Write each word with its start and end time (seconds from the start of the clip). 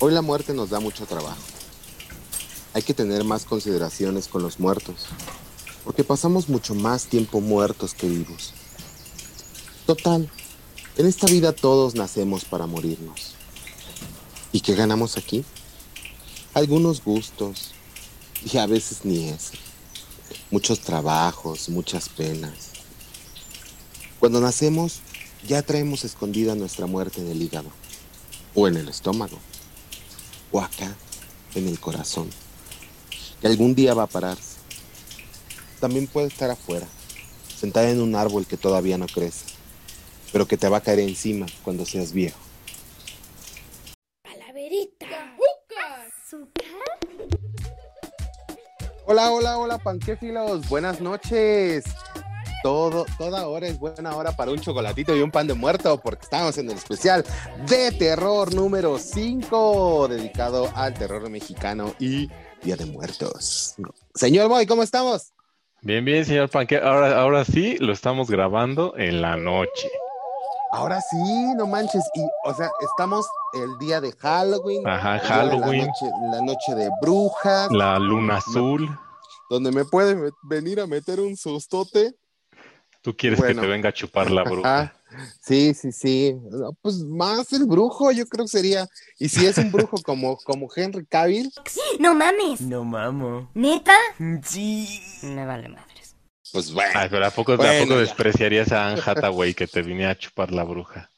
Hoy 0.00 0.12
la 0.12 0.22
muerte 0.22 0.54
nos 0.54 0.70
da 0.70 0.78
mucho 0.78 1.06
trabajo. 1.06 1.42
Hay 2.72 2.82
que 2.82 2.94
tener 2.94 3.24
más 3.24 3.44
consideraciones 3.44 4.28
con 4.28 4.44
los 4.44 4.60
muertos, 4.60 5.06
porque 5.84 6.04
pasamos 6.04 6.48
mucho 6.48 6.76
más 6.76 7.06
tiempo 7.06 7.40
muertos 7.40 7.94
que 7.94 8.08
vivos. 8.08 8.54
Total, 9.86 10.30
en 10.96 11.06
esta 11.06 11.26
vida 11.26 11.52
todos 11.52 11.96
nacemos 11.96 12.44
para 12.44 12.68
morirnos. 12.68 13.34
¿Y 14.52 14.60
qué 14.60 14.76
ganamos 14.76 15.16
aquí? 15.16 15.44
Algunos 16.54 17.02
gustos, 17.02 17.72
y 18.44 18.58
a 18.58 18.66
veces 18.66 19.04
ni 19.04 19.30
eso. 19.30 19.54
Muchos 20.52 20.78
trabajos, 20.78 21.68
muchas 21.70 22.08
penas. 22.08 22.70
Cuando 24.20 24.40
nacemos, 24.40 25.00
ya 25.48 25.62
traemos 25.62 26.04
escondida 26.04 26.54
nuestra 26.54 26.86
muerte 26.86 27.20
en 27.20 27.32
el 27.32 27.42
hígado, 27.42 27.70
o 28.54 28.68
en 28.68 28.76
el 28.76 28.88
estómago, 28.88 29.40
o 30.50 30.60
acá, 30.60 30.94
en 31.54 31.68
el 31.68 31.78
corazón, 31.80 32.30
que 33.40 33.46
algún 33.46 33.74
día 33.74 33.94
va 33.94 34.04
a 34.04 34.06
pararse. 34.06 34.58
También 35.80 36.06
puede 36.06 36.28
estar 36.28 36.50
afuera, 36.50 36.86
sentada 37.56 37.90
en 37.90 38.00
un 38.00 38.14
árbol 38.14 38.46
que 38.46 38.56
todavía 38.56 38.98
no 38.98 39.06
crece, 39.06 39.46
pero 40.32 40.46
que 40.46 40.56
te 40.56 40.68
va 40.68 40.78
a 40.78 40.80
caer 40.80 41.00
encima 41.00 41.46
cuando 41.62 41.84
seas 41.84 42.12
viejo. 42.12 42.38
Calaverita. 44.22 45.06
Hola, 49.10 49.30
hola, 49.30 49.58
hola, 49.58 49.78
panquéfilos. 49.78 50.68
Buenas 50.68 51.00
noches. 51.00 51.84
Todo, 52.62 53.06
toda 53.16 53.46
hora 53.46 53.68
es 53.68 53.78
buena 53.78 54.16
hora 54.16 54.32
para 54.32 54.50
un 54.50 54.58
chocolatito 54.58 55.14
y 55.14 55.20
un 55.20 55.30
pan 55.30 55.46
de 55.46 55.54
muerto, 55.54 56.00
porque 56.00 56.24
estamos 56.24 56.58
en 56.58 56.70
el 56.70 56.76
especial 56.76 57.24
de 57.68 57.92
terror 57.92 58.52
número 58.52 58.98
5, 58.98 60.08
dedicado 60.08 60.68
al 60.74 60.94
terror 60.94 61.28
mexicano 61.30 61.94
y 62.00 62.28
Día 62.62 62.76
de 62.76 62.86
Muertos. 62.86 63.76
Señor 64.14 64.48
Boy, 64.48 64.66
¿cómo 64.66 64.82
estamos? 64.82 65.32
Bien, 65.82 66.04
bien, 66.04 66.24
señor 66.24 66.50
Panque. 66.50 66.78
Ahora, 66.78 67.20
ahora 67.20 67.44
sí 67.44 67.76
lo 67.78 67.92
estamos 67.92 68.28
grabando 68.28 68.94
en 68.96 69.22
la 69.22 69.36
noche. 69.36 69.88
Ahora 70.72 71.00
sí, 71.00 71.54
no 71.56 71.66
manches. 71.66 72.04
Y, 72.14 72.22
o 72.44 72.54
sea, 72.54 72.70
estamos 72.80 73.26
el 73.54 73.78
día 73.78 74.00
de 74.00 74.12
Halloween. 74.12 74.86
Ajá, 74.86 75.18
Halloween. 75.20 75.80
La 75.80 75.86
noche, 75.86 76.06
la 76.32 76.42
noche 76.42 76.74
de 76.74 76.90
brujas. 77.00 77.70
La 77.70 77.98
luna 77.98 78.38
azul. 78.38 78.88
Donde 79.48 79.70
me 79.70 79.84
puede 79.84 80.30
venir 80.42 80.80
a 80.80 80.86
meter 80.86 81.20
un 81.20 81.36
sustote. 81.36 82.14
Tú 83.08 83.16
quieres 83.16 83.38
Bueno. 83.38 83.62
que 83.62 83.66
te 83.66 83.72
venga 83.72 83.88
a 83.88 83.92
chupar 83.94 84.30
la 84.30 84.42
bruja. 84.44 84.80
Ajá. 84.82 84.94
Sí, 85.40 85.72
sí, 85.72 85.92
sí. 85.92 86.34
No, 86.50 86.74
Pues 86.82 86.96
más 86.96 87.50
el 87.54 87.64
brujo, 87.64 88.12
yo 88.12 88.26
creo 88.26 88.44
que 88.44 88.50
sería. 88.50 88.86
Y 89.18 89.30
si 89.30 89.46
es 89.46 89.56
un 89.56 89.72
brujo 89.72 89.96
como, 90.02 90.36
como 90.36 90.68
Henry 90.76 91.06
Cavill, 91.06 91.50
No 91.98 92.14
mames. 92.14 92.60
No 92.60 92.84
mamo. 92.84 93.50
¿Neta? 93.54 93.94
Sí. 94.44 95.00
Me 95.22 95.46
vale 95.46 95.70
madres. 95.70 96.16
pues 96.52 96.70
bueno. 96.70 96.90
Ay, 96.94 97.08
pero 97.10 97.24
¿a 97.24 97.30
poco, 97.30 97.52
¿a 97.52 97.56
Bueno, 97.56 97.84
poco 97.84 97.94
ya. 97.94 98.00
despreciarías 98.00 98.72
a 98.72 98.88
Anne 98.90 99.00
Hathaway 99.02 99.54
que 99.54 99.66
te 99.66 99.80
viniera 99.80 100.10
a 100.10 100.18
chupar 100.18 100.52
la 100.52 100.64
bruja? 100.64 101.08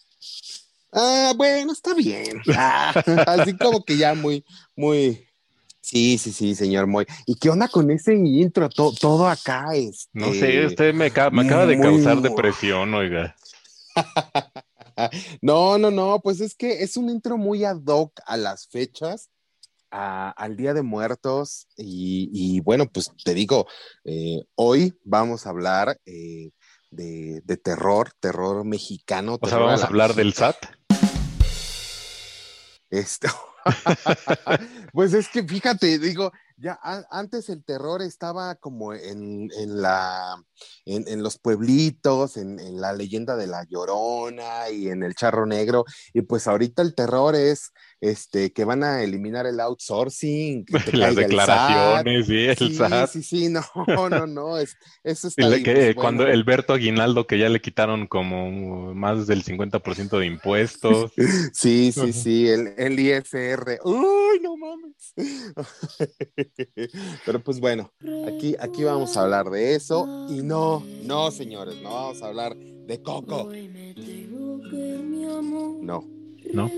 Ah, 0.93 1.33
bueno, 1.37 1.73
está 1.73 1.93
bien. 1.95 2.41
Ah, 2.55 2.91
así 3.27 3.57
como 3.57 3.85
que 3.85 3.97
ya 3.97 4.15
muy, 4.15 4.45
muy. 4.77 5.27
Sí, 5.83 6.19
sí, 6.19 6.33
sí, 6.33 6.55
señor 6.55 6.87
Moy. 6.87 7.07
¿Y 7.27 7.37
qué 7.37 7.51
onda 7.51 7.67
con 7.69 7.91
ese 7.91 8.15
intro? 8.15 8.69
To- 8.69 8.93
todo 8.93 9.27
acá 9.29 9.75
es. 9.75 10.09
No 10.13 10.33
sé, 10.33 10.67
usted 10.67 10.93
me, 10.95 11.11
ca- 11.11 11.31
me 11.31 11.43
acaba 11.47 11.67
de 11.67 11.77
muy- 11.77 11.85
causar 11.87 12.21
depresión, 12.21 12.93
oiga. 12.95 13.35
No, 15.41 15.79
no, 15.79 15.91
no, 15.91 16.21
pues 16.21 16.43
es 16.43 16.55
que 16.55 16.83
es 16.83 16.99
un 16.99 17.09
intro 17.09 17.39
muy 17.39 17.65
ad 17.65 17.81
hoc 17.87 18.13
a 18.27 18.37
las 18.37 18.69
fechas, 18.69 19.31
a- 19.91 20.29
al 20.31 20.57
Día 20.59 20.75
de 20.75 20.83
Muertos. 20.83 21.67
Y, 21.79 22.29
y 22.33 22.61
bueno, 22.61 22.85
pues 22.87 23.11
te 23.25 23.33
digo, 23.33 23.67
eh, 24.05 24.43
hoy 24.57 24.95
vamos 25.05 25.47
a 25.47 25.51
hablar 25.51 25.99
eh, 26.05 26.51
de, 26.91 27.41
de 27.45 27.57
terror, 27.57 28.13
terror 28.21 28.63
mexicano. 28.67 29.39
O 29.41 29.49
sea, 29.49 29.57
vamos 29.57 29.81
a 29.81 29.85
la 29.85 29.87
hablar 29.89 30.15
del 30.15 30.35
SAT. 30.35 30.57
Esto. 32.91 33.29
pues 34.93 35.13
es 35.15 35.29
que 35.29 35.43
fíjate, 35.43 35.99
digo, 35.99 36.33
ya 36.61 36.79
a- 36.83 37.05
antes 37.11 37.49
el 37.49 37.65
terror 37.65 38.03
estaba 38.03 38.55
como 38.57 38.93
en, 38.95 39.49
en 39.59 39.81
la 39.83 40.37
en, 40.85 41.07
en 41.09 41.23
los 41.23 41.39
pueblitos, 41.39 42.37
en, 42.37 42.59
en 42.61 42.81
la 42.81 42.93
leyenda 42.93 43.37
de 43.37 43.47
la 43.47 43.65
Llorona 43.69 44.71
y 44.71 44.89
en 44.89 45.03
el 45.03 45.15
Charro 45.15 45.47
Negro, 45.47 45.85
y 46.13 46.23
pues 46.23 46.47
ahorita 46.47 46.83
el 46.83 46.95
terror 46.95 47.35
es 47.35 47.73
este 48.01 48.53
que 48.53 48.65
van 48.65 48.83
a 48.85 49.03
eliminar 49.03 49.47
el 49.47 49.61
outsourcing, 49.61 50.65
que 50.65 50.79
Las 50.93 51.15
caiga 51.15 51.27
el 51.27 51.33
declaraciones, 51.33 52.27
sí, 52.27 52.47
el. 52.47 52.57
Sí, 52.57 52.75
SAT. 52.77 53.11
sí, 53.11 53.23
sí, 53.23 53.49
no, 53.49 53.63
no, 54.11 54.27
no, 54.27 54.59
es, 54.59 54.77
eso 55.03 55.29
está 55.29 55.47
Y 55.47 55.53
ahí, 55.55 55.63
que, 55.63 55.73
pues, 55.75 55.95
cuando 55.97 56.25
bueno. 56.25 56.35
Aguinaldo, 56.75 57.27
que 57.27 57.39
ya 57.39 57.49
le 57.49 57.61
quitaron 57.61 58.07
como 58.07 58.95
más 58.95 59.27
del 59.27 59.43
50% 59.43 60.19
de 60.19 60.27
impuestos. 60.27 61.13
Sí, 61.55 61.93
sí, 61.93 62.13
sí, 62.13 62.49
el, 62.49 62.75
el 62.77 62.99
ISR. 62.99 63.79
¡Uy, 63.85 64.41
no 64.43 64.57
mames! 64.57 64.70
Pero 67.27 67.43
pues 67.43 67.61
bueno, 67.61 67.93
aquí, 68.27 68.57
aquí 68.59 68.85
vamos 68.85 69.17
a 69.17 69.23
hablar 69.23 69.51
de 69.51 69.75
eso. 69.75 70.27
Y 70.29 70.43
no, 70.43 70.85
no, 71.03 71.31
señores, 71.31 71.77
no 71.83 71.93
vamos 71.93 72.23
a 72.23 72.27
hablar 72.27 72.57
de 72.57 73.03
Coco. 73.03 73.51
No. 75.83 76.05
¿No? 76.53 76.71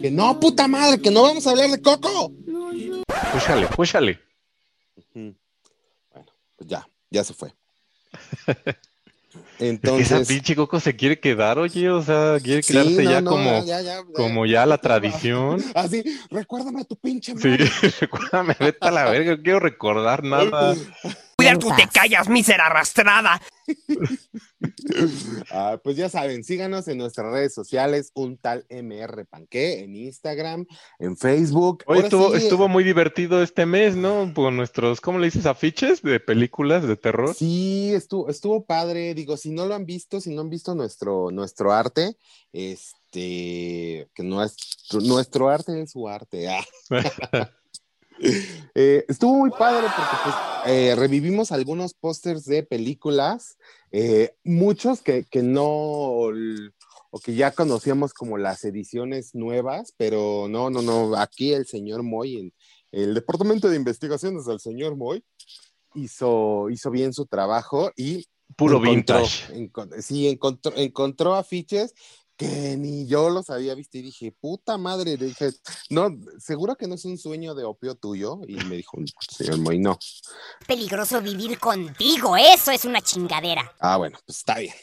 Que 0.00 0.10
no, 0.10 0.38
puta 0.38 0.68
madre, 0.68 1.00
que 1.00 1.10
no 1.10 1.22
vamos 1.22 1.46
a 1.46 1.50
hablar 1.50 1.70
de 1.70 1.82
Coco. 1.82 2.32
Púchale, 3.32 3.66
púchale. 3.68 4.20
Bueno, 5.14 5.34
pues 6.56 6.68
ya, 6.68 6.88
ya 7.10 7.24
se 7.24 7.34
fue. 7.34 7.52
Es 9.58 9.58
que 9.58 10.02
esa 10.02 10.16
Entonces. 10.16 10.28
pinche 10.28 10.54
Coco 10.54 10.80
se 10.80 10.96
quiere 10.96 11.18
quedar, 11.18 11.58
oye, 11.58 11.88
o 11.90 12.02
sea, 12.02 12.38
quiere 12.42 12.62
sí, 12.62 12.72
quedarse 12.72 13.02
no, 13.04 13.10
ya 13.10 13.20
no, 13.22 13.30
como, 13.30 13.64
ya, 13.64 13.80
ya, 13.80 14.02
como 14.14 14.44
ya 14.46 14.66
la 14.66 14.78
tradición. 14.78 15.62
Así, 15.74 16.02
recuérdame 16.30 16.82
a 16.82 16.84
tu 16.84 16.96
pinche 16.96 17.32
Sí, 17.38 17.48
madre. 17.48 17.70
recuérdame, 18.00 18.56
vete 18.60 18.78
a 18.86 18.90
la 18.90 19.04
verga, 19.10 19.36
no 19.36 19.42
quiero 19.42 19.60
recordar 19.60 20.22
nada. 20.24 20.74
Cuidar 21.54 21.58
tú 21.58 21.70
te 21.76 21.88
callas, 21.88 22.28
mísera 22.28 22.66
arrastrada. 22.66 23.40
Ah, 25.50 25.80
pues 25.82 25.96
ya 25.96 26.08
saben, 26.08 26.44
síganos 26.44 26.88
en 26.88 26.98
nuestras 26.98 27.30
redes 27.30 27.52
sociales, 27.52 28.10
un 28.14 28.38
tal 28.38 28.64
MR 28.70 29.26
Panqué, 29.26 29.80
en 29.80 29.94
Instagram, 29.94 30.66
en 30.98 31.16
Facebook. 31.16 31.84
Hoy 31.86 31.98
estuvo, 31.98 32.30
sí, 32.30 32.44
estuvo 32.44 32.68
muy 32.68 32.84
divertido 32.84 33.42
este 33.42 33.66
mes, 33.66 33.96
¿no? 33.96 34.32
Con 34.34 34.56
nuestros, 34.56 35.00
¿cómo 35.00 35.18
le 35.18 35.26
dices? 35.26 35.46
Afiches 35.46 36.02
de 36.02 36.20
películas 36.20 36.86
de 36.86 36.96
terror. 36.96 37.34
Sí, 37.34 37.92
estuvo, 37.94 38.28
estuvo 38.28 38.64
padre. 38.64 39.14
Digo, 39.14 39.36
si 39.36 39.50
no 39.50 39.66
lo 39.66 39.74
han 39.74 39.84
visto, 39.84 40.20
si 40.20 40.34
no 40.34 40.42
han 40.42 40.50
visto 40.50 40.74
nuestro, 40.74 41.30
nuestro 41.30 41.72
arte, 41.72 42.16
este, 42.52 44.08
que 44.14 44.22
no 44.22 44.42
es, 44.42 44.56
nuestro 44.92 45.48
arte 45.48 45.82
es 45.82 45.92
su 45.92 46.08
arte. 46.08 46.48
ah. 46.48 46.64
Eh, 48.74 49.04
estuvo 49.08 49.34
muy 49.34 49.50
padre 49.50 49.86
porque 49.94 50.16
pues, 50.24 50.34
eh, 50.66 50.94
revivimos 50.96 51.52
algunos 51.52 51.94
pósters 51.94 52.44
de 52.44 52.62
películas, 52.62 53.56
eh, 53.92 54.34
muchos 54.44 55.02
que, 55.02 55.24
que 55.24 55.42
no, 55.42 55.64
o 55.64 57.20
que 57.22 57.34
ya 57.34 57.50
conocíamos 57.52 58.12
como 58.12 58.36
las 58.38 58.64
ediciones 58.64 59.34
nuevas, 59.34 59.94
pero 59.96 60.46
no, 60.48 60.70
no, 60.70 60.82
no, 60.82 61.16
aquí 61.16 61.52
el 61.52 61.66
señor 61.66 62.02
Moy, 62.02 62.36
en 62.38 62.52
el 62.92 63.14
departamento 63.14 63.68
de 63.68 63.76
investigaciones 63.76 64.44
del 64.46 64.60
señor 64.60 64.96
Moy, 64.96 65.24
hizo, 65.94 66.68
hizo 66.70 66.90
bien 66.90 67.12
su 67.12 67.26
trabajo 67.26 67.90
y 67.96 68.26
Puro 68.56 68.78
encontró- 68.84 69.22
vintage. 69.52 70.02
sí, 70.02 70.28
encontró, 70.28 70.72
encontró 70.76 71.34
afiches 71.34 71.94
que 72.36 72.76
ni 72.76 73.06
yo 73.06 73.30
los 73.30 73.50
había 73.50 73.74
visto 73.74 73.98
y 73.98 74.02
dije, 74.02 74.32
puta 74.32 74.76
madre, 74.76 75.16
dije, 75.16 75.50
no, 75.90 76.10
seguro 76.38 76.76
que 76.76 76.86
no 76.86 76.94
es 76.94 77.04
un 77.04 77.18
sueño 77.18 77.54
de 77.54 77.64
opio 77.64 77.94
tuyo. 77.94 78.40
Y 78.46 78.56
me 78.64 78.76
dijo, 78.76 78.98
señor 79.30 79.58
Moy, 79.58 79.78
no. 79.78 79.98
Peligroso 80.66 81.20
vivir 81.20 81.58
contigo. 81.58 82.36
Eso 82.36 82.70
es 82.70 82.84
una 82.84 83.00
chingadera. 83.00 83.74
Ah, 83.80 83.96
bueno, 83.96 84.18
pues 84.26 84.38
está 84.38 84.58
bien. 84.58 84.74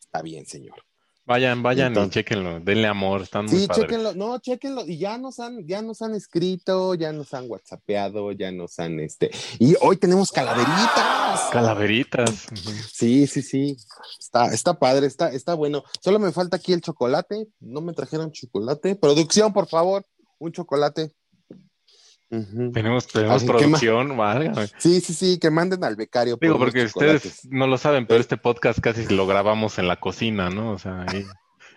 Está 0.00 0.22
bien, 0.22 0.46
señor. 0.46 0.87
Vayan, 1.28 1.62
vayan 1.62 1.88
Entonces- 1.88 2.08
y 2.08 2.14
chéquenlo, 2.14 2.58
denle 2.60 2.86
amor, 2.88 3.20
están 3.20 3.44
muy 3.44 3.58
Sí, 3.60 3.66
padres. 3.66 3.84
chéquenlo, 3.84 4.14
no, 4.14 4.38
chéquenlo, 4.38 4.86
y 4.86 4.96
ya 4.96 5.18
nos 5.18 5.38
han, 5.40 5.66
ya 5.66 5.82
nos 5.82 6.00
han 6.00 6.14
escrito, 6.14 6.94
ya 6.94 7.12
nos 7.12 7.34
han 7.34 7.44
whatsappeado, 7.50 8.32
ya 8.32 8.50
nos 8.50 8.78
han 8.78 8.98
este, 8.98 9.30
y 9.58 9.74
hoy 9.82 9.98
tenemos 9.98 10.32
calaveritas. 10.32 11.50
Calaveritas. 11.52 12.46
Sí, 12.90 13.26
sí, 13.26 13.42
sí. 13.42 13.76
Está, 14.18 14.46
está 14.54 14.78
padre, 14.78 15.06
está, 15.06 15.30
está 15.30 15.52
bueno. 15.52 15.84
Solo 16.00 16.18
me 16.18 16.32
falta 16.32 16.56
aquí 16.56 16.72
el 16.72 16.80
chocolate. 16.80 17.46
No 17.60 17.82
me 17.82 17.92
trajeron 17.92 18.32
chocolate. 18.32 18.96
Producción, 18.96 19.52
por 19.52 19.68
favor, 19.68 20.06
un 20.38 20.52
chocolate. 20.52 21.12
Tenemos, 22.30 23.06
tenemos 23.06 23.44
producción, 23.44 24.16
válgame. 24.16 24.68
Sí, 24.78 25.00
sí, 25.00 25.14
sí, 25.14 25.38
que 25.38 25.50
manden 25.50 25.82
al 25.84 25.96
becario. 25.96 26.36
Digo, 26.40 26.58
porque 26.58 26.84
ustedes 26.84 27.46
no 27.50 27.66
lo 27.66 27.78
saben, 27.78 28.06
pero 28.06 28.20
este 28.20 28.36
podcast 28.36 28.80
casi 28.80 29.06
lo 29.14 29.26
grabamos 29.26 29.78
en 29.78 29.88
la 29.88 29.96
cocina, 29.96 30.50
¿no? 30.50 30.72
O 30.72 30.78
sea, 30.78 31.04
ahí 31.08 31.24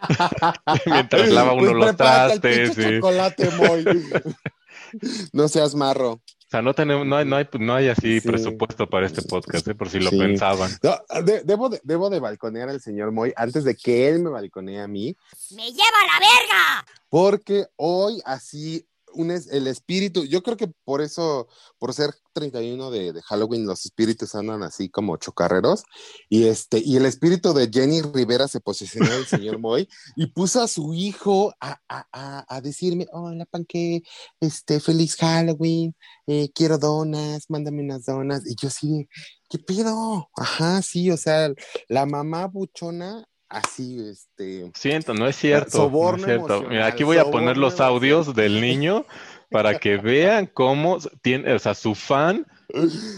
Mientras 0.86 1.30
lava 1.30 1.54
uno 1.54 1.62
Pues 1.72 1.76
los 1.78 1.90
el 1.92 1.96
trastes. 1.96 2.66
pinche 2.72 2.84
sí. 2.90 2.96
chocolate, 3.00 3.50
Moy. 3.52 3.86
no 5.34 5.48
seas 5.48 5.76
marro. 5.76 6.12
O 6.14 6.22
sea, 6.52 6.62
no 6.62 6.74
tenemos, 6.74 7.08
no 7.08 7.16
hay, 7.16 7.24
no 7.26 7.38
hay, 7.38 7.48
no 7.60 7.74
hay 7.74 7.88
así 7.88 8.20
Sí. 8.20 8.28
presupuesto 8.28 8.90
para 8.90 9.06
este 9.06 9.22
podcast, 9.22 9.66
¿eh? 9.70 9.76
por 9.76 9.90
si 9.90 10.02
lo 10.02 10.10
Sí. 10.10 10.18
pensaban. 10.18 10.70
No, 10.84 10.98
de- 11.24 11.44
debo, 11.46 11.70
de, 11.70 11.80
debo 11.84 12.10
de 12.10 12.20
balconear 12.20 12.68
al 12.68 12.82
señor 12.82 13.14
Moy 13.14 13.32
antes 13.38 13.64
de 13.64 13.74
que 13.76 14.10
él 14.10 14.20
me 14.22 14.30
balconee 14.32 14.82
a 14.82 14.88
mí, 14.88 15.16
¡Me 15.56 15.64
lleva 15.68 15.98
a 16.04 16.08
la 16.08 16.20
verga! 16.20 16.86
porque 17.10 17.68
hoy 17.78 18.22
así 18.26 18.86
un 19.14 19.32
es, 19.32 19.48
el 19.48 19.68
espíritu, 19.68 20.26
yo 20.26 20.44
creo 20.44 20.58
que 20.58 20.68
por 20.84 21.02
eso, 21.02 21.48
por 21.78 21.94
ser 21.94 22.14
31 22.34 22.92
de, 22.92 23.14
de 23.14 23.22
Halloween, 23.22 23.66
los 23.66 23.86
espíritus 23.86 24.36
andan 24.36 24.64
así 24.64 24.90
como 24.90 25.18
chocarreros, 25.18 25.84
y 26.30 26.46
este, 26.46 26.80
y 26.80 26.98
el 26.98 27.06
espíritu 27.06 27.54
de 27.54 27.70
Jenny 27.72 28.02
Rivera 28.02 28.48
se 28.48 28.60
posicionó 28.60 29.14
el 29.14 29.26
señor 29.26 29.60
Moy 29.60 29.88
y 30.16 30.28
puso 30.28 30.62
a 30.62 30.68
su 30.68 30.94
hijo 30.94 31.54
a, 31.60 31.80
a, 31.90 32.08
a, 32.12 32.56
a 32.56 32.62
decirme, 32.62 33.08
hola 33.12 33.46
panque, 33.46 34.04
este, 34.40 34.80
feliz 34.80 35.16
Halloween, 35.16 35.96
eh, 36.28 36.50
quiero 36.54 36.78
donas, 36.78 37.46
mándame 37.50 37.84
unas 37.84 38.06
donas, 38.06 38.46
y 38.46 38.56
yo 38.56 38.70
de, 38.70 39.08
¿qué 39.50 39.60
pedo? 39.60 40.30
Ajá, 40.36 40.82
sí, 40.82 41.12
o 41.12 41.18
sea, 41.18 41.54
la 41.88 42.06
mamá 42.06 42.48
buchona, 42.48 43.26
así, 43.52 44.10
este, 44.10 44.72
Siento, 44.74 45.14
no 45.14 45.28
es 45.28 45.36
cierto. 45.36 45.72
Soborno 45.72 46.26
no 46.26 46.34
es 46.34 46.38
cierto. 46.38 46.70
Mira, 46.70 46.88
aquí 46.88 47.04
voy 47.04 47.18
a 47.18 47.26
poner 47.26 47.58
los 47.58 47.80
audios 47.80 48.34
del 48.34 48.62
niño 48.62 49.06
para 49.50 49.78
que 49.78 49.98
vean 49.98 50.48
cómo 50.48 50.98
tiene, 51.22 51.54
o 51.54 51.60
sea, 51.60 51.76
su 51.76 51.94
fan 51.94 52.48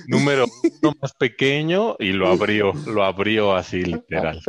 número 0.07 0.45
uno 0.81 0.93
más 0.99 1.13
pequeño 1.13 1.95
y 1.99 2.11
lo 2.11 2.27
abrió, 2.27 2.73
lo 2.87 3.03
abrió 3.03 3.55
así 3.55 3.83
literal. 3.83 4.41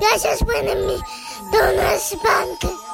Gracias, 0.00 0.40
donas 1.52 2.16
banque. 2.22 2.89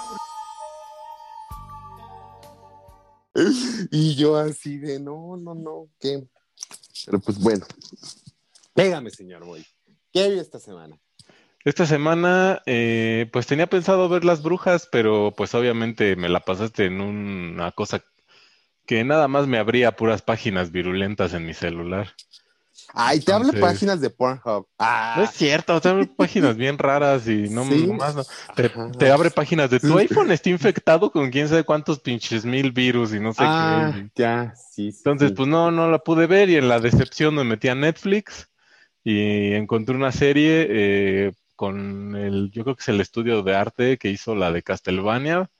Y 3.91 4.15
yo 4.15 4.37
así 4.37 4.79
de, 4.79 4.99
no, 4.99 5.37
no, 5.37 5.55
no, 5.55 5.89
¿qué? 6.01 6.27
Pero 7.05 7.21
pues 7.21 7.39
bueno, 7.39 7.67
pégame, 8.75 9.11
señor 9.11 9.45
Boy. 9.45 9.65
¿Qué 10.13 10.31
vi 10.31 10.39
esta 10.39 10.59
semana? 10.59 10.99
Esta 11.65 11.85
semana, 11.85 12.63
eh, 12.67 13.29
pues 13.33 13.47
tenía 13.47 13.67
pensado 13.67 14.09
ver 14.09 14.25
las 14.25 14.43
brujas, 14.43 14.89
pero 14.91 15.35
pues 15.37 15.55
obviamente 15.55 16.15
me 16.17 16.29
la 16.29 16.41
pasaste 16.41 16.87
en 16.87 17.01
una 17.01 17.73
cosa 17.73 18.05
que 18.87 19.03
nada 19.03 19.27
más 19.27 19.47
me 19.49 19.59
abría 19.59 19.97
puras 19.97 20.23
páginas 20.23 20.71
virulentas 20.71 21.35
en 21.35 21.45
mi 21.45 21.55
celular. 21.55 22.15
Ay, 22.93 23.21
te 23.21 23.33
hablo 23.33 23.53
páginas 23.53 24.01
de 24.01 24.11
Pornhub. 24.11 24.67
Ah, 24.79 25.15
No 25.19 25.25
es 25.25 25.31
cierto, 25.31 25.81
te 25.81 25.89
abre 25.89 26.07
páginas 26.07 26.57
bien 26.57 26.79
raras 26.79 27.29
y 27.29 27.49
no 27.49 27.65
¿Sí? 27.65 27.87
nomás 27.87 28.15
no. 28.15 28.25
Te, 28.99 29.11
abre 29.11 29.31
páginas 29.31 29.71
de 29.71 29.81
tu 29.81 29.97
iPhone, 29.99 30.31
está 30.31 30.51
infectado 30.51 31.11
con 31.11 31.31
quién 31.31 31.49
sabe 31.49 31.65
cuántos 31.65 32.01
pinches 32.01 32.45
mil 32.45 32.73
virus 32.73 33.13
y 33.13 33.21
no 33.21 33.33
sé 33.33 33.43
ah, 33.45 33.93
qué. 33.95 34.11
ya, 34.15 34.55
sí, 34.57 34.93
sí. 34.93 34.99
Entonces, 34.99 35.33
pues 35.33 35.49
no, 35.49 35.71
no 35.71 35.91
la 35.91 35.99
pude 35.99 36.27
ver 36.27 36.49
y 36.49 36.57
en 36.57 36.69
la 36.69 36.81
decepción 36.81 37.35
me 37.35 37.45
metí 37.45 37.69
a 37.69 37.75
Netflix 37.75 38.49
y 39.05 39.53
encontré 39.53 39.95
una 39.95 40.13
serie 40.13 40.67
eh, 40.69 41.33
con 41.55 42.17
el, 42.17 42.51
yo 42.51 42.65
creo 42.65 42.77
que 42.77 42.83
es 42.83 42.89
el 42.89 43.01
estudio 43.01 43.43
de 43.43 43.55
arte 43.55 43.99
que 43.99 44.11
hizo 44.11 44.35
la 44.35 44.53
de 44.53 44.63
Castlevania, 44.63 45.51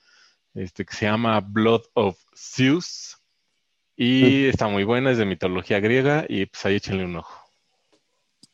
este 0.55 0.85
que 0.85 0.95
se 0.95 1.07
llama 1.07 1.41
Blood 1.41 1.83
of 1.95 2.19
Zeus 2.35 3.16
y 3.97 4.47
está 4.47 4.69
muy 4.69 4.85
buena, 4.85 5.11
es 5.11 5.19
de 5.19 5.25
mitología 5.25 5.81
griega 5.81 6.27
y 6.29 6.47
pues 6.47 6.65
ahí 6.67 6.77
échenle 6.77 7.05
un 7.05 7.17
ojo. 7.17 7.51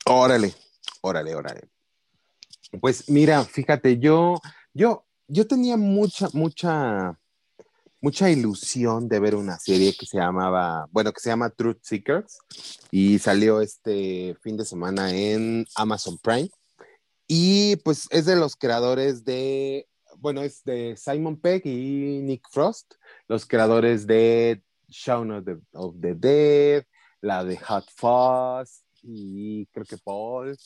Órale, 0.04 0.54
órale, 1.00 1.34
órale. 1.34 1.62
Pues 2.80 3.08
mira, 3.08 3.44
fíjate, 3.44 3.98
yo, 3.98 4.40
yo, 4.72 5.04
yo 5.26 5.46
tenía 5.46 5.76
mucha, 5.76 6.28
mucha, 6.32 7.18
mucha 8.00 8.30
ilusión 8.30 9.08
de 9.08 9.20
ver 9.20 9.34
una 9.34 9.58
serie 9.58 9.94
que 9.98 10.06
se 10.06 10.18
llamaba, 10.18 10.88
bueno, 10.90 11.12
que 11.12 11.20
se 11.20 11.30
llama 11.30 11.50
Truth 11.50 11.80
Seekers 11.82 12.38
y 12.90 13.18
salió 13.18 13.60
este 13.60 14.36
fin 14.42 14.56
de 14.56 14.64
semana 14.64 15.12
en 15.12 15.66
Amazon 15.74 16.18
Prime. 16.18 16.50
Y 17.26 17.76
pues 17.76 18.08
es 18.10 18.26
de 18.26 18.36
los 18.36 18.56
creadores 18.56 19.24
de, 19.24 19.86
bueno, 20.18 20.42
es 20.42 20.64
de 20.64 20.96
Simon 20.96 21.36
Pegg 21.36 21.66
y 21.66 22.20
Nick 22.22 22.48
Frost, 22.50 22.94
los 23.28 23.46
creadores 23.46 24.06
de 24.06 24.62
Shaun 24.92 25.30
of 25.32 25.44
the, 25.44 25.58
of 25.72 25.94
the 26.00 26.14
Dead, 26.14 26.84
la 27.20 27.44
de 27.44 27.56
Hot 27.56 27.86
Fuzz 27.94 28.84
y 29.02 29.66
creo 29.66 29.84
que 29.84 29.98
Paul, 29.98 30.56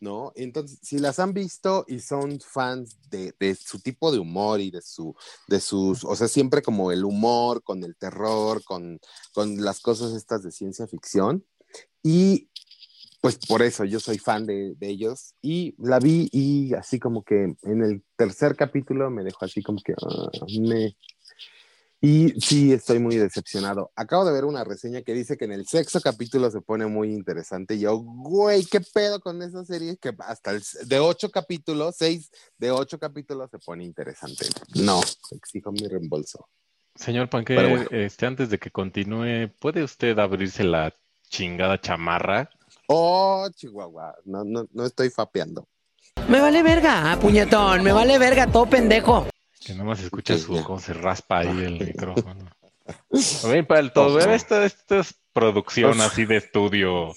¿no? 0.00 0.32
Entonces, 0.34 0.78
si 0.82 0.98
las 0.98 1.18
han 1.18 1.32
visto 1.32 1.84
y 1.86 2.00
son 2.00 2.40
fans 2.40 2.96
de, 3.10 3.34
de 3.38 3.54
su 3.54 3.80
tipo 3.80 4.10
de 4.10 4.18
humor 4.18 4.60
y 4.60 4.70
de 4.70 4.82
su, 4.82 5.14
de 5.48 5.60
sus, 5.60 6.04
o 6.04 6.16
sea, 6.16 6.28
siempre 6.28 6.62
como 6.62 6.90
el 6.92 7.04
humor, 7.04 7.62
con 7.62 7.84
el 7.84 7.96
terror, 7.96 8.64
con, 8.64 8.98
con 9.32 9.62
las 9.62 9.80
cosas 9.80 10.14
estas 10.14 10.42
de 10.42 10.52
ciencia 10.52 10.86
ficción. 10.86 11.44
Y 12.02 12.50
pues 13.20 13.36
por 13.36 13.60
eso 13.62 13.84
yo 13.84 14.00
soy 14.00 14.18
fan 14.18 14.46
de, 14.46 14.74
de 14.76 14.88
ellos 14.88 15.34
y 15.42 15.74
la 15.78 15.98
vi 15.98 16.28
y 16.32 16.72
así 16.74 16.98
como 16.98 17.22
que 17.22 17.54
en 17.62 17.82
el 17.82 18.02
tercer 18.16 18.56
capítulo 18.56 19.10
me 19.10 19.22
dejó 19.22 19.44
así 19.44 19.62
como 19.62 19.78
que 19.84 19.92
ah, 19.92 20.30
me... 20.58 20.96
Y 22.02 22.40
sí, 22.40 22.72
estoy 22.72 22.98
muy 22.98 23.16
decepcionado. 23.16 23.92
Acabo 23.94 24.24
de 24.24 24.32
ver 24.32 24.46
una 24.46 24.64
reseña 24.64 25.02
que 25.02 25.12
dice 25.12 25.36
que 25.36 25.44
en 25.44 25.52
el 25.52 25.66
sexto 25.66 26.00
capítulo 26.00 26.50
se 26.50 26.62
pone 26.62 26.86
muy 26.86 27.12
interesante. 27.12 27.74
Y 27.74 27.80
yo, 27.80 27.98
güey, 27.98 28.64
¿qué 28.64 28.80
pedo 28.80 29.20
con 29.20 29.42
esa 29.42 29.64
serie? 29.66 29.98
Que 29.98 30.14
hasta 30.20 30.52
el, 30.52 30.62
de 30.86 30.98
ocho 30.98 31.30
capítulos, 31.30 31.96
seis 31.98 32.30
de 32.56 32.70
ocho 32.70 32.98
capítulos 32.98 33.50
se 33.50 33.58
pone 33.58 33.84
interesante. 33.84 34.46
No, 34.76 35.02
exijo 35.30 35.72
mi 35.72 35.86
reembolso. 35.86 36.48
Señor 36.94 37.28
Panque, 37.28 37.54
Pero 37.54 37.68
bueno. 37.68 37.86
este, 37.90 38.26
antes 38.26 38.48
de 38.48 38.58
que 38.58 38.70
continúe, 38.70 39.50
¿puede 39.60 39.82
usted 39.82 40.18
abrirse 40.18 40.64
la 40.64 40.94
chingada 41.28 41.80
chamarra? 41.80 42.50
Oh, 42.86 43.48
Chihuahua, 43.54 44.16
no, 44.24 44.42
no, 44.44 44.66
no 44.72 44.86
estoy 44.86 45.10
fapeando. 45.10 45.68
Me 46.28 46.40
vale 46.40 46.62
verga, 46.62 47.16
puñetón, 47.20 47.82
me 47.82 47.92
vale 47.92 48.18
verga, 48.18 48.46
todo 48.46 48.66
pendejo. 48.66 49.29
Que 49.60 49.72
nada 49.74 49.84
más 49.84 50.00
escucha 50.02 50.38
su, 50.38 50.62
cómo 50.64 50.80
se 50.80 50.94
raspa 50.94 51.38
ahí 51.40 51.48
el 51.48 51.78
micrófono. 51.86 52.48
A 53.44 53.46
ver, 53.48 53.66
para 53.66 53.80
el 53.80 53.92
todo, 53.92 54.18
Ojo. 54.18 54.30
esta, 54.30 54.64
esta 54.64 55.00
es 55.00 55.14
producción 55.32 55.92
Ojo. 55.92 56.02
así 56.02 56.24
de 56.24 56.36
estudio 56.38 57.12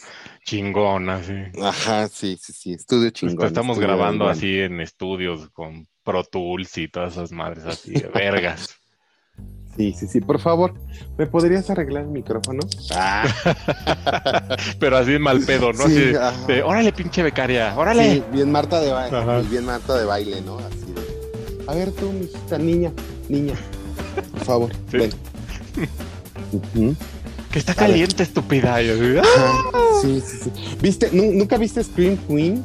chingón, 0.46 1.10
así. 1.10 1.34
Ajá, 1.62 2.08
sí, 2.10 2.38
sí, 2.40 2.54
sí, 2.54 2.74
estudio 2.74 3.10
chingón. 3.10 3.48
Estamos 3.48 3.78
estudio 3.78 3.96
grabando 3.96 4.28
así 4.28 4.60
en 4.60 4.82
estudios 4.82 5.50
con 5.50 5.88
Pro 6.04 6.24
Tools 6.24 6.78
y 6.78 6.90
todas 6.90 7.14
esas 7.14 7.32
madres 7.32 7.66
así 7.66 7.94
de 7.94 8.08
vergas. 8.10 8.76
Sí, 9.76 9.92
sí, 9.92 10.06
sí, 10.06 10.22
por 10.22 10.40
favor, 10.40 10.76
¿me 11.18 11.26
podrías 11.26 11.68
arreglar 11.72 12.04
el 12.04 12.10
micrófono? 12.10 12.60
Ah, 12.94 13.26
Pero 14.80 14.98
así 14.98 15.18
mal 15.18 15.40
pedo, 15.40 15.74
¿no? 15.74 15.88
Sí, 15.88 16.14
así 16.14 16.46
de, 16.46 16.62
órale, 16.62 16.94
pinche 16.94 17.24
becaria, 17.24 17.76
órale. 17.76 18.18
sí, 18.18 18.24
bien 18.32 18.52
Marta 18.52 18.80
de 18.80 18.92
baile, 18.92 19.50
bien 19.50 19.66
Marta 19.66 19.96
de 19.98 20.06
baile, 20.06 20.42
¿no? 20.42 20.60
Así 20.60 20.93
a 21.68 21.74
ver 21.76 21.92
tú, 21.92 22.12
mijita, 22.12 22.58
niña, 22.58 22.92
niña, 23.30 23.54
por 24.32 24.46
favor, 24.46 24.72
Sí. 24.92 24.98
ven. 24.98 25.12
Que 27.52 27.60
está 27.60 27.76
caliente, 27.76 28.24
estúpida. 28.24 28.78
Sí, 30.02 30.22
sí, 30.26 30.38
sí. 30.44 30.52
¿Viste? 30.82 31.10
¿Nu- 31.12 31.32
¿Nunca 31.34 31.58
viste 31.58 31.84
Scream 31.84 32.18
Queens? 32.28 32.62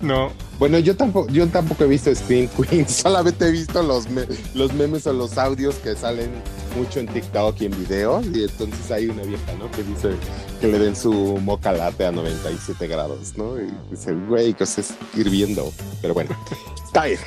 No, 0.00 0.30
Bueno, 0.58 0.78
yo 0.78 0.96
tampoco, 0.96 1.28
yo 1.32 1.46
tampoco 1.48 1.84
he 1.84 1.86
visto 1.88 2.14
Scream 2.14 2.48
Queens, 2.48 2.90
solamente 3.02 3.46
he 3.46 3.50
visto 3.50 3.82
los, 3.82 4.08
me- 4.10 4.26
los 4.54 4.72
memes 4.74 5.06
o 5.06 5.12
los 5.12 5.38
audios 5.38 5.76
que 5.76 5.94
salen 5.96 6.30
mucho 6.76 7.00
en 7.00 7.08
TikTok 7.08 7.60
y 7.60 7.66
en 7.66 7.72
videos, 7.78 8.24
y 8.34 8.44
entonces 8.44 8.90
hay 8.90 9.08
una 9.08 9.22
vieja, 9.22 9.52
¿no? 9.58 9.70
Que 9.70 9.82
dice 9.82 10.10
que 10.60 10.68
le 10.68 10.78
den 10.78 10.94
su 10.96 11.12
moca 11.12 11.72
latte 11.72 12.04
a 12.06 12.12
97 12.12 12.86
grados, 12.86 13.34
¿no? 13.36 13.58
Y 13.60 13.68
dice, 13.90 14.12
güey, 14.12 14.54
que 14.54 14.66
se 14.66 14.82
es 14.82 14.94
hirviendo, 15.16 15.72
pero 16.00 16.14
bueno, 16.14 16.30
está 16.84 17.04
bien. 17.06 17.18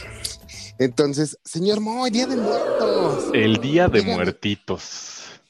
Entonces, 0.77 1.39
señor 1.44 1.79
Moy, 1.79 2.10
Día 2.10 2.27
de 2.27 2.36
Muertos. 2.36 3.29
el 3.34 3.58
día 3.58 3.88
de 3.88 4.00
Dígame. 4.00 4.15
muertitos. 4.15 5.41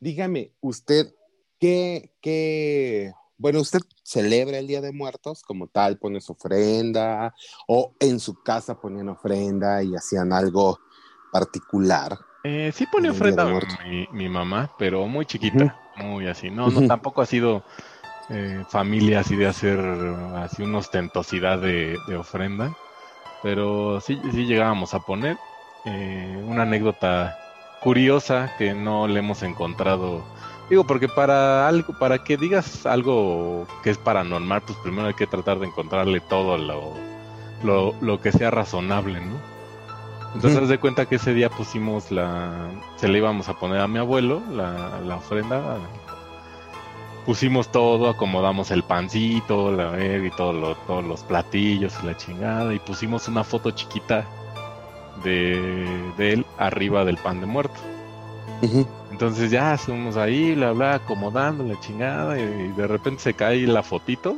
Dígame, 0.00 0.52
usted, 0.60 1.14
¿qué, 1.58 2.12
qué, 2.20 3.12
bueno, 3.38 3.60
usted 3.60 3.80
celebra 4.02 4.58
el 4.58 4.66
Día 4.66 4.80
de 4.80 4.92
Muertos 4.92 5.42
como 5.42 5.66
tal, 5.68 5.98
pone 5.98 6.20
su 6.20 6.32
ofrenda, 6.32 7.34
o 7.68 7.94
en 8.00 8.20
su 8.20 8.42
casa 8.42 8.78
ponían 8.78 9.08
ofrenda 9.08 9.82
y 9.82 9.94
hacían 9.94 10.32
algo 10.32 10.78
particular? 11.32 12.18
Eh, 12.42 12.70
sí 12.74 12.84
pone 12.86 13.08
ofrenda 13.08 13.46
mi, 13.86 14.06
mi 14.12 14.28
mamá, 14.28 14.74
pero 14.78 15.06
muy 15.06 15.24
chiquita, 15.24 15.80
muy 15.96 16.26
así. 16.26 16.50
No, 16.50 16.68
no, 16.68 16.86
tampoco 16.86 17.22
ha 17.22 17.26
sido 17.26 17.64
eh, 18.28 18.62
familia 18.68 19.20
así 19.20 19.36
de 19.36 19.46
hacer 19.46 19.78
así 20.36 20.62
una 20.62 20.78
ostentosidad 20.78 21.58
de, 21.60 21.96
de 22.06 22.16
ofrenda, 22.16 22.76
pero 23.44 24.00
sí, 24.00 24.18
sí 24.32 24.46
llegábamos 24.46 24.94
a 24.94 25.00
poner. 25.00 25.36
Eh, 25.84 26.42
una 26.48 26.62
anécdota 26.62 27.38
curiosa 27.82 28.54
que 28.56 28.72
no 28.72 29.06
le 29.06 29.18
hemos 29.18 29.42
encontrado. 29.42 30.24
Digo, 30.70 30.86
porque 30.86 31.08
para 31.08 31.68
algo, 31.68 31.92
para 31.98 32.24
que 32.24 32.38
digas 32.38 32.86
algo 32.86 33.66
que 33.82 33.90
es 33.90 33.98
paranormal, 33.98 34.62
pues 34.62 34.78
primero 34.78 35.08
hay 35.08 35.14
que 35.14 35.26
tratar 35.26 35.58
de 35.58 35.66
encontrarle 35.66 36.20
todo 36.22 36.56
lo, 36.56 36.94
lo, 37.62 37.94
lo 38.00 38.18
que 38.18 38.32
sea 38.32 38.50
razonable, 38.50 39.20
¿no? 39.20 39.36
Entonces, 40.34 40.66
de 40.70 40.78
cuenta 40.78 41.06
que 41.06 41.16
ese 41.16 41.34
día 41.34 41.50
pusimos 41.50 42.10
la. 42.10 42.70
Se 42.96 43.08
le 43.08 43.18
íbamos 43.18 43.50
a 43.50 43.58
poner 43.58 43.80
a 43.80 43.88
mi 43.88 43.98
abuelo, 43.98 44.42
la, 44.50 45.00
la 45.04 45.16
ofrenda. 45.16 45.78
Pusimos 47.26 47.68
todo, 47.72 48.08
acomodamos 48.10 48.70
el 48.70 48.82
pancito, 48.82 49.72
la 49.72 49.98
y 49.98 50.30
todo 50.30 50.52
lo- 50.52 50.74
todos 50.76 51.04
los 51.04 51.22
platillos 51.22 51.94
y 52.02 52.06
la 52.06 52.16
chingada. 52.16 52.74
Y 52.74 52.78
pusimos 52.78 53.28
una 53.28 53.44
foto 53.44 53.70
chiquita 53.70 54.26
de, 55.22 56.12
de 56.18 56.32
él 56.34 56.46
arriba 56.58 57.04
del 57.04 57.16
pan 57.16 57.40
de 57.40 57.46
muerto. 57.46 57.80
Entonces 59.10 59.50
ya 59.50 59.74
estuvimos 59.74 60.16
ahí, 60.16 60.54
bla, 60.54 60.72
bla, 60.72 60.94
acomodando 60.94 61.64
la 61.64 61.78
chingada. 61.80 62.38
Y 62.38 62.68
de 62.76 62.86
repente 62.86 63.22
se 63.22 63.34
cae 63.34 63.66
la 63.66 63.82
fotito 63.82 64.36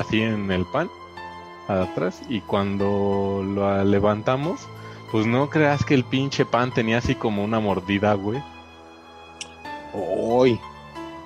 así 0.00 0.22
en 0.22 0.50
el 0.50 0.64
pan 0.66 0.88
atrás 1.68 2.22
y 2.30 2.40
cuando 2.40 3.42
lo 3.44 3.84
levantamos 3.84 4.66
pues 5.12 5.26
no 5.26 5.50
creas 5.50 5.84
que 5.84 5.94
el 5.94 6.04
pinche 6.04 6.46
pan 6.46 6.72
tenía 6.72 6.98
así 6.98 7.14
como 7.16 7.44
una 7.44 7.58
mordida 7.60 8.14
güey 8.14 8.40
Uy. 9.92 10.60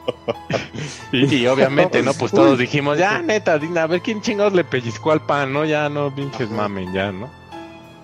y, 1.12 1.34
y 1.36 1.46
obviamente 1.46 2.02
no 2.02 2.14
pues 2.14 2.32
todos 2.32 2.58
dijimos 2.58 2.98
ya 2.98 3.20
neta 3.22 3.54
a 3.54 3.86
ver 3.86 4.00
quién 4.02 4.20
chingados 4.20 4.52
le 4.52 4.64
pellizcó 4.64 5.12
al 5.12 5.20
pan 5.20 5.52
no 5.52 5.64
ya 5.64 5.88
no 5.88 6.14
pinches 6.14 6.50
mamen 6.50 6.92
ya 6.92 7.12
no 7.12 7.28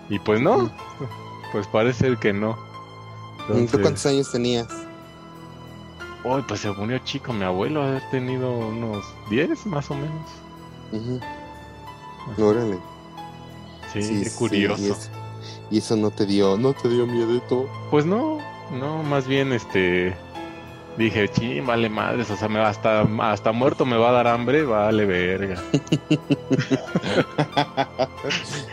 y 0.08 0.18
pues 0.18 0.40
no 0.40 0.70
pues 1.52 1.66
parece 1.68 2.16
que 2.16 2.32
no. 2.32 2.54
¿Tú 3.46 3.52
Entonces, 3.54 3.80
cuántos 3.80 4.06
años 4.06 4.30
tenías? 4.30 4.66
uy, 6.24 6.42
pues 6.46 6.60
se 6.60 6.70
murió 6.72 6.98
chico 6.98 7.32
mi 7.32 7.44
abuelo 7.44 7.82
haber 7.82 8.02
tenido 8.10 8.50
unos 8.52 9.04
10 9.30 9.64
más 9.66 9.90
o 9.90 9.94
menos. 9.94 10.28
Ujú. 10.92 11.20
Órale. 12.44 12.78
sí, 13.92 14.02
Sí, 14.02 14.24
qué 14.24 14.30
sí, 14.30 14.36
curioso. 14.36 14.82
y, 14.82 14.90
eso, 14.90 15.10
y 15.70 15.78
eso 15.78 15.96
no 15.96 16.10
te 16.10 16.26
dio, 16.26 16.56
no 16.58 16.72
te 16.74 16.88
dio 16.88 17.06
miedito. 17.06 17.68
Pues 17.90 18.04
no, 18.04 18.38
no, 18.72 19.02
más 19.04 19.26
bien 19.26 19.52
este 19.52 20.14
dije, 20.96 21.28
ching, 21.30 21.66
vale 21.66 21.88
madres, 21.88 22.30
o 22.30 22.36
sea, 22.36 22.48
me 22.48 22.58
va 22.58 22.68
hasta, 22.68 23.02
hasta 23.30 23.52
muerto 23.52 23.84
me 23.84 23.96
va 23.96 24.10
a 24.10 24.12
dar 24.12 24.28
hambre, 24.28 24.64
vale 24.64 25.04
verga. 25.06 25.56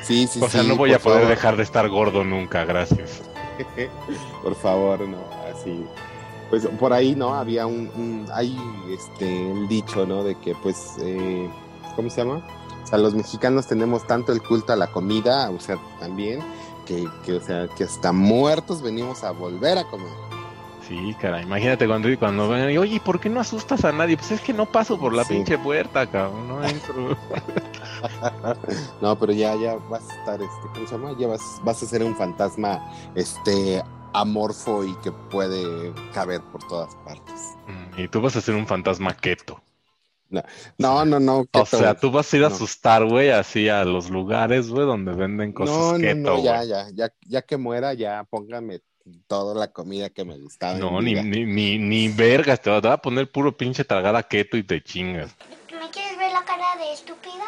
sí, 0.03 0.27
sí, 0.27 0.39
o 0.41 0.49
sea, 0.49 0.61
sí, 0.63 0.67
no 0.67 0.75
voy 0.75 0.93
a 0.93 0.99
poder 0.99 1.21
favor. 1.21 1.29
dejar 1.35 1.57
de 1.57 1.63
estar 1.63 1.87
gordo 1.89 2.23
nunca, 2.23 2.65
gracias. 2.65 3.21
por 4.43 4.55
favor, 4.55 5.01
no, 5.01 5.17
así. 5.53 5.85
Pues 6.49 6.67
por 6.79 6.93
ahí, 6.93 7.15
¿no? 7.15 7.33
Había 7.33 7.65
un, 7.65 7.89
un- 7.95 8.27
hay 8.33 8.57
este, 8.91 9.51
el 9.51 9.67
dicho, 9.67 10.05
¿no? 10.05 10.23
De 10.23 10.35
que, 10.35 10.53
pues, 10.55 10.93
eh, 11.01 11.49
¿cómo 11.95 12.09
se 12.09 12.23
llama? 12.23 12.45
O 12.83 12.87
sea, 12.87 12.97
los 12.99 13.15
mexicanos 13.15 13.67
tenemos 13.67 14.05
tanto 14.05 14.31
el 14.33 14.41
culto 14.41 14.73
a 14.73 14.75
la 14.75 14.87
comida, 14.91 15.49
o 15.49 15.59
sea, 15.59 15.77
también, 15.99 16.41
que, 16.85 17.07
que, 17.25 17.33
o 17.33 17.41
sea, 17.41 17.67
que 17.75 17.85
hasta 17.85 18.11
muertos 18.11 18.81
venimos 18.81 19.23
a 19.23 19.31
volver 19.31 19.79
a 19.79 19.83
comer. 19.85 20.11
Sí, 20.87 21.15
cara, 21.19 21.41
imagínate 21.41 21.87
cuando, 21.87 22.09
cuando 22.19 22.49
ven 22.49 22.69
y, 22.69 22.77
oye, 22.77 22.99
¿por 22.99 23.19
qué 23.19 23.29
no 23.29 23.39
asustas 23.39 23.85
a 23.85 23.91
nadie? 23.93 24.17
Pues 24.17 24.31
es 24.31 24.41
que 24.41 24.53
no 24.53 24.65
paso 24.65 24.99
por 24.99 25.13
la 25.13 25.23
Sí. 25.23 25.35
pinche 25.35 25.57
puerta, 25.57 26.05
cabrón, 26.07 26.47
no 26.47 26.63
entro. 26.63 27.17
No, 29.01 29.17
pero 29.17 29.31
ya, 29.31 29.55
ya 29.55 29.75
vas 29.89 30.03
a 30.09 30.13
estar, 30.19 30.41
este, 30.41 30.67
¿cómo 30.73 30.87
se 30.87 30.91
llama? 30.93 31.15
Ya 31.17 31.27
vas, 31.27 31.41
vas 31.63 31.81
a 31.81 31.85
ser 31.85 32.03
un 32.03 32.15
fantasma, 32.15 32.81
este, 33.15 33.81
amorfo 34.13 34.83
y 34.83 34.93
que 34.95 35.11
puede 35.11 35.93
caber 36.13 36.41
por 36.51 36.67
todas 36.67 36.93
partes. 36.97 37.53
Mm, 37.67 38.01
y 38.01 38.07
tú 38.09 38.19
vas 38.21 38.35
a 38.35 38.41
ser 38.41 38.55
un 38.55 38.67
fantasma 38.67 39.15
keto. 39.15 39.61
No, 40.77 41.05
no, 41.05 41.19
no. 41.19 41.45
O 41.51 41.65
sea, 41.65 41.95
tú 41.95 42.11
vas 42.11 42.33
a 42.33 42.37
ir 42.37 42.43
a 42.43 42.47
asustar, 42.47 43.05
güey, 43.05 43.29
así 43.29 43.69
a 43.69 43.85
los 43.85 44.09
lugares, 44.09 44.69
güey, 44.69 44.85
donde 44.85 45.13
venden 45.13 45.53
cosas 45.53 45.75
no, 45.75 45.91
no, 45.93 45.99
keto, 45.99 46.15
no, 46.15 46.43
ya, 46.43 46.63
ya, 46.63 46.87
ya, 46.93 47.13
ya 47.21 47.41
que 47.43 47.55
muera, 47.57 47.93
ya 47.93 48.25
póngame 48.29 48.81
toda 49.27 49.55
la 49.55 49.71
comida 49.71 50.09
que 50.09 50.23
me 50.25 50.37
gustaba. 50.37 50.77
No, 50.77 51.01
ni, 51.01 51.13
ni, 51.15 51.45
ni, 51.45 51.77
ni 51.77 52.07
vergas, 52.09 52.61
te 52.61 52.69
va 52.69 52.81
te 52.81 52.87
va 52.87 52.95
a 52.95 53.01
poner 53.01 53.31
puro 53.31 53.55
pinche 53.55 53.83
tragada 53.83 54.23
keto 54.23 54.57
y 54.57 54.63
te 54.63 54.81
chingas. 54.81 55.35
¿Me 55.79 55.89
quieres 55.89 56.17
ver 56.17 56.31
la 56.31 56.43
cara 56.45 56.77
de 56.77 56.93
estúpida? 56.93 57.43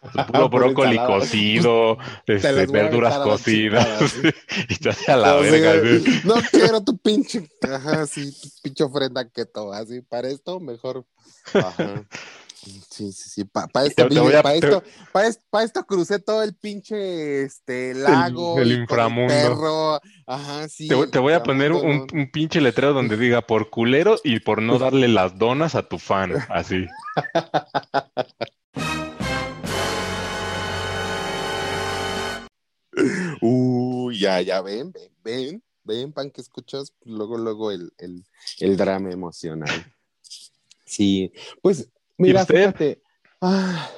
Puro 0.00 0.26
Puro 0.32 0.48
brócoli 0.48 0.98
cocido, 0.98 1.98
este, 2.26 2.66
verduras 2.66 3.18
cocidas, 3.18 4.14
y 4.68 4.76
te 4.76 4.88
hace 4.88 5.12
a 5.12 5.16
la 5.16 5.36
O 5.36 5.42
sea, 5.42 5.50
verga. 5.52 5.98
¿sí? 5.98 6.20
No 6.24 6.34
quiero 6.50 6.82
tu 6.82 6.96
pinche, 6.96 7.48
ajá, 7.62 8.06
sí, 8.06 8.32
tu 8.40 8.48
pinche 8.62 8.84
ofrenda 8.84 9.28
keto, 9.28 9.72
así, 9.72 10.00
para 10.00 10.28
esto 10.28 10.58
mejor, 10.58 11.04
ajá. 11.52 12.04
Sí, 12.62 12.82
sí, 12.90 13.12
sí, 13.12 13.44
para 13.44 13.86
esto, 13.86 14.06
te 14.06 14.20
voy 14.20 14.34
a- 14.34 14.42
para 14.42 14.60
te- 14.60 14.66
esto, 14.66 14.82
esto, 15.18 15.42
pa' 15.50 15.62
esto 15.62 15.82
crucé 15.86 16.18
todo 16.18 16.42
el 16.42 16.54
pinche, 16.54 17.42
este, 17.42 17.94
lago. 17.94 18.58
el 18.58 18.72
inframundo. 18.72 19.32
perro, 19.32 20.00
ajá, 20.26 20.68
sí. 20.68 20.86
Te, 20.88 20.94
voy- 20.94 21.04
el 21.06 21.10
te 21.10 21.18
voy 21.20 21.32
a 21.32 21.42
poner 21.42 21.72
un, 21.72 22.06
un 22.12 22.30
pinche 22.30 22.60
letrero 22.60 22.92
donde 22.92 23.16
diga 23.16 23.40
por 23.46 23.70
culero 23.70 24.16
y 24.24 24.40
por 24.40 24.60
no 24.60 24.78
darle 24.78 25.08
las 25.08 25.38
donas 25.38 25.74
a 25.74 25.88
tu 25.88 25.98
fan, 25.98 26.34
así. 26.50 26.86
Uy, 33.40 34.18
ya, 34.18 34.40
ya, 34.40 34.60
ven, 34.60 34.92
ven, 34.92 35.10
ven, 35.22 35.62
ven, 35.84 36.12
pan 36.12 36.30
que 36.30 36.40
escuchas, 36.40 36.92
luego, 37.04 37.38
luego 37.38 37.70
el, 37.70 37.92
el, 37.98 38.24
el 38.58 38.76
drama 38.76 39.10
emocional. 39.10 39.70
Sí, 40.84 41.32
pues, 41.62 41.88
mira, 42.20 42.46
fíjate, 42.46 43.02
ah, 43.40 43.88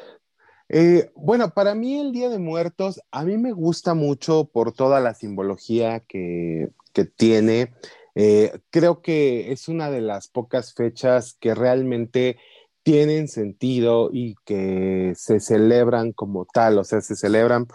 eh, 0.68 1.10
bueno, 1.14 1.52
para 1.52 1.74
mí 1.74 1.98
el 2.00 2.12
Día 2.12 2.28
de 2.28 2.38
Muertos, 2.38 3.00
a 3.10 3.24
mí 3.24 3.36
me 3.36 3.52
gusta 3.52 3.94
mucho 3.94 4.46
por 4.46 4.72
toda 4.72 5.00
la 5.00 5.14
simbología 5.14 6.00
que, 6.00 6.70
que 6.92 7.04
tiene. 7.04 7.74
Eh, 8.14 8.58
creo 8.70 9.02
que 9.02 9.52
es 9.52 9.68
una 9.68 9.90
de 9.90 10.00
las 10.00 10.28
pocas 10.28 10.74
fechas 10.74 11.36
que 11.40 11.54
realmente 11.54 12.38
tienen 12.82 13.28
sentido 13.28 14.10
y 14.12 14.34
que 14.44 15.12
se 15.16 15.40
celebran 15.40 16.12
como 16.12 16.46
tal, 16.46 16.78
o 16.78 16.84
sea, 16.84 17.00
se 17.00 17.16
celebran 17.16 17.66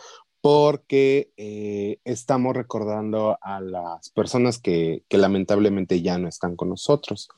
porque 0.42 1.32
eh, 1.38 2.00
estamos 2.04 2.56
recordando 2.56 3.38
a 3.42 3.60
las 3.60 4.10
personas 4.12 4.60
que, 4.60 5.04
que 5.08 5.18
lamentablemente 5.18 6.02
ya 6.02 6.18
no 6.18 6.28
están 6.28 6.56
con 6.56 6.70
nosotros. 6.70 7.30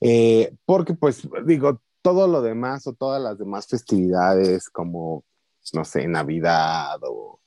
Eh, 0.00 0.54
porque 0.64 0.94
pues 0.94 1.28
digo, 1.46 1.80
todo 2.02 2.26
lo 2.26 2.42
demás 2.42 2.86
o 2.86 2.92
todas 2.92 3.22
las 3.22 3.38
demás 3.38 3.66
festividades 3.66 4.68
como, 4.68 5.24
no 5.72 5.84
sé, 5.84 6.06
Navidad 6.08 6.98
o 7.02 7.40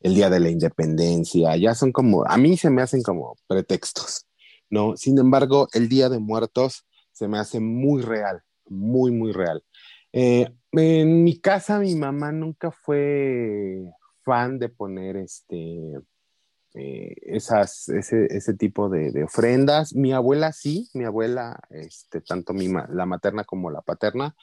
el 0.00 0.14
Día 0.14 0.30
de 0.30 0.40
la 0.40 0.50
Independencia, 0.50 1.56
ya 1.56 1.74
son 1.74 1.92
como, 1.92 2.24
a 2.26 2.36
mí 2.36 2.56
se 2.56 2.70
me 2.70 2.82
hacen 2.82 3.02
como 3.02 3.36
pretextos, 3.46 4.26
¿no? 4.68 4.96
Sin 4.96 5.18
embargo, 5.18 5.68
el 5.72 5.88
Día 5.88 6.08
de 6.08 6.18
Muertos 6.18 6.86
se 7.12 7.28
me 7.28 7.38
hace 7.38 7.60
muy 7.60 8.02
real, 8.02 8.42
muy, 8.66 9.12
muy 9.12 9.32
real. 9.32 9.62
Eh, 10.12 10.52
en 10.72 11.24
mi 11.24 11.38
casa 11.38 11.78
mi 11.78 11.94
mamá 11.94 12.32
nunca 12.32 12.70
fue 12.70 13.82
fan 14.24 14.58
de 14.58 14.68
poner 14.68 15.16
este 15.16 15.98
eh, 16.74 17.14
esas, 17.22 17.88
ese, 17.88 18.26
ese 18.30 18.54
tipo 18.54 18.88
de, 18.88 19.10
de, 19.12 19.24
ofrendas. 19.24 19.94
Mi 19.94 20.12
abuela 20.12 20.52
sí, 20.52 20.88
mi 20.94 21.04
abuela, 21.04 21.60
este, 21.70 22.20
tanto 22.20 22.54
mi 22.54 22.68
ma 22.68 22.88
la 22.90 23.06
materna 23.06 23.44
como 23.44 23.70
la 23.70 23.82
paterna, 23.82 24.34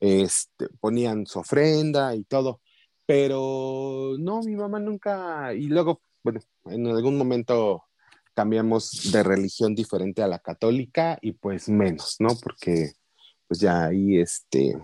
este, 0.00 0.68
ponían 0.80 1.26
su 1.26 1.38
ofrenda 1.38 2.14
y 2.14 2.24
todo, 2.24 2.60
pero 3.06 4.16
no, 4.18 4.42
mi 4.42 4.56
mamá 4.56 4.80
nunca, 4.80 5.54
y 5.54 5.68
luego, 5.68 6.02
bueno, 6.22 6.40
en 6.66 6.86
algún 6.88 7.16
momento 7.16 7.84
cambiamos 8.34 9.12
de 9.12 9.22
religión 9.22 9.74
diferente 9.74 10.22
a 10.22 10.28
la 10.28 10.40
católica 10.40 11.18
y 11.22 11.32
pues 11.32 11.68
menos, 11.68 12.16
¿no? 12.18 12.30
Porque 12.42 12.92
pues 13.48 13.60
ya 13.60 13.86
ahí, 13.86 14.18
este... 14.18 14.76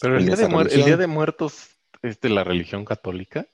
Pero 0.00 0.16
el 0.16 0.26
día, 0.26 0.36
de 0.36 0.44
el 0.46 0.84
día 0.84 0.96
de 0.96 1.06
muertos 1.06 1.76
es 2.02 2.20
de 2.20 2.28
la 2.28 2.42
religión 2.42 2.84
católica. 2.84 3.46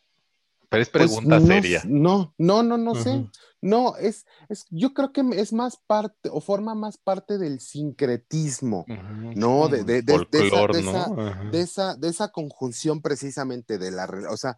Pero 0.68 0.82
es 0.82 0.90
pregunta 0.90 1.38
pues 1.38 1.42
no, 1.42 1.46
seria. 1.46 1.82
No, 1.86 2.34
no, 2.36 2.62
no, 2.62 2.76
no 2.76 2.92
uh 2.92 2.94
-huh. 2.94 3.02
sé. 3.02 3.30
No, 3.60 3.96
es, 3.96 4.26
es, 4.48 4.66
yo 4.70 4.94
creo 4.94 5.12
que 5.12 5.22
es 5.34 5.52
más 5.52 5.78
parte 5.86 6.28
o 6.30 6.40
forma 6.40 6.74
más 6.74 6.96
parte 6.98 7.38
del 7.38 7.60
sincretismo, 7.60 8.84
uh 8.88 8.92
-huh. 8.92 9.34
¿no? 9.34 9.68
De, 9.68 9.82
de, 9.82 10.02
de, 10.02 10.12
Folclor, 10.12 10.72
de, 10.72 10.80
esa, 10.80 10.92
¿no? 10.92 10.98
esa, 10.98 11.10
uh 11.10 11.16
-huh. 11.16 11.50
de, 11.50 11.60
esa, 11.60 11.96
de 11.96 12.08
esa 12.08 12.28
conjunción 12.28 13.02
precisamente 13.02 13.78
de 13.78 13.90
la, 13.90 14.08
o 14.30 14.36
sea, 14.36 14.56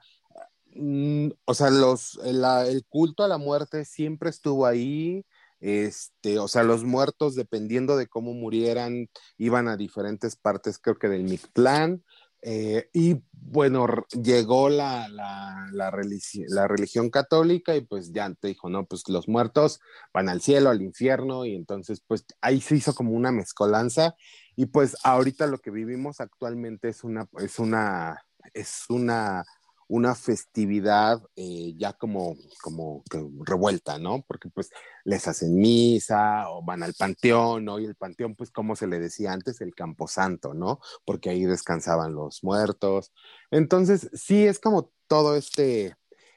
mm, 0.75 1.29
o 1.45 1.55
sea, 1.55 1.71
los, 1.71 2.21
la, 2.25 2.67
el 2.67 2.85
culto 2.87 3.25
a 3.25 3.29
la 3.29 3.39
muerte 3.39 3.85
siempre 3.85 4.29
estuvo 4.31 4.67
ahí, 4.67 5.25
este, 5.61 6.39
o 6.39 6.49
sea, 6.49 6.63
los 6.63 6.85
muertos, 6.85 7.35
dependiendo 7.35 7.97
de 7.97 8.07
cómo 8.07 8.33
murieran, 8.33 9.09
iban 9.39 9.69
a 9.69 9.77
diferentes 9.77 10.37
partes, 10.37 10.79
creo 10.79 10.99
que 10.99 11.09
del 11.09 11.25
Mictlán, 11.25 12.03
Eh, 12.43 12.89
y 12.93 13.23
bueno, 13.33 13.87
llegó 14.23 14.69
la, 14.69 15.09
la, 15.09 15.69
la, 15.73 15.91
la 15.91 16.69
religión 16.69 17.11
católica 17.11 17.77
y 17.77 17.83
pues 17.83 18.13
ya 18.13 18.33
te 18.35 18.49
dijo, 18.49 18.69
no, 18.71 18.87
pues 18.87 19.09
los 19.09 19.29
muertos 19.29 19.81
van 20.15 20.29
al 20.29 20.41
cielo, 20.41 20.71
al 20.71 20.83
infierno 20.83 21.45
y 21.45 21.55
entonces 21.55 22.03
pues 22.07 22.25
ahí 22.41 22.61
se 22.61 22.77
hizo 22.77 22.95
como 22.95 23.13
una 23.13 23.33
mezcolanza 23.33 24.15
y 24.57 24.67
pues 24.67 24.97
ahorita 25.05 25.47
lo 25.47 25.59
que 25.59 25.71
vivimos 25.71 26.21
actualmente 26.21 26.89
es 26.89 27.05
una, 27.05 27.29
es 27.39 27.59
una, 27.59 28.25
es 28.55 28.85
una, 28.89 29.45
una 29.93 30.15
festividad 30.15 31.21
eh, 31.35 31.75
ya 31.77 31.93
como, 31.95 32.37
como 32.63 33.03
que 33.11 33.21
revuelta, 33.41 33.99
¿no? 33.99 34.23
Porque 34.23 34.49
pues 34.49 34.71
les 35.05 35.27
hacen 35.27 35.57
misa 35.57 36.49
o 36.49 36.63
van 36.65 36.85
al 36.85 36.95
panteón, 36.95 37.65
¿no? 37.65 37.81
Y 37.81 37.87
el 37.87 37.97
panteón, 37.97 38.37
pues 38.37 38.53
como 38.53 38.77
se 38.77 38.87
le 38.87 39.01
decía 39.01 39.33
antes, 39.33 39.61
el 39.61 39.75
camposanto, 39.75 40.55
¿no? 40.55 40.79
Porque 41.05 41.31
ahí 41.31 41.45
descansaban 41.45 42.15
los 42.15 42.45
muertos. 42.45 43.13
Entonces, 43.51 44.09
sí, 44.13 44.47
es 44.47 44.61
como 44.61 44.93
todo 45.09 45.35
este, 45.35 45.97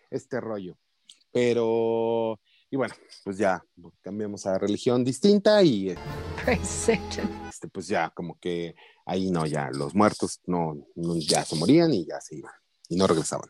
este 0.10 0.42
rollo. 0.42 0.76
Pero, 1.32 2.40
y 2.72 2.76
bueno, 2.76 2.96
pues 3.24 3.38
ya 3.38 3.64
cambiamos 4.02 4.48
a 4.48 4.58
religión 4.58 5.04
distinta 5.04 5.62
y 5.62 5.96
este, 7.50 7.68
pues 7.68 7.88
ya 7.88 8.10
como 8.10 8.40
que 8.40 8.74
ahí 9.06 9.30
no, 9.30 9.46
ya 9.46 9.70
los 9.72 9.94
muertos 9.94 10.42
no, 10.48 10.74
no- 10.96 11.16
ya 11.20 11.46
se 11.46 11.56
morían 11.56 11.94
y 11.94 12.08
ya 12.08 12.20
se 12.20 12.38
iban 12.38 12.52
y 12.90 12.96
no 12.96 13.08
regresaban. 13.08 13.50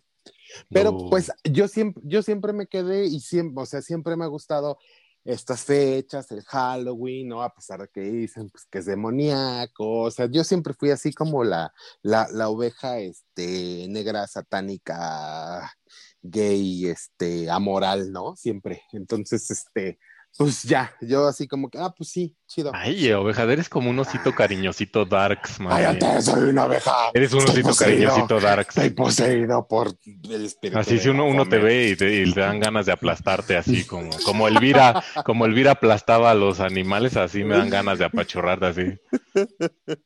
Pero 0.70 0.92
No. 0.92 1.10
pues 1.10 1.32
yo 1.44 1.68
siempre, 1.68 2.04
yo 2.06 2.22
siempre 2.22 2.54
me 2.54 2.68
quedé 2.68 3.06
y 3.06 3.20
siempre, 3.20 3.64
o 3.64 3.66
sea, 3.66 3.82
siempre 3.82 4.16
me 4.16 4.26
ha 4.26 4.28
gustado 4.28 4.78
estas 5.26 5.64
fechas, 5.64 6.30
el 6.32 6.44
Halloween, 6.44 7.30
¿no? 7.30 7.44
A 7.44 7.54
pesar 7.54 7.80
de 7.82 7.88
que 7.88 8.02
dicen 8.02 8.50
pues, 8.50 8.66
que 8.70 8.80
es 8.80 8.86
demoníaco, 8.86 10.02
o 10.02 10.12
sea, 10.12 10.26
yo 10.30 10.44
siempre 10.44 10.74
fui 10.74 10.92
así 10.92 11.14
como 11.14 11.44
la, 11.46 11.74
la, 12.02 12.28
la 12.32 12.50
oveja 12.50 13.00
este, 13.00 13.88
negra, 13.90 14.28
satánica, 14.28 15.72
gay, 16.22 16.88
este, 16.88 17.50
amoral, 17.50 18.12
¿no? 18.12 18.36
Siempre. 18.36 18.82
Entonces, 18.92 19.50
este, 19.50 19.98
pues 20.38 20.64
ya, 20.64 20.92
yo 21.02 21.28
así 21.28 21.48
como 21.48 21.70
que, 21.70 21.78
ah, 21.78 21.94
pues 21.96 22.10
sí, 22.10 22.36
chido. 22.48 22.72
Ay, 22.74 23.12
oveja, 23.12 23.44
eres 23.44 23.70
como 23.70 23.90
un 23.90 24.00
osito 24.00 24.34
cariñosito 24.34 25.06
darks, 25.06 25.60
bien. 25.60 25.70
Cállate, 25.70 26.22
soy 26.22 26.50
una 26.50 26.66
oveja. 26.66 26.92
Eres 27.14 27.34
un 27.34 27.40
Estoy 27.40 27.54
osito 27.56 27.68
poseído. 27.70 28.10
cariñosito 28.10 28.40
darks. 28.40 28.78
Estoy 28.78 28.90
poseído 28.92 29.68
por 29.68 29.96
el 30.30 30.46
espíritu. 30.46 30.80
Así 30.80 30.98
si 31.00 31.10
uno, 31.10 31.26
uno 31.26 31.48
te 31.48 31.60
ve 31.60 31.90
y 31.90 31.96
te, 31.96 32.24
y 32.24 32.34
te 32.34 32.40
dan 32.40 32.60
ganas 32.60 32.86
de 32.88 32.92
aplastarte 32.94 33.56
así 33.58 33.86
como, 33.86 34.10
como 34.26 34.48
Elvira, 34.48 35.04
como 35.24 35.46
Elvira 35.46 35.72
aplastaba 35.72 36.32
a 36.32 36.36
los 36.36 36.60
animales, 36.60 37.16
así 37.18 37.44
me 37.44 37.56
dan 37.56 37.70
ganas 37.70 38.00
de 38.00 38.06
apachurrarte 38.06 38.66
así. 38.66 38.84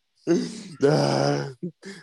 Ah, 0.83 1.47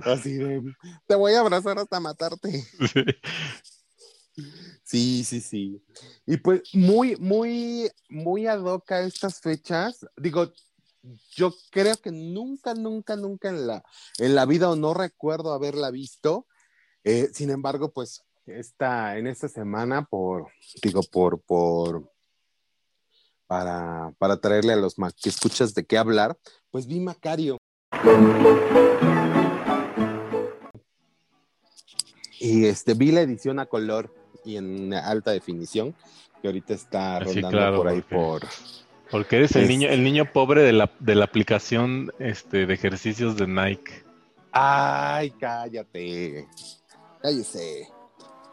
así 0.07 0.33
de, 0.33 0.63
te 1.07 1.15
voy 1.15 1.35
a 1.35 1.41
abrazar 1.41 1.79
hasta 1.79 2.01
matarte. 2.01 2.65
Sí, 2.93 3.05
sí, 5.25 5.41
sí. 5.41 5.83
Y 6.27 6.37
pues 6.39 6.63
muy, 6.73 7.17
muy, 7.17 7.91
muy 8.09 8.47
ad 8.47 8.61
hoc 8.61 8.91
estas 8.91 9.41
fechas. 9.41 10.07
Digo, 10.17 10.53
yo 11.37 11.55
creo 11.71 11.97
que 11.97 12.11
nunca, 12.11 12.75
nunca, 12.75 13.17
nunca 13.17 13.49
en 13.49 13.67
la, 13.67 13.85
en 14.19 14.35
la 14.35 14.47
vida 14.47 14.71
o 14.71 14.77
no 14.77 14.95
recuerdo 14.95 15.53
haberla 15.53 15.91
visto. 15.91 16.47
Eh, 17.05 17.29
sin 17.33 17.51
embargo, 17.51 17.93
pues 17.93 18.23
esta, 18.47 19.19
en 19.19 19.27
esta 19.27 19.49
semana, 19.49 20.05
por, 20.05 20.49
digo, 20.83 21.03
por, 21.03 21.41
por, 21.43 22.11
para, 23.47 24.15
para 24.19 24.41
traerle 24.41 24.73
a 24.73 24.77
los 24.77 24.95
que 24.95 25.29
escuchas 25.29 25.75
de 25.75 25.85
qué 25.85 25.99
hablar, 25.99 26.39
pues 26.71 26.87
vi 26.87 27.01
Macario. 27.01 27.59
Y 32.41 32.67
este, 32.67 32.95
vi 32.95 33.13
la 33.13 33.23
edición 33.23 33.59
a 33.59 33.67
color 33.67 34.24
y 34.45 34.57
en 34.57 34.93
alta 34.95 35.31
definición, 35.33 35.95
que 36.43 36.49
ahorita 36.49 36.75
está 36.75 37.17
Ah, 37.17 37.21
Sí, 37.21 37.27
rondando 37.41 37.51
claro, 37.59 37.77
por 37.79 37.89
ahí 37.89 38.01
porque- 38.03 38.15
por... 38.17 38.43
Porque 39.11 39.37
eres 39.37 39.55
el 39.55 39.63
Es- 39.65 39.69
niño, 39.69 39.89
el 39.89 40.03
niño 40.03 40.33
pobre 40.33 40.63
de 40.63 40.73
la, 40.73 40.91
de 40.99 41.15
la 41.15 41.25
aplicación 41.27 42.11
este, 42.19 42.67
de 42.67 42.75
ejercicios 42.75 43.37
de 43.37 43.47
Nike. 43.47 44.03
Ay, 44.51 45.31
cállate. 45.33 46.49
Cállese. 47.23 47.89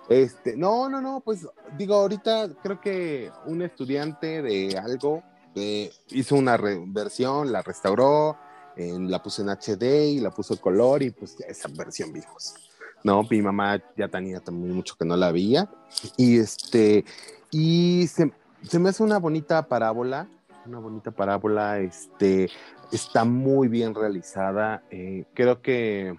Este, 0.10 0.58
no, 0.58 0.90
no, 0.90 1.00
no, 1.02 1.22
pues 1.24 1.48
digo, 1.78 1.96
ahorita 1.96 2.50
creo 2.62 2.82
que 2.82 3.32
un 3.46 3.62
estudiante 3.62 4.42
de 4.42 4.78
algo 4.78 5.24
eh, 5.56 5.90
hizo 6.10 6.36
una 6.36 6.58
versión, 6.58 7.52
la 7.52 7.62
restauró, 7.62 8.38
en- 8.76 9.10
la 9.10 9.22
puso 9.24 9.42
en 9.42 9.50
HD 9.50 10.12
y 10.12 10.20
la 10.20 10.32
puso 10.32 10.60
color 10.60 11.02
y 11.02 11.12
pues 11.12 11.38
esa 11.48 11.70
versión 11.70 12.12
vimos. 12.12 12.56
No, 13.04 13.24
mi 13.30 13.42
mamá 13.42 13.82
ya 13.98 14.08
tenía 14.08 14.40
también 14.40 14.74
mucho 14.76 14.96
que 14.98 15.06
no 15.06 15.16
la 15.18 15.32
veía 15.32 15.70
y 16.18 16.38
este, 16.38 17.04
y 17.50 18.08
se, 18.08 18.32
se 18.64 18.80
me 18.80 18.90
hace 18.90 19.04
una 19.04 19.18
bonita 19.18 19.68
parábola, 19.68 20.28
una 20.66 20.80
bonita 20.80 21.12
parábola, 21.12 21.80
este, 21.80 22.50
está 22.92 23.24
muy 23.26 23.68
bien 23.68 23.96
realizada. 23.96 24.84
eh, 24.92 25.26
creo 25.34 25.62
que, 25.62 26.16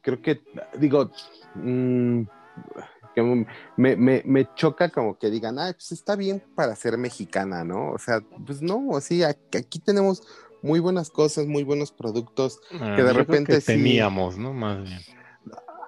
creo 0.00 0.22
que, 0.22 0.40
digo, 0.78 1.10
mm, 1.56 2.22
que 3.14 3.22
me, 3.76 3.96
me, 3.96 4.22
me 4.24 4.48
choca 4.54 4.88
como 4.88 5.18
que 5.18 5.28
digan, 5.28 5.58
ah, 5.58 5.72
pues 5.74 5.92
está 5.92 6.16
bien 6.16 6.42
para 6.54 6.74
ser 6.74 6.96
mexicana, 6.96 7.62
¿no? 7.64 7.90
O 7.90 7.98
sea, 7.98 8.20
pues 8.46 8.62
no, 8.62 8.96
así, 8.96 9.22
aquí, 9.22 9.58
aquí 9.58 9.78
tenemos 9.78 10.22
muy 10.62 10.80
buenas 10.80 11.10
cosas, 11.10 11.46
muy 11.46 11.64
buenos 11.64 11.92
productos. 11.92 12.60
Ah, 12.80 12.94
Que 12.96 13.02
de 13.02 13.12
repente 13.12 13.54
que 13.56 13.60
sí. 13.60 13.66
teníamos, 13.66 14.38
¿no? 14.38 14.54
Más 14.54 14.82
bien. 14.82 15.00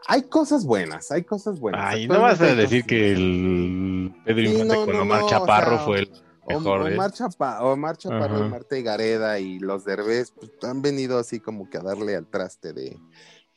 Hay 0.06 0.22
cosas 0.24 0.64
buenas, 0.66 1.10
hay 1.10 1.24
cosas 1.24 1.58
buenas. 1.60 1.80
Ay, 1.82 2.06
no 2.06 2.20
vas 2.20 2.40
a 2.40 2.54
decir 2.54 2.84
que 2.84 3.12
el 3.12 4.14
Pedro 4.24 4.42
Sí, 4.42 4.52
Infante 4.52 4.74
no, 4.74 4.84
con 4.84 4.96
no, 4.96 5.02
Omar 5.02 5.20
no, 5.20 5.26
o 5.26 5.28
Chaparro 5.30 5.76
sea, 5.76 5.84
fue 5.86 5.98
el 6.00 6.12
mejor. 6.46 6.90
¿eh? 6.90 6.94
Omar, 6.94 7.12
Chapa- 7.12 7.60
Omar 7.62 7.96
Chaparro 7.96 8.36
Ajá. 8.36 8.46
y 8.46 8.48
Marta 8.50 8.76
Gareda 8.80 9.38
y 9.38 9.58
los 9.58 9.84
Derbez 9.84 10.30
pues, 10.32 10.50
han 10.62 10.82
venido 10.82 11.18
así 11.18 11.40
como 11.40 11.70
que 11.70 11.78
a 11.78 11.82
darle 11.82 12.16
al 12.16 12.26
traste 12.26 12.72
de 12.74 12.98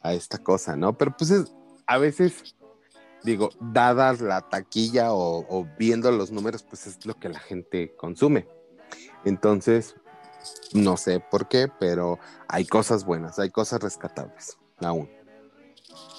a 0.02 0.14
esta 0.14 0.38
cosa, 0.38 0.78
¿no? 0.78 0.98
Pero 0.98 1.18
pues 1.18 1.32
es, 1.32 1.54
a 1.86 1.98
veces, 1.98 2.56
digo, 3.24 3.50
dadas 3.60 4.22
la 4.22 4.48
taquilla 4.48 5.12
o, 5.12 5.46
o 5.50 5.68
viendo 5.78 6.10
los 6.12 6.32
números, 6.32 6.64
pues 6.64 6.88
es 6.88 7.06
lo 7.06 7.16
que 7.20 7.28
la 7.30 7.40
gente 7.40 7.94
consume. 7.98 8.48
Entonces, 9.26 9.96
no 10.74 10.96
sé 10.96 11.20
por 11.20 11.50
qué, 11.50 11.68
pero 11.80 12.20
hay 12.48 12.66
cosas 12.66 13.04
buenas, 13.04 13.38
hay 13.38 13.50
cosas 13.50 13.82
rescatables 13.82 14.58
aún. 14.80 15.10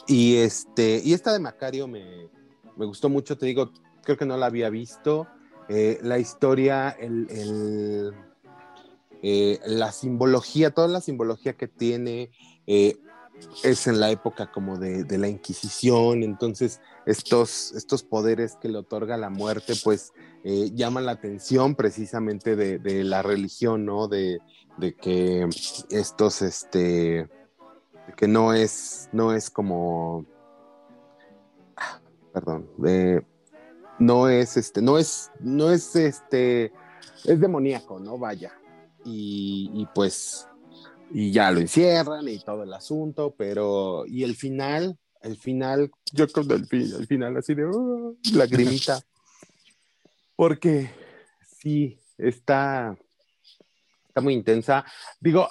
Y 0.09 0.37
este, 0.37 1.03
y 1.05 1.13
esta 1.13 1.35
de 1.35 1.39
Macario 1.39 1.87
me, 1.87 2.29
me 2.77 2.87
gustó 2.87 3.11
mucho, 3.11 3.37
te 3.37 3.45
digo, 3.45 3.71
creo 4.03 4.17
que 4.17 4.25
no 4.25 4.39
la 4.39 4.47
había 4.47 4.71
visto. 4.71 5.29
Eh, 5.69 5.99
la 6.03 6.19
historia, 6.19 6.89
el, 6.89 8.15
eh, 9.23 9.61
la 9.67 9.93
simbología, 9.93 10.71
toda 10.71 10.89
la 10.89 11.03
simbología 11.03 11.59
que 11.59 11.69
tiene 11.69 12.31
eh, 12.67 12.97
es 13.63 13.87
en 13.87 14.01
la 14.01 14.11
época 14.11 14.51
como 14.51 14.79
de, 14.79 15.05
de, 15.05 15.19
la 15.19 15.29
Inquisición, 15.29 16.23
entonces 16.23 16.81
estos, 17.05 17.73
estos 17.73 18.03
poderes 18.03 18.57
que 18.57 18.69
le 18.69 18.79
otorga 18.79 19.17
la 19.17 19.31
muerte 19.31 19.75
pues 19.85 20.13
llaman 20.43 21.05
la 21.05 21.13
atención 21.13 21.75
precisamente 21.75 22.57
de, 22.57 22.79
de 22.79 23.05
la 23.05 23.23
religión, 23.23 23.85
¿no? 23.85 24.09
De, 24.09 24.39
de 24.79 24.95
que 24.95 25.47
estos, 25.91 26.41
este, 26.41 27.29
que 28.17 28.29
no 28.29 28.53
es, 28.53 29.09
no 29.13 29.33
es 29.33 29.51
como, 29.51 30.25
ah, 31.77 32.01
perdón, 32.33 32.71
de 32.79 33.25
no 33.99 34.29
es 34.29 34.57
este, 34.57 34.81
no 34.81 34.99
es, 34.99 35.31
no 35.41 35.71
es 35.71 35.97
este, 35.97 36.73
es 37.25 37.41
demoníaco, 37.41 37.99
¿no? 37.99 38.19
Vaya. 38.19 38.53
Y, 39.05 39.71
y, 39.75 39.87
pues, 39.95 40.47
y 41.11 41.33
ya 41.33 41.51
lo 41.51 41.61
encierran 41.61 42.29
y 42.29 42.39
todo 42.39 42.63
el 42.63 42.73
asunto, 42.73 43.35
pero, 43.37 44.05
y 44.07 44.25
el 44.25 44.37
final, 44.37 44.99
el 45.23 45.37
final, 45.37 45.91
yo 46.13 46.29
creo 46.29 46.47
el, 46.57 46.69
el 46.71 47.07
final 47.07 47.37
así 47.37 47.55
de 47.55 47.67
uh, 47.67 48.17
lagrimita, 48.35 49.01
porque 50.37 50.91
sí, 51.59 51.99
está, 52.17 52.97
está 54.09 54.21
muy 54.21 54.35
intensa. 54.35 54.85
Digo, 55.21 55.49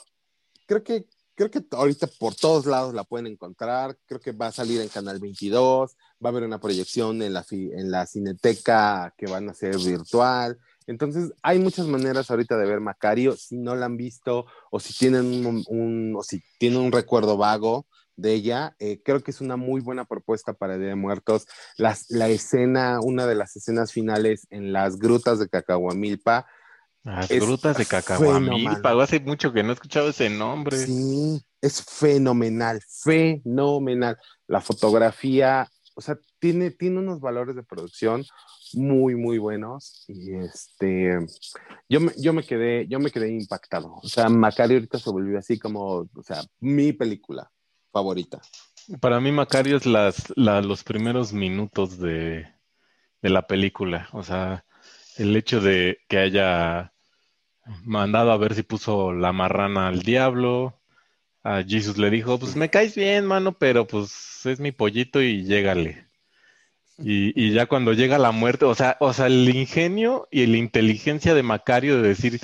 creo 0.66 0.84
que 0.84 1.06
creo 1.38 1.52
que 1.52 1.64
ahorita 1.72 2.08
por 2.20 2.34
todos 2.34 2.66
lados 2.66 2.96
la 2.96 3.04
pueden 3.04 3.28
encontrar. 3.28 3.96
Creo 4.08 4.20
que 4.20 4.32
va 4.32 4.48
a 4.48 4.52
salir 4.52 4.82
en 4.82 4.90
Canal 4.90 5.20
22, 5.20 5.96
va 6.24 6.30
a 6.30 6.32
haber 6.32 6.44
una 6.44 6.60
proyección 6.60 7.22
en 7.22 7.34
la, 7.34 7.46
en 7.52 7.92
la 7.92 8.08
Cineteca 8.08 9.14
que 9.16 9.28
van 9.28 9.48
a 9.48 9.54
ser 9.54 9.78
virtual. 9.78 10.58
Entonces, 10.88 11.32
hay 11.44 11.60
muchas 11.60 11.86
maneras 11.86 12.32
ahorita 12.32 12.58
de 12.58 12.66
ver 12.66 12.80
Macario. 12.80 13.36
Si 13.36 13.56
no 13.56 13.76
la 13.76 13.86
han 13.86 13.98
visto 13.98 14.48
o 14.72 14.80
si 14.80 14.94
tienen 14.98 15.46
un, 15.46 16.16
o 16.18 16.24
si 16.24 16.42
tienen 16.58 16.80
un 16.80 16.92
recuerdo 16.92 17.38
vago 17.38 17.86
de 18.16 18.34
ella, 18.34 18.76
eh, 18.80 19.00
creo 19.04 19.22
que 19.22 19.30
es 19.30 19.40
una 19.40 19.58
muy 19.58 19.80
buena 19.80 20.06
propuesta 20.06 20.54
para 20.54 20.80
Día 20.80 20.88
de 20.88 20.96
Muertos. 20.96 21.46
Las, 21.78 22.10
la 22.10 22.30
escena, 22.30 23.00
una 23.00 23.28
de 23.28 23.36
las 23.36 23.56
escenas 23.56 23.92
finales 23.92 24.48
en 24.50 24.74
las 24.74 24.98
grutas 24.98 25.38
de 25.38 25.50
Cacahuamilpa, 25.50 26.48
las 27.08 27.30
grutas 27.30 27.78
de 27.78 27.86
Cacahuamilpa. 27.86 28.92
Hace 29.02 29.20
mucho 29.20 29.54
que 29.54 29.64
no 29.64 29.70
he 29.70 29.74
escuchado 29.74 30.10
ese 30.10 30.30
nombre. 30.30 30.78
Sí, 30.78 31.42
es 31.62 31.82
fenomenal, 31.84 32.82
fenomenal. 33.04 34.18
La 34.48 34.62
fotografía, 34.62 35.68
o 35.96 36.02
sea, 36.02 36.18
tiene, 36.40 36.72
tiene 36.72 37.00
unos 37.00 37.20
valores 37.20 37.56
de 37.56 37.64
producción 37.64 38.26
muy, 38.74 39.16
muy 39.16 39.38
buenos. 39.38 40.04
Y 40.08 40.34
este, 40.36 41.18
yo 41.90 42.00
me, 42.02 42.12
yo 42.18 42.34
me 42.34 42.44
quedé, 42.44 42.88
yo 42.88 43.00
me 43.00 43.12
quedé 43.12 43.30
impactado. 43.32 43.96
O 44.04 44.08
sea, 44.08 44.30
Macario 44.30 44.78
ahorita 44.78 45.00
se 45.00 45.10
volvió 45.10 45.40
así 45.40 45.58
como, 45.58 46.08
o 46.14 46.24
sea, 46.24 46.42
mi 46.60 46.94
película 46.94 47.50
favorita. 47.92 48.42
Para 49.00 49.20
mí, 49.20 49.32
Macario 49.32 49.78
es 49.78 49.86
las, 49.86 50.32
la- 50.36 50.62
los 50.62 50.84
primeros 50.84 51.34
minutos 51.34 51.98
de, 52.00 52.48
de 53.22 53.30
la 53.30 53.48
película. 53.48 54.08
O 54.14 54.24
sea, 54.24 54.66
el 55.18 55.36
hecho 55.36 55.60
de 55.62 55.98
que 56.08 56.20
haya 56.20 56.94
mandado 57.84 58.32
a 58.32 58.38
ver 58.38 58.56
si 58.56 58.64
puso 58.64 59.14
la 59.14 59.32
marrana 59.32 59.88
al 59.88 60.02
diablo. 60.02 60.80
A 61.44 61.64
Jesus 61.64 61.98
le 61.98 62.10
dijo, 62.10 62.40
pues 62.40 62.56
me 62.56 62.70
caes 62.70 62.96
bien, 62.96 63.26
mano, 63.26 63.54
pero 63.54 63.88
pues 63.88 64.46
es 64.46 64.60
mi 64.60 64.72
pollito 64.72 65.22
y 65.22 65.44
llégale. 65.44 66.08
Y, 67.00 67.32
y 67.42 67.54
ya 67.54 67.68
cuando 67.68 67.94
llega 67.94 68.18
la 68.18 68.32
muerte, 68.32 68.66
o 68.66 68.76
sea, 68.76 68.98
o 69.00 69.14
sea, 69.14 69.28
el 69.28 69.48
ingenio 69.50 70.28
y 70.32 70.46
la 70.48 70.58
inteligencia 70.58 71.34
de 71.36 71.44
Macario 71.44 72.02
de 72.02 72.10
decir, 72.10 72.40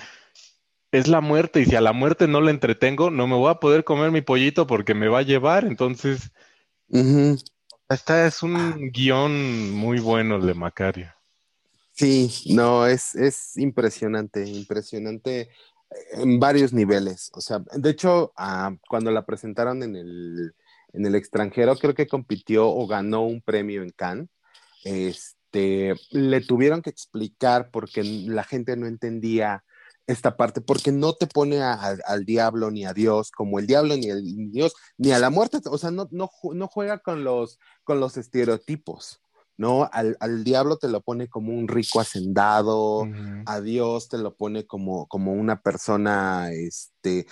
es 0.92 1.08
la 1.08 1.22
muerte 1.22 1.62
y 1.62 1.66
si 1.66 1.76
a 1.76 1.82
la 1.82 1.92
muerte 1.92 2.28
no 2.28 2.40
le 2.40 2.52
entretengo, 2.52 3.10
no 3.10 3.28
me 3.28 3.36
voy 3.36 3.50
a 3.50 3.60
poder 3.60 3.84
comer 3.84 4.12
mi 4.12 4.22
pollito 4.22 4.68
porque 4.68 4.94
me 4.94 5.08
va 5.08 5.20
a 5.20 5.24
llevar. 5.24 5.66
Entonces, 5.66 6.32
Ujú. 6.90 7.38
esta 7.90 8.28
es 8.28 8.44
un 8.44 8.92
guion 8.92 9.72
muy 9.72 10.00
bueno 10.00 10.36
el 10.36 10.46
de 10.46 10.54
Macario. 10.54 11.13
Sí, 11.96 12.32
no, 12.48 12.88
es, 12.88 13.14
es 13.14 13.56
impresionante, 13.56 14.48
impresionante 14.48 15.50
en 16.14 16.40
varios 16.40 16.74
niveles. 16.74 17.30
O 17.34 17.42
sea, 17.42 17.60
de 17.60 17.90
hecho, 17.90 18.34
ah, 18.36 18.76
cuando 18.90 19.12
la 19.12 19.26
presentaron 19.26 19.84
en 19.84 19.96
el, 19.96 20.56
en 20.94 21.06
el 21.06 21.16
extranjero, 21.16 21.76
creo 21.76 21.94
que 21.94 22.08
compitió 22.08 22.68
o 22.68 22.88
ganó 22.88 23.22
un 23.22 23.42
premio 23.42 23.84
en 23.84 23.92
Cannes. 23.92 24.30
Este, 24.84 25.94
le 26.10 26.42
tuvieron 26.42 26.82
que 26.82 26.90
explicar 26.90 27.70
porque 27.72 28.04
la 28.04 28.44
gente 28.44 28.76
no 28.76 28.88
entendía 28.88 29.64
esta 30.08 30.36
parte, 30.36 30.62
porque 30.62 30.92
no 30.92 31.14
te 31.14 31.28
pone 31.28 31.62
al 31.62 32.26
diablo 32.26 32.72
ni 32.72 32.86
a 32.86 32.94
Dios, 32.94 33.32
como 33.32 33.60
el 33.60 33.68
diablo 33.68 33.96
ni 33.96 34.08
el 34.08 34.52
Dios, 34.52 34.74
ni 34.98 35.12
a 35.12 35.20
la 35.20 35.30
muerte, 35.30 35.60
o 35.66 35.78
sea, 35.78 35.92
no, 35.92 36.10
no, 36.12 36.30
no 36.54 36.68
juega 36.68 37.00
con 37.00 37.24
los, 37.24 37.60
con 37.86 38.02
los 38.02 38.18
estereotipos. 38.18 39.23
¿No? 39.58 39.90
Al, 39.92 40.18
al 40.20 40.44
diablo 40.44 40.78
te 40.78 40.88
lo 40.88 41.02
pone 41.02 41.28
como 41.28 41.54
un 41.54 41.68
rico 41.68 42.00
hacendado, 42.00 43.08
a 43.46 43.62
Dios 43.62 44.10
te 44.10 44.18
lo 44.18 44.36
pone 44.36 44.66
como, 44.66 45.08
como 45.08 45.34
una 45.34 45.62
persona, 45.62 46.52
este, 46.52 47.26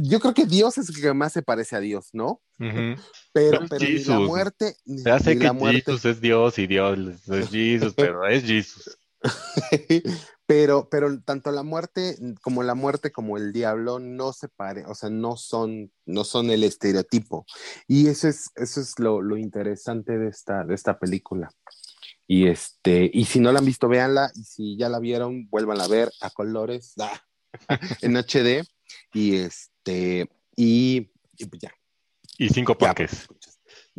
yo 0.00 0.20
creo 0.20 0.34
que 0.34 0.46
Dios 0.46 0.78
es 0.78 0.88
el 0.88 1.00
que 1.00 1.12
más 1.14 1.32
se 1.32 1.42
parece 1.42 1.76
a 1.76 1.80
Dios, 1.80 2.10
¿no? 2.12 2.42
Pero, 3.32 3.60
ni 3.78 3.98
la 4.04 4.18
muerte, 4.20 4.76
ni, 4.84 5.02
Ya 5.02 5.18
sé 5.18 5.34
ni 5.34 5.40
que 5.40 5.46
la 5.46 5.52
muerte, 5.52 5.82
Jesus 5.86 6.04
es 6.04 6.20
Dios 6.20 6.58
y 6.58 6.66
Dios 6.66 6.98
es 7.28 7.48
Jesus, 7.50 7.94
pero 7.94 8.26
es 8.26 8.44
Jesus. 8.44 8.98
pero, 10.50 10.88
pero 10.90 11.20
tanto 11.20 11.52
la 11.52 11.62
muerte 11.62 12.16
como 12.42 12.64
la 12.64 12.74
muerte 12.74 13.12
como 13.12 13.36
el 13.36 13.52
diablo 13.52 14.00
no 14.00 14.32
se 14.32 14.48
pare, 14.48 14.84
o 14.84 14.96
sea, 14.96 15.08
no 15.08 15.36
son, 15.36 15.92
no 16.06 16.24
son 16.24 16.50
el 16.50 16.64
estereotipo. 16.64 17.46
Y 17.86 18.08
eso 18.08 18.26
es, 18.26 18.50
eso 18.56 18.80
es 18.80 18.98
lo, 18.98 19.22
lo 19.22 19.36
interesante 19.36 20.18
de 20.18 20.28
esta, 20.28 20.64
de 20.64 20.74
esta 20.74 20.98
película. 20.98 21.52
Y 22.26 22.48
este, 22.48 23.08
y 23.14 23.26
si 23.26 23.38
no 23.38 23.52
la 23.52 23.60
han 23.60 23.64
visto, 23.64 23.86
véanla, 23.86 24.32
y 24.34 24.42
si 24.42 24.76
ya 24.76 24.88
la 24.88 24.98
vieron, 24.98 25.48
vuelvan 25.50 25.80
a 25.80 25.86
ver 25.86 26.10
a 26.20 26.30
colores, 26.30 26.94
ah, 26.98 27.22
en 28.02 28.16
HD, 28.16 28.66
y 29.14 29.36
este, 29.36 30.28
y, 30.56 31.12
y 31.38 31.44
pues 31.44 31.62
ya. 31.62 31.72
Y 32.38 32.48
cinco 32.48 32.76
ya, 32.80 32.90
escuchas. 32.90 33.39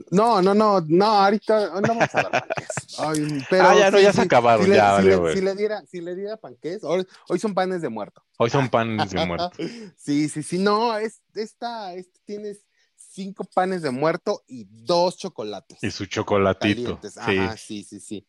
No, 0.09 0.41
no, 0.41 0.53
no, 0.53 0.81
no, 0.87 1.05
ahorita 1.05 1.81
no 1.81 1.87
vamos 1.87 2.15
a 2.15 2.21
dar 2.21 2.31
panques. 2.31 2.87
Ay, 2.97 3.25
pero 3.49 3.69
Ah, 3.69 3.75
ya 3.77 3.91
no, 3.91 3.97
sí, 3.97 4.03
ya 4.03 4.13
se 4.13 4.21
acabaron, 4.21 4.63
si 4.65 4.69
le- 4.71 4.75
ya 4.77 4.97
si 4.97 5.03
le- 5.05 5.33
si 5.33 5.41
le 5.41 5.55
diera, 5.55 5.85
si 5.85 6.01
le 6.01 6.15
diera 6.15 6.37
panques, 6.37 6.83
hoy, 6.83 7.05
hoy 7.27 7.39
son 7.39 7.53
panes 7.53 7.81
de 7.81 7.89
muerto. 7.89 8.23
Hoy 8.37 8.49
son 8.49 8.69
panes 8.69 9.11
de 9.11 9.25
muerto. 9.25 9.51
Sí, 9.97 10.29
sí, 10.29 10.43
sí, 10.43 10.57
no, 10.57 10.97
es, 10.97 11.21
esta, 11.35 11.93
este, 11.93 12.19
tienes 12.25 12.65
cinco 12.95 13.43
panes 13.53 13.81
de 13.81 13.91
muerto 13.91 14.43
y 14.47 14.65
dos 14.85 15.17
chocolates 15.17 15.77
Y 15.83 15.91
su 15.91 16.05
chocolatito. 16.05 16.99
Sí. 17.03 17.19
Ajá, 17.19 17.57
sí, 17.57 17.83
sí, 17.83 17.99
sí. 17.99 18.25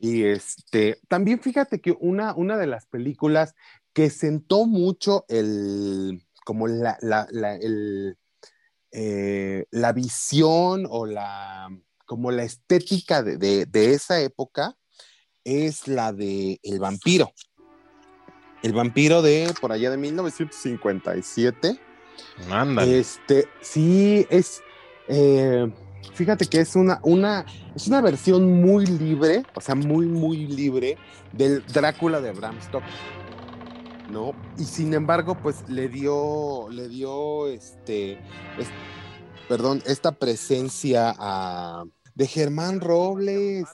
Y 0.00 0.24
este, 0.24 1.00
también 1.08 1.40
fíjate 1.40 1.80
que 1.80 1.96
una, 1.98 2.32
una 2.34 2.56
de 2.56 2.68
las 2.68 2.86
películas 2.86 3.54
que 3.92 4.10
sentó 4.10 4.64
mucho 4.66 5.24
el, 5.28 6.24
como 6.44 6.68
la, 6.68 6.96
la, 7.00 7.26
la, 7.32 7.56
el, 7.56 8.16
eh, 8.92 9.66
la 9.70 9.92
visión 9.92 10.86
o 10.88 11.06
la, 11.06 11.68
como 12.06 12.30
la 12.30 12.44
estética 12.44 13.22
de, 13.22 13.36
de, 13.36 13.66
de 13.66 13.92
esa 13.92 14.20
época 14.20 14.76
es 15.44 15.88
la 15.88 16.12
de 16.12 16.60
El 16.62 16.78
vampiro. 16.78 17.32
El 18.62 18.72
vampiro 18.72 19.22
de 19.22 19.52
por 19.60 19.72
allá 19.72 19.90
de 19.90 19.96
1957. 19.96 21.78
Ándale. 22.50 22.98
Este, 22.98 23.48
sí, 23.60 24.26
es. 24.30 24.62
eh, 25.08 25.72
fíjate 26.14 26.46
que 26.46 26.60
es 26.60 26.74
una, 26.74 26.98
una, 27.04 27.46
es 27.74 27.86
una 27.86 28.00
versión 28.00 28.60
muy 28.60 28.84
libre, 28.86 29.44
o 29.54 29.60
sea, 29.60 29.74
muy, 29.76 30.06
muy 30.06 30.46
libre 30.46 30.98
del 31.32 31.64
Drácula 31.66 32.20
de 32.20 32.32
Bram 32.32 32.60
Stoker. 32.60 32.88
¿No? 34.10 34.32
Y 34.56 34.64
sin 34.64 34.94
embargo, 34.94 35.34
pues 35.36 35.68
le 35.68 35.88
dio, 35.88 36.68
le 36.70 36.88
dio 36.88 37.46
este, 37.48 38.12
es- 38.58 38.68
perdón, 39.48 39.82
esta 39.86 40.12
presencia 40.12 41.14
a, 41.18 41.84
de 42.14 42.26
Germán 42.26 42.80
Robles, 42.80 43.66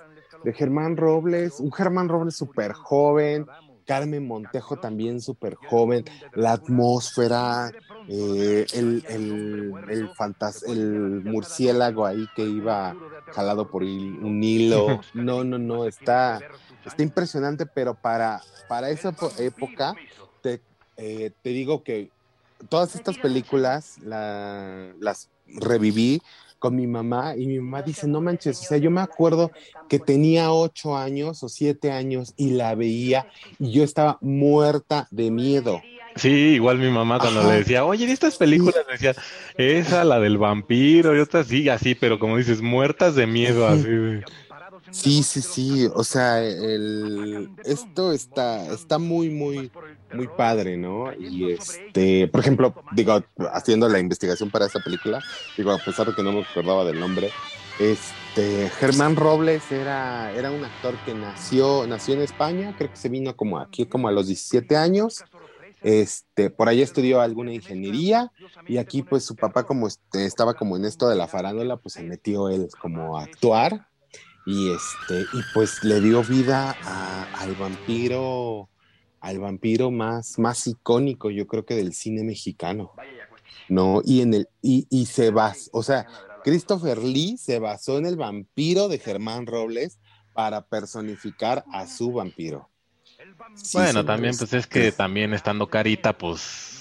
de 0.42 0.52
Germán 0.52 0.96
Robles, 0.96 1.60
un 1.60 1.72
Germán 1.72 2.08
Robles 2.08 2.36
súper 2.36 2.72
joven, 2.72 3.46
Carmen 3.86 4.26
Montejo 4.26 4.76
también 4.78 5.20
súper 5.20 5.54
joven, 5.56 6.04
la 6.34 6.52
atmósfera, 6.52 7.70
eh, 8.08 8.66
el, 8.72 9.04
el, 9.08 9.72
el, 9.90 10.08
el 10.66 11.20
murciélago 11.24 12.06
ahí 12.06 12.26
que 12.34 12.44
iba 12.46 12.94
jalado 13.32 13.70
por 13.70 13.82
un 13.82 14.42
hilo. 14.42 15.00
No, 15.14 15.44
no, 15.44 15.58
no, 15.58 15.84
está, 15.86 16.40
está 16.86 17.02
impresionante, 17.02 17.66
pero 17.66 17.94
para, 17.94 18.40
para 18.68 18.90
esa 18.90 19.12
po- 19.12 19.30
época, 19.38 19.94
eh, 20.96 21.32
te 21.42 21.50
digo 21.50 21.82
que 21.82 22.12
todas 22.68 22.94
estas 22.94 23.18
películas 23.18 23.98
la- 23.98 24.94
las 25.00 25.30
reviví 25.46 26.20
con 26.58 26.76
mi 26.76 26.86
mamá 26.86 27.36
y 27.36 27.46
mi 27.46 27.58
mamá 27.58 27.82
dice, 27.82 28.06
no 28.06 28.20
manches, 28.20 28.60
o 28.62 28.64
sea, 28.64 28.78
yo 28.78 28.90
me 28.90 29.00
acuerdo 29.02 29.50
que 29.88 29.98
tenía 29.98 30.50
ocho 30.52 30.96
años 30.96 31.42
o 31.42 31.48
siete 31.48 31.90
años 31.92 32.32
y 32.36 32.50
la 32.50 32.74
veía 32.74 33.26
y 33.58 33.72
yo 33.72 33.84
estaba 33.84 34.18
muerta 34.22 35.06
de 35.10 35.30
miedo. 35.30 35.82
Sí, 36.16 36.30
igual 36.30 36.78
mi 36.78 36.88
mamá 36.90 37.18
cuando 37.18 37.40
Ajá. 37.40 37.50
le 37.50 37.58
decía, 37.58 37.84
oye, 37.84 38.06
¿y 38.06 38.10
estas 38.12 38.36
películas? 38.36 38.86
Decía, 38.90 39.14
esa, 39.58 40.04
la 40.04 40.20
del 40.20 40.38
vampiro, 40.38 41.16
y 41.16 41.18
otras 41.18 41.48
sí, 41.48 41.68
así, 41.68 41.96
pero 41.96 42.18
como 42.20 42.36
dices, 42.36 42.62
muertas 42.62 43.16
de 43.16 43.26
miedo, 43.26 43.66
así. 43.66 43.88
Sí, 44.94 45.24
sí, 45.24 45.42
sí, 45.42 45.88
o 45.92 46.04
sea, 46.04 46.40
el, 46.40 47.50
esto 47.64 48.12
está, 48.12 48.72
está 48.72 48.98
muy, 48.98 49.28
muy, 49.28 49.72
muy 50.12 50.28
padre, 50.28 50.76
¿no? 50.76 51.12
Y 51.12 51.50
este, 51.50 52.28
por 52.28 52.40
ejemplo, 52.40 52.72
digo, 52.92 53.20
haciendo 53.52 53.88
la 53.88 53.98
investigación 53.98 54.52
para 54.52 54.66
esta 54.66 54.78
película, 54.78 55.20
digo, 55.58 55.72
a 55.72 55.78
pesar 55.78 56.06
de 56.06 56.14
que 56.14 56.22
no 56.22 56.30
me 56.30 56.42
acordaba 56.42 56.84
del 56.84 57.00
nombre, 57.00 57.30
este, 57.80 58.70
Germán 58.78 59.16
Robles 59.16 59.70
era, 59.72 60.32
era 60.32 60.52
un 60.52 60.64
actor 60.64 60.94
que 61.04 61.12
nació, 61.12 61.88
nació 61.88 62.14
en 62.14 62.22
España, 62.22 62.72
creo 62.78 62.90
que 62.90 62.96
se 62.96 63.08
vino 63.08 63.34
como 63.34 63.58
aquí 63.58 63.86
como 63.86 64.06
a 64.06 64.12
los 64.12 64.28
17 64.28 64.76
años, 64.76 65.24
este, 65.82 66.50
por 66.50 66.68
ahí 66.68 66.82
estudió 66.82 67.20
alguna 67.20 67.52
ingeniería 67.52 68.30
y 68.68 68.78
aquí 68.78 69.02
pues 69.02 69.24
su 69.24 69.34
papá 69.34 69.64
como 69.64 69.88
este, 69.88 70.24
estaba 70.24 70.54
como 70.54 70.76
en 70.76 70.84
esto 70.84 71.08
de 71.08 71.16
la 71.16 71.26
farándula, 71.26 71.78
pues 71.78 71.94
se 71.94 72.04
metió 72.04 72.48
él 72.48 72.68
como 72.80 73.18
a 73.18 73.24
actuar 73.24 73.88
y 74.44 74.70
este 74.70 75.20
y 75.32 75.42
pues 75.54 75.82
le 75.84 76.00
dio 76.00 76.22
vida 76.22 76.76
a- 76.82 77.28
al 77.32 77.54
vampiro 77.54 78.70
al 79.20 79.38
vampiro 79.38 79.90
más 79.90 80.38
más 80.38 80.66
icónico 80.66 81.30
yo 81.30 81.46
creo 81.46 81.64
que 81.64 81.74
del 81.74 81.94
cine 81.94 82.24
mexicano 82.24 82.92
no 83.68 84.02
y 84.04 84.20
en 84.20 84.34
el 84.34 84.48
y, 84.60 84.86
y 84.90 85.06
se 85.06 85.30
basó 85.30 85.70
o 85.72 85.82
sea 85.82 86.06
Christopher 86.42 86.98
Lee 87.02 87.36
se 87.38 87.58
basó 87.58 87.96
en 87.98 88.04
el 88.06 88.16
vampiro 88.16 88.88
de 88.88 88.98
Germán 88.98 89.46
Robles 89.46 89.98
para 90.34 90.66
personificar 90.66 91.64
a 91.70 91.86
su 91.86 92.12
vampiro. 92.12 92.70
Sí, 93.54 93.78
Bueno, 93.78 94.04
también, 94.04 94.36
pues 94.36 94.52
es 94.52 94.66
que 94.66 94.92
también 94.92 95.32
estando 95.32 95.68
carita, 95.68 96.18
pues. 96.18 96.73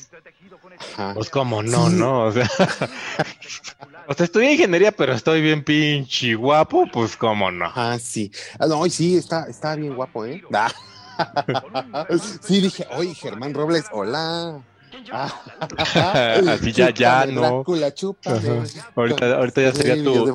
Pues 1.14 1.30
como 1.30 1.64
no, 1.64 1.90
Sí. 1.90 1.96
¿no? 1.96 2.24
O 2.26 2.32
sea, 2.32 2.50
o 4.08 4.14
sea, 4.14 4.26
estudié 4.26 4.54
ingeniería, 4.54 4.92
pero 4.92 5.14
estoy 5.14 5.42
bien 5.42 5.64
pinche 5.64 6.36
guapo, 6.36 6.88
pues 6.92 7.16
como 7.18 7.52
no. 7.52 7.72
Ah, 7.76 7.98
sí. 8.00 8.32
Ah, 8.60 8.68
no, 8.68 8.86
sí, 8.90 9.18
está, 9.18 9.46
está 9.48 9.76
bien 9.76 9.96
guapo, 9.96 10.26
¿eh? 10.26 10.42
Ah. 10.54 10.72
Sí, 12.42 12.60
dije, 12.60 12.88
oye, 12.96 13.14
Germán 13.14 13.54
Robles, 13.54 13.86
hola. 13.92 14.62
Así 15.12 16.72
ya, 16.72 16.90
ya, 16.92 17.22
Chúpame, 17.26 17.34
no. 17.34 17.42
Drácula, 17.42 17.94
chúpame. 17.94 18.38
Ajá. 18.38 18.92
Ahorita, 18.96 19.36
ahorita 19.36 19.62
ya 19.62 19.74
sería 19.74 20.04
tu, 20.04 20.28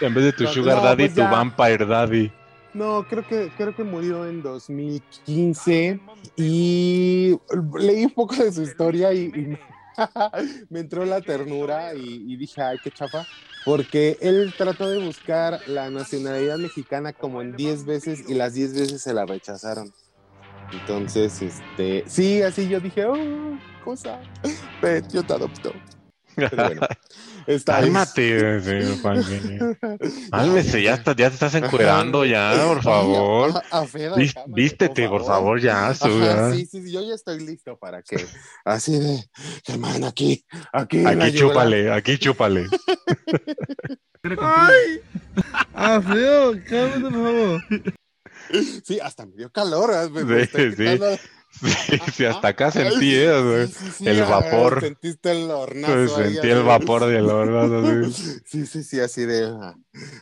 en 0.00 0.14
vez 0.14 0.24
de 0.24 0.32
tu 0.32 0.46
Sugar 0.46 0.76
no, 0.76 0.82
Daddy, 0.82 1.08
pues 1.08 1.14
tu. 1.14 1.22
Vampire 1.22 1.86
Daddy. 1.86 2.32
No, 2.78 3.04
creo 3.08 3.26
que, 3.26 3.50
creo 3.56 3.74
que 3.74 3.82
murió 3.82 4.24
en 4.24 4.40
2015 4.40 5.98
y 6.36 7.36
leí 7.76 8.04
un 8.04 8.12
poco 8.12 8.36
de 8.36 8.52
su 8.52 8.62
historia 8.62 9.12
y, 9.12 9.32
me, 10.70 10.78
entró 10.78 11.04
la 11.04 11.20
ternura 11.20 11.92
y, 11.96 12.36
dije, 12.36 12.62
ay, 12.62 12.78
qué 12.84 12.92
chapa, 12.92 13.26
porque 13.64 14.16
él 14.20 14.54
trató 14.56 14.88
de 14.88 15.04
buscar 15.04 15.60
la 15.66 15.90
nacionalidad 15.90 16.56
mexicana 16.58 17.12
como 17.12 17.42
en 17.42 17.56
10 17.56 17.84
veces 17.84 18.30
y 18.30 18.34
las 18.34 18.54
10 18.54 18.74
veces 18.74 19.02
se 19.02 19.12
la 19.12 19.26
rechazaron. 19.26 19.92
Entonces, 20.70 21.42
este, 21.42 22.04
sí, 22.06 22.42
así 22.42 22.68
yo 22.68 22.78
dije, 22.78 23.06
oh, 23.06 23.58
cosa, 23.84 24.20
yo 25.12 25.24
te 25.24 25.32
adopto. 25.32 25.72
Pero 26.36 26.64
bueno, 26.64 26.82
esta 27.48 27.78
es- 27.78 27.84
Cálmate, 27.84 28.60
señor. 28.60 29.76
Cálmese, 30.30 30.82
ya, 30.82 30.94
está- 30.94 31.16
ya 31.16 31.28
te 31.28 31.34
estás 31.34 31.54
encuerando 31.54 32.24
ya, 32.24 32.52
por 32.66 32.82
favor. 32.82 33.50
Ajá, 33.50 33.62
a 33.70 33.86
Feda, 33.86 34.14
Vístete, 34.46 35.08
por 35.08 35.24
favor, 35.24 35.60
ya, 35.60 35.92
su, 35.94 36.06
Ajá, 36.06 36.24
ya. 36.24 36.52
sí, 36.52 36.66
sí, 36.66 36.82
sí, 36.82 36.92
yo 36.92 37.00
ya 37.02 37.14
estoy 37.14 37.40
listo 37.40 37.76
para 37.78 38.02
que 38.02 38.24
así 38.64 38.98
de, 38.98 39.24
hermano, 39.66 40.06
aquí, 40.08 40.44
aquí, 40.72 41.04
Aquí 41.06 41.14
yugular". 41.32 41.32
chúpale, 41.34 41.92
aquí 41.92 42.18
chúpale. 42.18 42.66
Ah, 45.74 46.00
feo, 46.02 46.52
cálmate, 46.68 47.00
por 47.00 47.12
favor. 47.12 47.62
Sí, 48.84 48.98
hasta 49.00 49.26
me 49.26 49.36
dio 49.36 49.50
calor. 49.50 49.90
ah, 49.94 50.08
me- 50.10 50.20
Sí, 50.20 50.26
me 50.26 50.42
estoy 50.42 50.72
sí. 50.74 50.98
Sí, 51.60 51.98
sí, 52.14 52.24
hasta 52.24 52.48
acá 52.48 52.70
sentí, 52.70 53.14
eh, 53.14 53.66
sí, 53.66 53.90
sí, 53.98 54.08
el 54.08 54.22
vapor. 54.22 54.80
Sentiste 54.80 55.30
el 55.32 55.50
hornazo. 55.50 55.94
Pues 55.94 56.16
ahí, 56.16 56.32
Sentí 56.34 56.48
el 56.48 56.62
vapor 56.62 57.06
del 57.06 57.28
horno. 57.28 58.06
así. 58.06 58.40
Sí, 58.46 58.66
sí, 58.66 58.82
sí, 58.82 59.00
así 59.00 59.24
de 59.24 59.46
ah, 59.46 59.74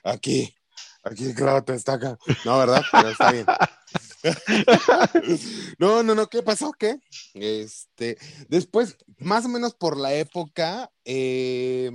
aquí, 0.04 0.54
aquí, 1.02 1.34
claro, 1.34 1.62
te 1.64 1.74
está 1.74 1.94
acá. 1.94 2.18
No, 2.44 2.58
¿verdad? 2.58 2.82
Pero 2.90 3.08
está 3.08 3.32
bien. 3.32 3.46
No, 5.78 6.02
no, 6.02 6.16
no, 6.16 6.26
¿qué 6.26 6.42
pasó? 6.42 6.72
¿Qué? 6.72 6.98
Este, 7.34 8.18
después, 8.48 8.96
más 9.18 9.44
o 9.44 9.48
menos 9.48 9.74
por 9.74 9.96
la 9.96 10.14
época, 10.14 10.90
eh, 11.04 11.92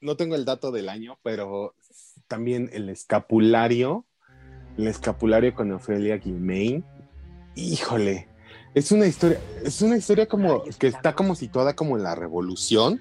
no 0.00 0.16
tengo 0.16 0.36
el 0.36 0.44
dato 0.44 0.70
del 0.70 0.88
año, 0.88 1.18
pero 1.24 1.74
también 2.28 2.70
el 2.72 2.88
escapulario, 2.88 4.06
el 4.78 4.86
escapulario 4.86 5.52
con 5.54 5.72
Ofelia 5.72 6.16
Guilmain, 6.18 6.84
híjole, 7.54 8.28
es 8.74 8.92
una 8.92 9.06
historia, 9.06 9.40
es 9.64 9.82
una 9.82 9.96
historia 9.96 10.26
como 10.26 10.62
que 10.78 10.86
está 10.86 11.14
como 11.14 11.34
situada 11.34 11.74
como 11.74 11.96
en 11.96 12.02
la 12.04 12.14
revolución. 12.14 13.00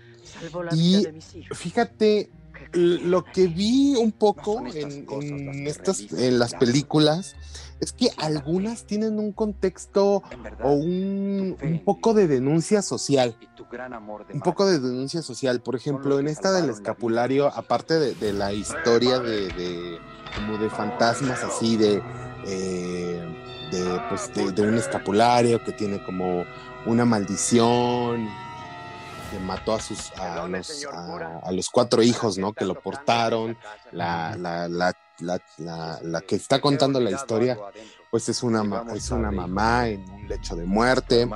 Y 0.76 1.06
fíjate, 1.54 2.30
lo 2.74 3.24
que 3.26 3.48
vi 3.48 3.96
un 3.96 4.12
poco 4.12 4.60
en, 4.76 5.06
en 5.10 5.68
estas, 5.68 6.02
en 6.12 6.40
las 6.40 6.54
películas 6.56 7.36
es 7.80 7.94
que 7.94 8.10
algunas 8.18 8.86
tienen 8.86 9.18
un 9.20 9.32
contexto 9.32 10.22
o 10.62 10.74
un, 10.74 11.56
un 11.62 11.84
poco 11.86 12.14
de 12.14 12.28
denuncia 12.28 12.82
social. 12.82 13.38
Un 14.34 14.42
poco 14.42 14.66
de 14.66 14.80
denuncia 14.80 15.22
social. 15.22 15.62
Por 15.62 15.76
ejemplo, 15.76 16.20
en 16.20 16.28
esta 16.28 16.52
del 16.52 16.70
escapulario, 16.70 17.48
aparte 17.48 17.98
de, 18.00 18.16
de 18.16 18.34
la 18.34 18.52
historia 18.54 19.20
de, 19.20 19.48
de- 19.48 19.98
como 20.36 20.58
de 20.58 20.70
fantasmas 20.70 21.44
así, 21.44 21.76
de, 21.78 22.02
eh, 22.46 23.29
de, 23.72 24.02
pues, 24.10 24.34
de, 24.34 24.52
de 24.52 24.62
un 24.62 24.76
escapulario 24.76 25.64
que 25.64 25.72
tiene 25.72 26.04
como 26.04 26.46
una 26.86 27.06
maldición, 27.06 28.28
que 29.32 29.40
mató 29.40 29.74
a 29.74 29.80
sus 29.80 30.12
a 30.14 30.48
los, 30.48 30.86
a, 30.92 31.40
a 31.44 31.52
los 31.52 31.70
cuatro 31.70 32.02
hijos, 32.02 32.38
¿no? 32.38 32.54
Que 32.54 32.66
lo 32.66 32.76
portaron. 32.80 33.58
La, 33.92 34.36
la, 34.38 34.68
la, 34.68 34.96
la, 35.20 35.40
la, 35.58 36.00
la 36.02 36.22
que 36.22 36.36
está 36.36 36.60
contando 36.60 37.00
la 37.00 37.12
historia, 37.12 37.58
pues 38.10 38.28
es 38.30 38.42
una, 38.42 38.64
es 38.96 39.12
una 39.12 39.30
mamá 39.32 39.88
en 39.88 40.10
un 40.10 40.28
lecho 40.28 40.56
de 40.56 40.66
muerte. 40.66 41.28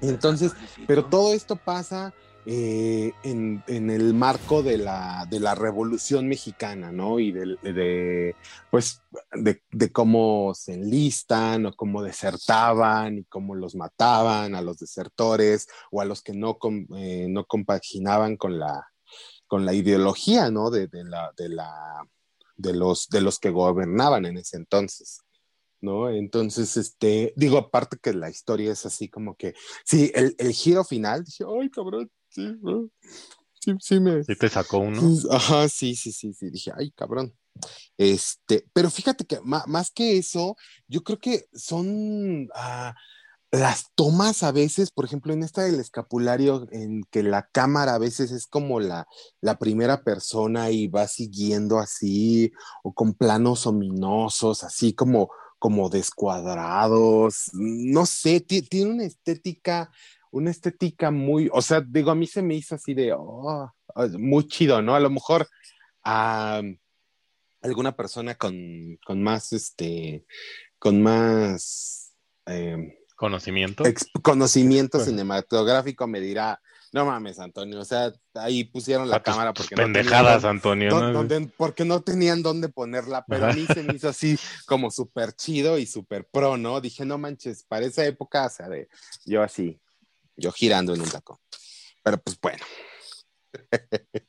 Entonces, 0.00 0.52
pero 0.86 1.06
todo 1.06 1.32
esto 1.32 1.56
pasa 1.56 2.12
eh, 2.48 3.12
en, 3.24 3.62
el 3.66 4.14
marco 4.14 4.62
de 4.62 4.78
la, 4.78 5.26
de 5.28 5.40
la 5.40 5.56
Revolución 5.56 6.28
Mexicana, 6.28 6.92
¿no? 6.92 7.18
Y 7.18 7.32
del- 7.32 7.58
de, 7.62 8.36
pues, 8.70 9.02
de, 9.32 9.62
de 9.72 9.90
cómo 9.92 10.52
se 10.54 10.74
enlistan 10.74 11.66
o 11.66 11.72
cómo 11.74 12.02
desertaban 12.02 13.18
y 13.18 13.24
cómo 13.24 13.56
los 13.56 13.74
mataban 13.74 14.54
a 14.54 14.62
los 14.62 14.78
desertores 14.78 15.66
o 15.90 16.00
a 16.00 16.04
los 16.04 16.22
que 16.22 16.34
no, 16.34 16.56
eh, 16.96 17.26
no 17.28 17.44
compaginaban 17.46 18.36
con 18.36 18.58
la, 18.60 18.86
con 19.48 19.66
la 19.66 19.74
ideología, 19.74 20.50
¿no? 20.50 20.70
De, 20.70 20.86
de 20.86 21.02
la, 21.04 21.32
de, 21.36 21.48
la, 21.48 21.72
de, 22.56 22.74
los, 22.74 23.08
de 23.08 23.20
los 23.22 23.38
que 23.40 23.50
gobernaban 23.50 24.24
en 24.24 24.36
ese 24.38 24.56
entonces. 24.56 25.20
¿no? 25.80 26.08
Entonces, 26.08 26.76
este, 26.78 27.32
digo, 27.36 27.58
aparte 27.58 27.98
que 28.00 28.12
la 28.14 28.30
historia 28.30 28.72
es 28.72 28.86
así 28.86 29.08
como 29.08 29.36
que, 29.36 29.54
sí, 29.84 30.10
el, 30.14 30.34
el 30.38 30.52
giro 30.52 30.84
final, 30.84 31.22
dije, 31.22 31.44
ay, 31.60 31.70
cabrón, 31.70 32.10
sí, 32.36 32.56
¿no? 32.62 32.90
sí, 33.60 33.72
sí 33.80 34.00
me... 34.00 34.22
Sí 34.22 34.36
te 34.36 34.48
sacó 34.48 34.78
uno. 34.78 35.00
Ajá, 35.30 35.68
sí, 35.68 35.96
sí, 35.96 36.12
sí, 36.12 36.32
sí, 36.34 36.50
dije, 36.50 36.70
ay, 36.76 36.90
cabrón. 36.92 37.34
Este, 37.96 38.68
pero 38.74 38.90
fíjate 38.90 39.24
que 39.24 39.40
más 39.40 39.90
que 39.90 40.18
eso, 40.18 40.56
yo 40.86 41.02
creo 41.02 41.18
que 41.18 41.46
son 41.54 42.48
ah, 42.54 42.94
las 43.50 43.86
tomas 43.94 44.42
a 44.42 44.52
veces, 44.52 44.90
por 44.90 45.06
ejemplo, 45.06 45.32
en 45.32 45.42
esta 45.42 45.62
del 45.62 45.80
escapulario, 45.80 46.66
en 46.70 47.04
que 47.10 47.22
la 47.22 47.48
cámara 47.50 47.94
a 47.94 47.98
veces 47.98 48.30
es 48.30 48.46
como 48.46 48.78
la, 48.80 49.06
la 49.40 49.58
primera 49.58 50.04
persona 50.04 50.70
y 50.70 50.88
va 50.88 51.08
siguiendo 51.08 51.78
así, 51.78 52.52
o 52.82 52.92
con 52.92 53.14
planos 53.14 53.66
ominosos, 53.66 54.62
así 54.62 54.92
como, 54.92 55.30
como 55.58 55.88
descuadrados, 55.88 57.50
no 57.54 58.04
sé, 58.04 58.40
ti- 58.40 58.62
tiene 58.62 58.90
una 58.90 59.04
estética, 59.04 59.90
una 60.36 60.50
estética 60.50 61.10
muy, 61.10 61.48
o 61.52 61.62
sea, 61.62 61.80
digo, 61.80 62.10
a 62.10 62.14
mí 62.14 62.26
se 62.26 62.42
me 62.42 62.54
hizo 62.54 62.74
así 62.74 62.94
de, 62.94 63.12
oh, 63.12 63.50
ah, 63.94 64.06
muy 64.18 64.46
chido, 64.46 64.82
¿no? 64.82 64.94
A 64.94 65.00
lo 65.00 65.10
mejor 65.10 65.48
a 66.04 66.62
alguna 67.62 67.96
persona 67.96 68.34
con, 68.36 68.98
con 69.04 69.22
más, 69.22 69.52
este, 69.52 70.24
con 70.78 71.02
más 71.02 72.12
eh, 72.46 72.98
Conocimiento. 73.16 73.82
conocimiento 74.22 74.98
Bueno. 74.98 75.10
cinematográfico 75.10 76.06
me 76.06 76.20
dirá, 76.20 76.60
no 76.92 77.06
mames, 77.06 77.38
Antonio, 77.40 77.80
o 77.80 77.84
sea, 77.84 78.12
ahí 78.34 78.64
pusieron 78.64 79.08
la 79.08 79.22
cámara 79.22 79.52
porque 79.54 79.74
no 79.74 79.82
tenían 79.84 79.92
Pendejadas, 80.04 80.44
Antonio. 80.44 80.90
¿no? 80.90 81.12
donde- 81.12 81.50
porque 81.56 81.84
no 81.84 82.02
tenían 82.02 82.42
dónde 82.42 82.68
ponerla, 82.68 83.24
pero 83.26 83.46
a 83.46 83.52
mí 83.54 83.66
se 83.66 83.82
me 83.82 83.94
hizo 83.94 84.08
así 84.08 84.38
como 84.66 84.90
súper 84.90 85.32
chido 85.32 85.78
y 85.78 85.86
súper 85.86 86.26
pro, 86.30 86.56
¿no? 86.56 86.80
Dije, 86.80 87.04
no 87.06 87.16
manches, 87.18 87.64
para 87.64 87.86
esa 87.86 88.04
época, 88.04 88.46
o 88.46 88.50
sea, 88.50 88.68
de 88.68 88.88
yo 89.24 89.42
así, 89.42 89.80
yo 90.36 90.52
girando 90.52 90.94
en 90.94 91.00
un 91.00 91.08
taco. 91.08 91.40
Pero 92.02 92.18
pues 92.22 92.38
bueno. 92.40 92.64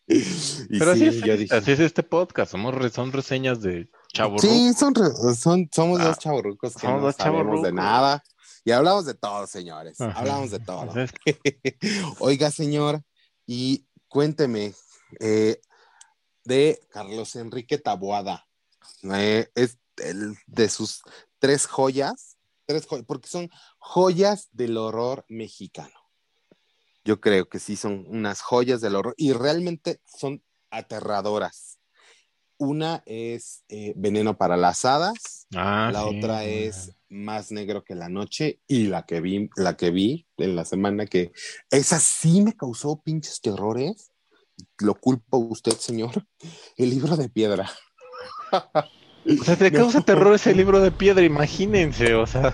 Pero 0.07 0.95
sí, 0.95 1.07
así, 1.07 1.29
es, 1.29 1.39
dije, 1.39 1.55
así 1.55 1.71
es 1.71 1.79
este 1.79 2.03
podcast. 2.03 2.51
Somos 2.51 2.73
re- 2.73 2.89
son 2.89 3.11
reseñas 3.11 3.61
de 3.61 3.89
Chavo 4.13 4.39
Sí, 4.39 4.73
son, 4.73 4.93
son, 5.35 5.69
somos 5.73 5.99
Ah, 5.99 6.05
dos 6.05 6.19
chavorrucos 6.19 6.73
que 6.73 6.79
somos 6.79 7.01
no 7.01 7.05
dos 7.07 7.15
sabemos 7.15 7.61
de 7.63 7.73
nada. 7.73 8.23
Y 8.63 8.71
hablamos 8.71 9.05
de 9.05 9.13
todo, 9.13 9.47
señores. 9.47 9.99
Ajá. 10.01 10.19
Hablamos 10.19 10.51
de 10.51 10.59
todo. 10.59 10.93
Oiga, 12.19 12.51
señor, 12.51 13.01
y 13.45 13.85
cuénteme 14.07 14.73
eh, 15.19 15.61
de 16.43 16.79
Carlos 16.89 17.35
Enrique 17.35 17.77
Taboada. 17.77 18.45
Eh, 19.03 19.49
es 19.55 19.77
el 19.97 20.37
de 20.47 20.69
sus 20.69 21.01
tres 21.39 21.65
joyas, 21.67 22.36
tres 22.67 22.85
joyas, 22.85 23.05
porque 23.07 23.27
son 23.27 23.49
joyas 23.79 24.49
del 24.51 24.77
horror 24.77 25.25
mexicano. 25.29 25.95
Yo 27.03 27.21
creo 27.21 27.47
que 27.47 27.59
sí 27.59 27.77
son 27.77 28.05
unas 28.09 28.41
joyas 28.41 28.81
del 28.81 28.95
horror 28.95 29.15
y 29.17 29.31
realmente 29.33 30.01
son 30.05 30.43
aterradoras. 30.69 31.79
Una 32.57 33.01
es 33.05 33.63
eh, 33.69 33.93
Veneno 33.95 34.37
para 34.37 34.57
las 34.57 34.83
Hadas, 34.83 35.47
ah, 35.55 35.89
la 35.93 36.01
sí, 36.01 36.17
otra 36.17 36.43
es 36.43 36.91
Más 37.07 37.51
Negro 37.51 37.83
que 37.83 37.95
la 37.95 38.09
Noche 38.09 38.59
y 38.67 38.87
la 38.87 39.05
que 39.05 39.21
vi, 39.21 39.49
la 39.55 39.77
que 39.77 39.91
vi 39.91 40.27
en 40.37 40.55
la 40.55 40.65
semana 40.65 41.05
que 41.05 41.31
esa 41.69 41.99
sí 41.99 42.41
me 42.41 42.53
causó 42.53 43.01
pinches 43.01 43.41
terrores. 43.41 44.11
Lo 44.79 44.95
culpa 44.95 45.37
usted, 45.37 45.77
señor. 45.77 46.25
El 46.77 46.89
libro 46.89 47.15
de 47.15 47.29
piedra. 47.29 47.71
O 49.39 49.43
sea, 49.43 49.55
te 49.55 49.71
causa 49.71 50.01
terror 50.01 50.33
ese 50.35 50.55
libro 50.55 50.79
de 50.79 50.91
piedra, 50.91 51.23
imagínense, 51.23 52.13
o 52.15 52.25
sea. 52.25 52.53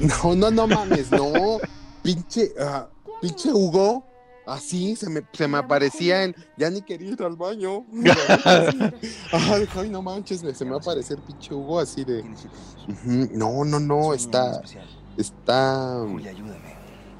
No, 0.00 0.34
no, 0.34 0.50
no 0.50 0.66
mames, 0.66 1.10
no. 1.10 1.58
Pinche, 2.02 2.52
ah, 2.60 2.88
pinche 3.20 3.50
Hugo. 3.52 4.04
Así 4.46 4.94
se 4.94 5.10
me, 5.10 5.22
se 5.32 5.48
me 5.48 5.58
aparecía 5.58 6.22
en. 6.22 6.36
Ya 6.56 6.70
ni 6.70 6.80
quería 6.82 7.10
ir 7.10 7.22
al 7.22 7.34
baño. 7.34 7.84
Ajá, 9.32 9.58
dije, 9.58 9.80
ay, 9.80 9.88
no 9.90 10.02
manches, 10.02 10.42
se 10.56 10.64
me 10.64 10.70
va 10.70 10.76
a 10.76 10.80
aparecer 10.80 11.18
pinche 11.18 11.52
Hugo 11.52 11.80
así 11.80 12.04
de. 12.04 12.22
No, 13.04 13.64
no, 13.64 13.80
no, 13.80 14.14
está. 14.14 14.60
Está. 15.16 16.04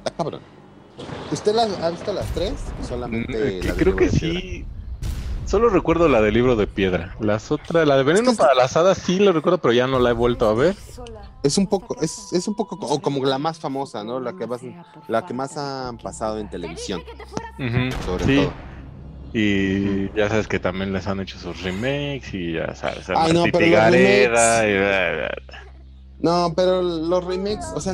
Está 0.05 0.11
cabrón. 0.15 0.41
¿Usted 1.31 1.53
las 1.53 1.69
ha 1.81 1.89
visto 1.89 2.13
las 2.13 2.27
tres? 2.33 2.53
Solamente 2.87 3.33
Mm, 3.33 3.61
del 3.65 3.73
creo 3.75 3.95
que 3.95 4.09
piedra. 4.09 4.65
Solo 5.47 5.69
recuerdo 5.69 6.09
la 6.09 6.21
del 6.21 6.33
libro 6.33 6.55
de 6.55 6.67
piedra. 6.67 7.15
Las 7.21 7.51
otras, 7.51 7.87
la 7.87 7.95
de 7.97 8.03
veneno 8.03 8.31
Es 8.31 8.37
que- 8.37 8.41
para 8.43 8.53
las 8.53 8.75
hadas 8.75 8.97
sí 8.97 9.17
la 9.19 9.31
recuerdo, 9.31 9.59
pero 9.59 9.73
ya 9.73 9.87
no 9.87 9.97
la 9.99 10.09
he 10.09 10.13
vuelto 10.13 10.47
a 10.49 10.53
ver. 10.53 10.75
Es 11.43 11.57
un 11.57 11.67
poco, 11.67 11.95
es, 12.01 12.33
es 12.33 12.47
un 12.47 12.55
poco 12.55 12.77
co- 12.77 12.87
o 12.87 13.01
como 13.01 13.23
la 13.23 13.37
más 13.37 13.57
famosa, 13.59 14.03
¿no? 14.03 14.19
La 14.19 14.35
que 14.35 14.45
más, 14.45 14.61
la 15.07 15.25
que 15.25 15.33
más 15.33 15.55
han 15.55 15.97
pasado 15.97 16.39
en 16.39 16.49
televisión, 16.49 17.01
sobre 18.05 18.25
sí. 18.25 18.35
todo. 18.35 18.53
Y 19.33 20.11
ya 20.17 20.29
sabes 20.29 20.47
que 20.47 20.59
también 20.59 20.91
les 20.91 21.05
han 21.07 21.19
hecho 21.19 21.37
sus 21.37 21.61
remakes 21.61 22.33
y 22.33 22.53
ya 22.53 22.73
sabes, 22.75 23.05
Ay, 23.09 23.33
no, 23.33 23.43
pero 23.51 23.59
los 23.67 23.71
Gareda 23.71 24.63
remakes- 24.63 24.69
y 24.69 24.77
bla, 24.79 25.11
bla, 25.11 25.35
bla. 25.45 25.59
No, 26.19 26.53
pero 26.55 26.81
los 26.81 27.23
remakes, 27.23 27.65
o 27.75 27.79
sea, 27.79 27.93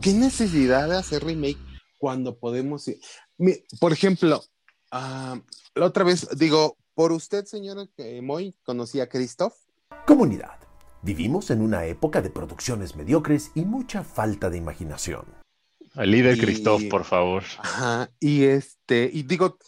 ¿qué 0.00 0.12
necesidad 0.14 0.88
de 0.88 0.96
hacer 0.96 1.22
remake 1.22 1.58
cuando 1.98 2.36
podemos 2.38 2.88
ir? 2.88 2.98
Por 3.78 3.92
ejemplo, 3.92 4.42
ah, 4.90 5.38
la 5.74 5.84
otra 5.86 6.02
vez, 6.04 6.26
digo, 6.38 6.76
por 6.98 7.12
usted, 7.12 7.44
señor 7.44 7.88
eh, 7.96 8.20
Moy, 8.20 8.56
conocí 8.64 8.98
a 8.98 9.08
Christoph. 9.08 9.54
Comunidad. 10.04 10.58
Vivimos 11.02 11.48
en 11.52 11.62
una 11.62 11.84
época 11.84 12.20
de 12.22 12.28
producciones 12.28 12.96
mediocres 12.96 13.52
y 13.54 13.60
mucha 13.60 14.02
falta 14.02 14.50
de 14.50 14.58
imaginación. 14.58 15.24
El 15.94 16.10
líder 16.10 16.36
Y- 16.36 16.40
Christoph, 16.40 16.82
por 16.90 17.04
favor. 17.04 17.44
Ajá, 17.58 18.10
y 18.18 18.42
este, 18.46 19.08
y 19.12 19.22
digo, 19.22 19.58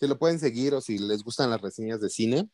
se 0.00 0.08
lo 0.08 0.18
pueden 0.18 0.40
seguir 0.40 0.74
o 0.74 0.80
si 0.80 0.98
les 0.98 1.22
gustan 1.22 1.50
las 1.50 1.60
reseñas 1.60 2.00
de 2.00 2.10
cine, 2.10 2.48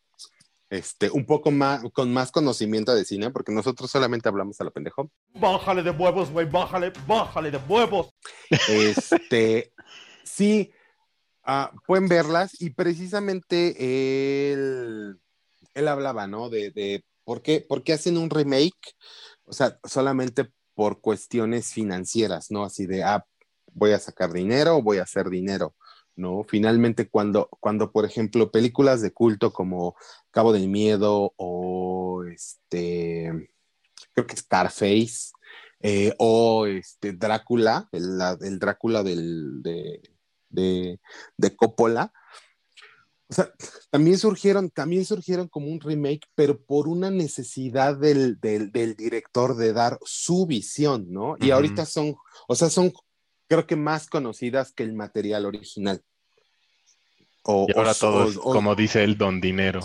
este, 0.68 1.08
un 1.10 1.24
poco 1.24 1.50
más, 1.50 1.82
con 1.94 2.12
más 2.12 2.30
conocimiento 2.30 2.94
de 2.94 3.06
cine, 3.06 3.30
porque 3.30 3.50
nosotros 3.50 3.90
solamente 3.90 4.28
hablamos 4.28 4.60
a 4.60 4.64
lo 4.64 4.72
pendejo. 4.72 5.10
Bájale 5.40 5.82
de 5.82 5.92
huevos, 5.92 6.30
güey, 6.30 6.46
bájale, 6.46 6.92
bájale 7.06 7.50
de 7.50 7.60
huevos. 7.66 8.10
Este, 8.68 9.72
sí, 10.22 10.70
ah, 11.46 11.72
pueden 11.86 12.08
verlas 12.08 12.60
y 12.60 12.70
precisamente 12.70 14.52
él, 14.52 15.18
él 15.74 15.88
hablaba, 15.88 16.26
¿no? 16.26 16.50
De, 16.50 16.70
de 16.70 17.04
por, 17.24 17.42
qué, 17.42 17.64
por 17.66 17.82
qué 17.82 17.94
hacen 17.94 18.18
un 18.18 18.30
remake, 18.30 18.94
o 19.44 19.52
sea, 19.52 19.78
solamente 19.84 20.50
por 20.74 21.00
cuestiones 21.00 21.72
financieras, 21.72 22.50
¿no? 22.50 22.64
Así 22.64 22.86
de, 22.86 23.02
ah, 23.04 23.24
voy 23.72 23.92
a 23.92 23.98
sacar 23.98 24.32
dinero 24.32 24.76
o 24.76 24.82
voy 24.82 24.98
a 24.98 25.04
hacer 25.04 25.30
dinero, 25.30 25.74
¿no? 26.16 26.44
Finalmente, 26.48 27.08
cuando, 27.08 27.48
cuando, 27.60 27.92
por 27.92 28.04
ejemplo, 28.04 28.50
películas 28.50 29.00
de 29.00 29.12
culto 29.12 29.52
como 29.52 29.96
Cabo 30.30 30.52
del 30.52 30.68
Miedo 30.68 31.32
o 31.36 32.24
este, 32.24 33.50
creo 34.12 34.26
que 34.26 34.36
Scarface, 34.36 35.32
eh, 35.80 36.14
o 36.18 36.66
este 36.66 37.12
Drácula, 37.12 37.88
el, 37.92 38.18
el 38.40 38.58
Drácula 38.58 39.02
del, 39.02 39.62
de, 39.62 40.00
de, 40.48 41.00
de 41.36 41.56
Coppola. 41.56 42.12
O 43.28 43.34
sea, 43.34 43.50
también 43.90 44.18
surgieron, 44.18 44.70
también 44.70 45.04
surgieron 45.04 45.48
como 45.48 45.66
un 45.66 45.80
remake, 45.80 46.26
pero 46.36 46.60
por 46.62 46.86
una 46.86 47.10
necesidad 47.10 47.96
del, 47.96 48.38
del, 48.40 48.70
del 48.70 48.94
director 48.94 49.56
de 49.56 49.72
dar 49.72 49.98
su 50.04 50.46
visión, 50.46 51.06
¿no? 51.10 51.36
Y 51.40 51.50
ahorita 51.50 51.86
son, 51.86 52.14
o 52.46 52.54
sea, 52.54 52.70
son, 52.70 52.92
creo 53.48 53.66
que 53.66 53.74
más 53.74 54.06
conocidas 54.08 54.72
que 54.72 54.84
el 54.84 54.92
material 54.92 55.44
original. 55.44 56.02
O, 57.42 57.66
Y 57.68 57.76
ahora 57.76 57.92
o- 57.92 57.94
todo 57.96 58.28
es, 58.28 58.36
o- 58.36 58.40
o- 58.42 58.52
como 58.52 58.76
dice 58.76 59.02
él, 59.02 59.18
don 59.18 59.40
dinero. 59.40 59.80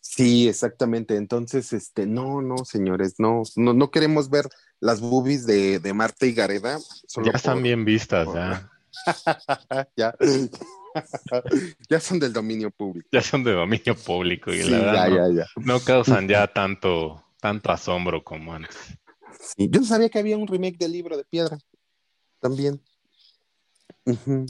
Sí, 0.00 0.48
exactamente. 0.48 1.14
Entonces, 1.14 1.72
este, 1.72 2.06
no, 2.06 2.42
no, 2.42 2.64
señores, 2.64 3.14
no, 3.18 3.42
no, 3.54 3.72
no 3.72 3.90
queremos 3.92 4.30
ver 4.30 4.48
las 4.80 5.00
boobies 5.00 5.46
de, 5.46 5.78
de 5.78 5.92
Marta 5.92 6.26
y 6.26 6.32
Gareda. 6.32 6.78
solo 7.06 7.26
Ya 7.26 7.32
por- 7.32 7.36
están 7.36 7.62
bien 7.62 7.84
vistas, 7.84 8.24
por- 8.26 8.34
ya. 8.34 8.68
ya. 9.96 10.14
ya 11.88 12.00
son 12.00 12.18
del 12.18 12.32
dominio 12.32 12.70
público. 12.70 13.08
Ya 13.12 13.22
son 13.22 13.44
de 13.44 13.52
dominio 13.52 13.94
público 13.96 14.52
y 14.52 14.62
Sí, 14.62 14.70
la 14.70 14.78
verdad 14.78 14.94
ya, 14.94 15.08
no, 15.08 15.16
ya, 15.16 15.34
ya. 15.44 15.46
no 15.56 15.80
causan 15.80 16.28
ya 16.28 16.46
tanto, 16.48 17.24
tanto 17.40 17.70
asombro 17.70 18.22
como 18.24 18.54
antes. 18.54 18.76
Sí, 19.40 19.68
Yo 19.70 19.80
no 19.80 19.86
sabía 19.86 20.08
que 20.08 20.18
había 20.18 20.36
un 20.36 20.46
remake 20.48 20.78
del 20.78 20.92
libro 20.92 21.16
de 21.16 21.24
piedra. 21.24 21.58
También. 22.40 22.80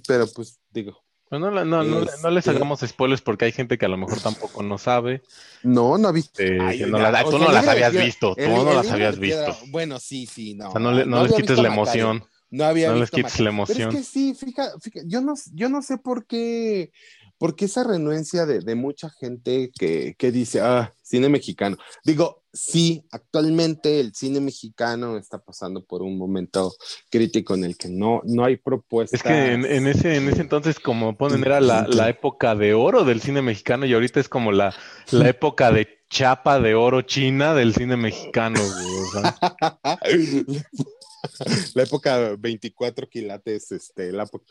Pero 0.07 0.27
pues 0.35 0.61
digo, 0.71 1.03
Pero 1.29 1.41
no, 1.41 1.51
no, 1.51 1.65
no, 1.65 1.83
no 2.23 2.31
les 2.31 2.47
Este- 2.47 2.51
hagamos 2.57 2.81
spoilers 2.81 3.21
porque 3.23 3.45
hay 3.47 3.53
gente 3.53 3.77
que 3.77 3.87
a 3.87 3.89
lo 3.89 3.97
mejor 3.97 4.21
tampoco 4.21 4.63
no 4.63 4.79
sabe. 4.79 5.23
no, 5.63 5.99
no 5.99 6.13
viste. 6.13 6.57
eh, 6.57 6.59
Ay, 6.61 6.79
que 6.79 6.87
no 6.87 6.99
ya, 6.99 7.11
la- 7.11 7.23
o 7.27 7.31
tú 7.31 7.39
sea, 7.39 7.47
no 7.49 7.53
las 7.53 7.67
habías 7.67 7.93
visto, 7.93 8.35
tú 8.35 8.41
el- 8.43 8.51
no 8.51 8.71
el 8.71 8.77
las 8.77 8.91
habías 8.91 9.19
piedra, 9.19 9.47
visto. 9.49 9.65
Bueno, 9.71 9.99
sí, 9.99 10.27
sí, 10.27 10.55
no. 10.55 10.69
O 10.69 10.73
sea, 10.73 10.81
no, 10.81 10.93
le- 10.93 11.05
no 11.07 11.17
había 11.19 11.29
les 11.29 11.37
quites 11.37 11.51
visto 11.51 11.63
la 11.63 11.71
Macario. 11.71 12.29
No 12.51 12.65
había 12.65 12.91
No 12.91 12.97
les 12.97 13.11
quites 13.11 13.41
la 13.41 13.51
emoción. 13.51 13.77
Pero 13.77 13.91
es 13.91 13.97
que 13.97 14.03
sí, 14.05 14.35
fíjate, 14.35 14.79
fíjate, 14.81 15.07
yo 15.09 15.21
no, 15.21 15.35
yo 15.53 15.69
no 15.69 15.83
sé 15.83 15.99
por 15.99 16.27
qué, 16.27 16.93
por 17.37 17.55
qué 17.55 17.67
esa 17.67 17.85
renuencia 17.85 18.47
de, 18.47 18.61
de 18.61 18.75
mucha 18.75 19.11
gente 19.11 19.71
que, 19.79 20.15
que 20.19 20.33
dice, 20.33 20.61
ah, 20.61 20.93
cine 21.03 21.29
mexicano. 21.29 21.77
Digo, 22.05 22.43
sí, 22.53 23.05
actualmente 23.13 24.01
el 24.01 24.15
cine 24.15 24.41
mexicano 24.41 25.17
está 25.17 25.39
pasando 25.39 25.85
por 25.85 26.03
un 26.03 26.19
momento 26.19 26.75
crítico 27.11 27.55
en 27.55 27.65
el 27.65 27.77
que 27.77 27.89
no, 27.89 28.23
no 28.25 28.45
hay 28.45 28.57
propuestas. 28.57 29.21
Es 29.21 29.23
que 29.23 29.53
en, 29.53 29.65
en 29.65 29.87
ese, 29.87 30.17
en 30.17 30.29
ese 30.29 30.41
entonces, 30.41 30.81
como 30.81 31.17
ponen, 31.17 31.45
era 31.45 31.61
la, 31.61 31.87
la 31.87 32.09
época 32.09 32.55
de 32.55 32.75
oro 32.75 33.05
del 33.05 33.21
cine 33.21 33.43
mexicano 33.43 33.87
y 33.87 33.93
ahorita 33.93 34.21
es 34.21 34.29
como 34.29 34.53
la, 34.53 34.75
la 35.11 35.29
época 35.29 35.71
de 35.71 35.98
chapa 36.09 36.59
de 36.61 36.75
oro 36.75 37.03
china 37.03 37.55
del 37.55 37.75
cine 37.75 37.97
mexicano. 37.97 38.61
güey, 38.61 38.97
o 38.97 39.11
sea. 39.13 39.39
la 41.75 41.83
época 41.83 42.37
24 42.39 43.09
quilates, 43.09 43.73
este, 43.73 44.13
la 44.13 44.25
época 44.25 44.45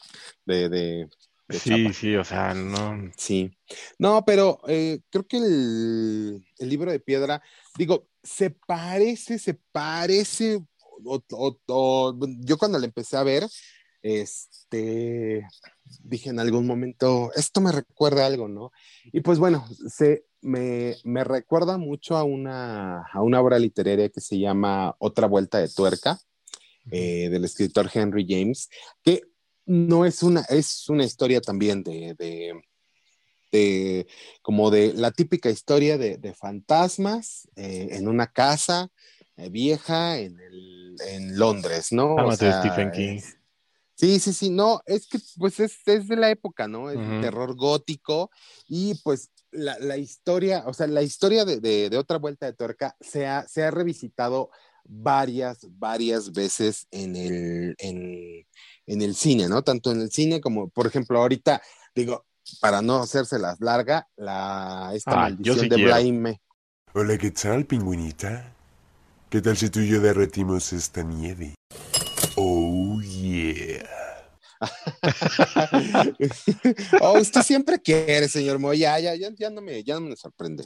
de, 0.45 0.69
de, 0.69 1.09
de 1.47 1.59
Sí, 1.59 1.83
chapa. 1.83 1.93
sí, 1.93 2.15
o 2.15 2.23
sea, 2.23 2.53
no. 2.53 3.11
Sí. 3.17 3.51
No, 3.99 4.23
pero 4.25 4.59
eh, 4.67 4.99
creo 5.09 5.25
que 5.27 5.37
el, 5.37 6.45
el 6.59 6.69
libro 6.69 6.91
de 6.91 6.99
piedra, 6.99 7.41
digo, 7.77 8.07
se 8.23 8.49
parece, 8.51 9.39
se 9.39 9.55
parece. 9.71 10.59
o- 11.05 11.23
o- 11.31 11.59
o- 11.67 12.19
yo 12.39 12.57
cuando 12.57 12.79
le 12.79 12.85
empecé 12.87 13.17
a 13.17 13.23
ver, 13.23 13.47
este, 14.01 15.47
dije 16.01 16.29
en 16.29 16.39
algún 16.39 16.65
momento, 16.67 17.31
esto 17.35 17.61
me 17.61 17.71
recuerda 17.71 18.23
a 18.23 18.27
algo, 18.27 18.47
¿no? 18.47 18.71
Y 19.05 19.21
pues 19.21 19.39
bueno, 19.39 19.65
se, 19.89 20.25
me, 20.47 20.95
me 21.03 21.23
recuerda 21.23 21.77
mucho 21.77 22.15
a 22.17 22.23
una, 22.23 23.03
a 23.03 23.21
una 23.21 23.41
obra 23.41 23.59
literaria 23.59 24.09
que 24.09 24.21
se 24.21 24.39
llama 24.39 24.95
Otra 24.99 25.27
Vuelta 25.27 25.59
de 25.59 25.69
Tuerca, 25.69 26.19
eh, 26.89 27.29
del 27.29 27.43
escritor 27.45 27.89
Henry 27.93 28.25
James, 28.27 28.69
que 29.03 29.21
no 29.65 30.05
es 30.05 30.23
una, 30.23 30.41
es 30.49 30.87
una 30.89 31.03
historia 31.03 31.41
también 31.41 31.83
de, 31.83 32.15
de, 32.17 32.53
de 33.51 34.07
como 34.41 34.71
de 34.71 34.93
la 34.93 35.11
típica 35.11 35.49
historia 35.49 35.97
de, 35.97 36.17
de 36.17 36.33
fantasmas 36.33 37.47
eh, 37.55 37.89
en 37.91 38.07
una 38.07 38.27
casa 38.27 38.89
eh, 39.35 39.49
vieja 39.49 40.17
en, 40.19 40.39
el, 40.39 40.95
en 41.07 41.37
Londres, 41.37 41.91
¿no? 41.91 42.15
O 42.15 42.29
de 42.37 42.51
Stephen 42.61 42.91
King. 42.91 43.17
es- 43.17 43.37
Sí, 43.99 44.19
sí, 44.19 44.31
sí, 44.31 44.49
no, 44.51 44.81
es 44.85 45.07
que 45.07 45.17
pues 45.39 45.59
es, 45.59 45.79
es 45.87 46.07
de 46.07 46.15
la 46.17 46.29
época, 46.29 46.67
¿no? 46.67 46.91
Es 46.91 46.99
Ujú. 46.99 47.19
terror 47.19 47.55
gótico 47.55 48.29
y 48.67 48.93
pues 49.03 49.31
la, 49.49 49.79
la 49.79 49.97
historia, 49.97 50.63
o 50.67 50.73
sea, 50.73 50.85
la 50.85 51.01
historia 51.01 51.45
de, 51.45 51.59
de- 51.59 51.89
de 51.89 51.97
otra 51.97 52.17
vuelta 52.19 52.45
de 52.45 52.53
tuerca 52.53 52.95
se 53.01 53.25
ha, 53.25 53.47
se 53.47 53.63
ha 53.63 53.71
revisitado 53.71 54.51
varias, 54.85 55.59
varias 55.79 56.31
veces 56.31 56.85
en 56.91 57.15
el, 57.15 57.75
en, 57.79 58.45
en 58.85 59.01
el 59.01 59.15
cine, 59.15 59.49
¿no? 59.49 59.63
Tanto 59.63 59.91
en 59.91 60.01
el 60.01 60.11
cine 60.11 60.41
como, 60.41 60.69
por 60.69 60.85
ejemplo, 60.85 61.19
ahorita, 61.19 61.59
digo, 61.95 62.25
para 62.61 62.83
no 62.83 62.97
hacérselas 63.01 63.59
larga, 63.61 64.07
la, 64.15 64.91
esta 64.93 65.15
Ah, 65.15 65.21
maldición 65.23 65.57
sí 65.61 65.69
de 65.69 65.75
quiero. 65.75 65.89
Blaime. 65.91 66.41
Hola, 66.93 67.17
¿qué 67.17 67.31
tal, 67.31 67.65
pingüinita? 67.65 68.53
¿Qué 69.31 69.41
tal 69.41 69.57
si 69.57 69.69
tú 69.71 69.79
y 69.79 69.89
yo 69.89 69.99
derretimos 70.01 70.71
esta 70.71 71.01
nieve? 71.01 71.55
Oh, 77.01 77.19
usted 77.19 77.41
siempre 77.41 77.79
quiere, 77.79 78.27
señor 78.27 78.59
Moy. 78.59 78.79
Ya, 78.79 78.99
ya, 78.99 79.15
ya, 79.15 79.49
no 79.49 79.61
me, 79.61 79.83
ya 79.83 79.95
no 79.95 80.01
me 80.01 80.15
sorprende. 80.15 80.63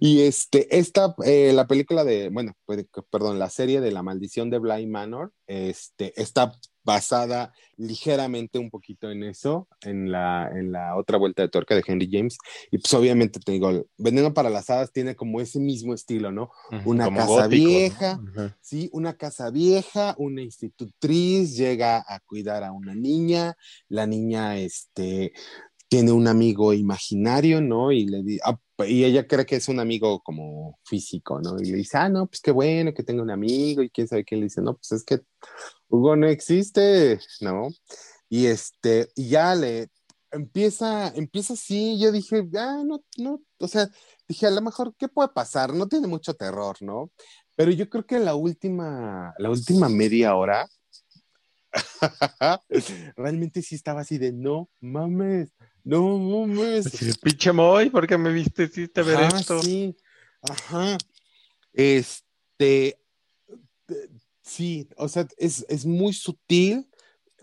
Y 0.00 0.22
este, 0.22 0.78
esta, 0.78 1.14
eh, 1.24 1.52
la 1.52 1.66
película 1.66 2.04
de, 2.04 2.30
bueno, 2.30 2.54
pues, 2.64 2.86
perdón, 3.10 3.38
la 3.38 3.50
serie 3.50 3.80
de 3.80 3.92
La 3.92 4.02
Maldición 4.02 4.50
de 4.50 4.58
Bly 4.58 4.86
Manor, 4.86 5.32
este, 5.46 6.20
está 6.20 6.52
basada 6.84 7.52
ligeramente 7.76 8.58
un 8.58 8.70
poquito 8.70 9.10
en 9.10 9.22
eso, 9.24 9.68
en 9.82 10.10
la, 10.10 10.50
en 10.52 10.72
la 10.72 10.96
otra 10.96 11.18
vuelta 11.18 11.42
de 11.42 11.48
tuerca 11.48 11.74
de 11.74 11.82
Henry 11.86 12.08
James. 12.10 12.38
Y 12.70 12.78
pues 12.78 12.92
obviamente 12.94 13.40
te 13.40 13.52
digo, 13.52 13.86
Veneno 13.98 14.34
para 14.34 14.50
las 14.50 14.70
Hadas 14.70 14.92
tiene 14.92 15.14
como 15.16 15.40
ese 15.40 15.58
mismo 15.60 15.94
estilo, 15.94 16.32
¿no? 16.32 16.50
Una 16.84 17.04
casa 17.10 17.46
gótico, 17.46 17.46
¿no? 17.46 17.48
vieja. 17.74 18.20
Sí, 18.60 18.88
una 18.92 19.16
casa 19.16 19.50
vieja, 19.50 20.14
una 20.18 20.42
institutriz 20.42 21.56
llega 21.56 22.04
a 22.06 22.20
cuidar 22.20 22.64
a 22.64 22.72
una 22.72 22.94
niña, 22.94 23.56
la 23.88 24.06
niña 24.06 24.58
este, 24.58 25.32
tiene 25.88 26.12
un 26.12 26.26
amigo 26.28 26.72
imaginario, 26.72 27.60
¿no? 27.60 27.92
Y 27.92 28.06
le 28.06 28.22
di- 28.22 28.38
ah, 28.44 28.58
y 28.84 29.04
ella 29.04 29.26
cree 29.26 29.46
que 29.46 29.56
es 29.56 29.68
un 29.68 29.80
amigo 29.80 30.20
como 30.22 30.78
físico, 30.84 31.40
¿no? 31.40 31.58
Y 31.60 31.66
le 31.66 31.78
dice, 31.78 31.98
ah, 31.98 32.08
no, 32.08 32.26
pues 32.26 32.40
qué 32.40 32.50
bueno 32.50 32.94
que 32.94 33.02
tenga 33.02 33.22
un 33.22 33.30
amigo 33.30 33.82
y 33.82 33.90
quién 33.90 34.08
sabe 34.08 34.24
qué 34.24 34.36
le 34.36 34.44
dice, 34.44 34.62
no, 34.62 34.74
pues 34.76 34.92
es 34.92 35.04
que 35.04 35.20
Hugo 35.88 36.16
no 36.16 36.26
existe, 36.28 37.20
¿no? 37.40 37.68
Y 38.28 38.46
este, 38.46 39.08
y 39.14 39.28
ya 39.28 39.54
le 39.54 39.90
empieza, 40.30 41.08
empieza 41.14 41.54
así, 41.54 41.98
yo 42.00 42.10
dije, 42.12 42.48
ah, 42.58 42.82
no, 42.84 43.04
no, 43.18 43.42
o 43.58 43.68
sea, 43.68 43.88
dije, 44.26 44.46
a 44.46 44.50
lo 44.50 44.62
mejor, 44.62 44.94
¿qué 44.96 45.08
puede 45.08 45.28
pasar? 45.28 45.74
No 45.74 45.88
tiene 45.88 46.06
mucho 46.06 46.34
terror, 46.34 46.76
¿no? 46.80 47.10
Pero 47.56 47.70
yo 47.70 47.88
creo 47.88 48.06
que 48.06 48.18
la 48.18 48.34
última, 48.34 49.34
la 49.38 49.50
última 49.50 49.88
media 49.88 50.34
hora, 50.34 50.68
realmente 53.16 53.62
sí 53.62 53.74
estaba 53.74 54.02
así 54.02 54.18
de, 54.18 54.32
no 54.32 54.68
mames, 54.80 55.52
no 55.84 56.18
mames. 56.18 57.18
Pinche 57.22 57.52
Moy, 57.52 57.90
¿por 57.90 58.06
qué 58.06 58.18
me 58.18 58.32
viste 58.32 58.64
hiciste 58.64 59.02
ver 59.02 59.18
Ajá, 59.18 59.38
esto? 59.38 59.62
Sí, 59.62 59.96
ajá. 60.42 60.98
Este, 61.72 62.98
sí, 64.42 64.88
o 64.96 65.08
sea, 65.08 65.26
es, 65.38 65.64
es 65.68 65.86
muy 65.86 66.12
sutil, 66.12 66.88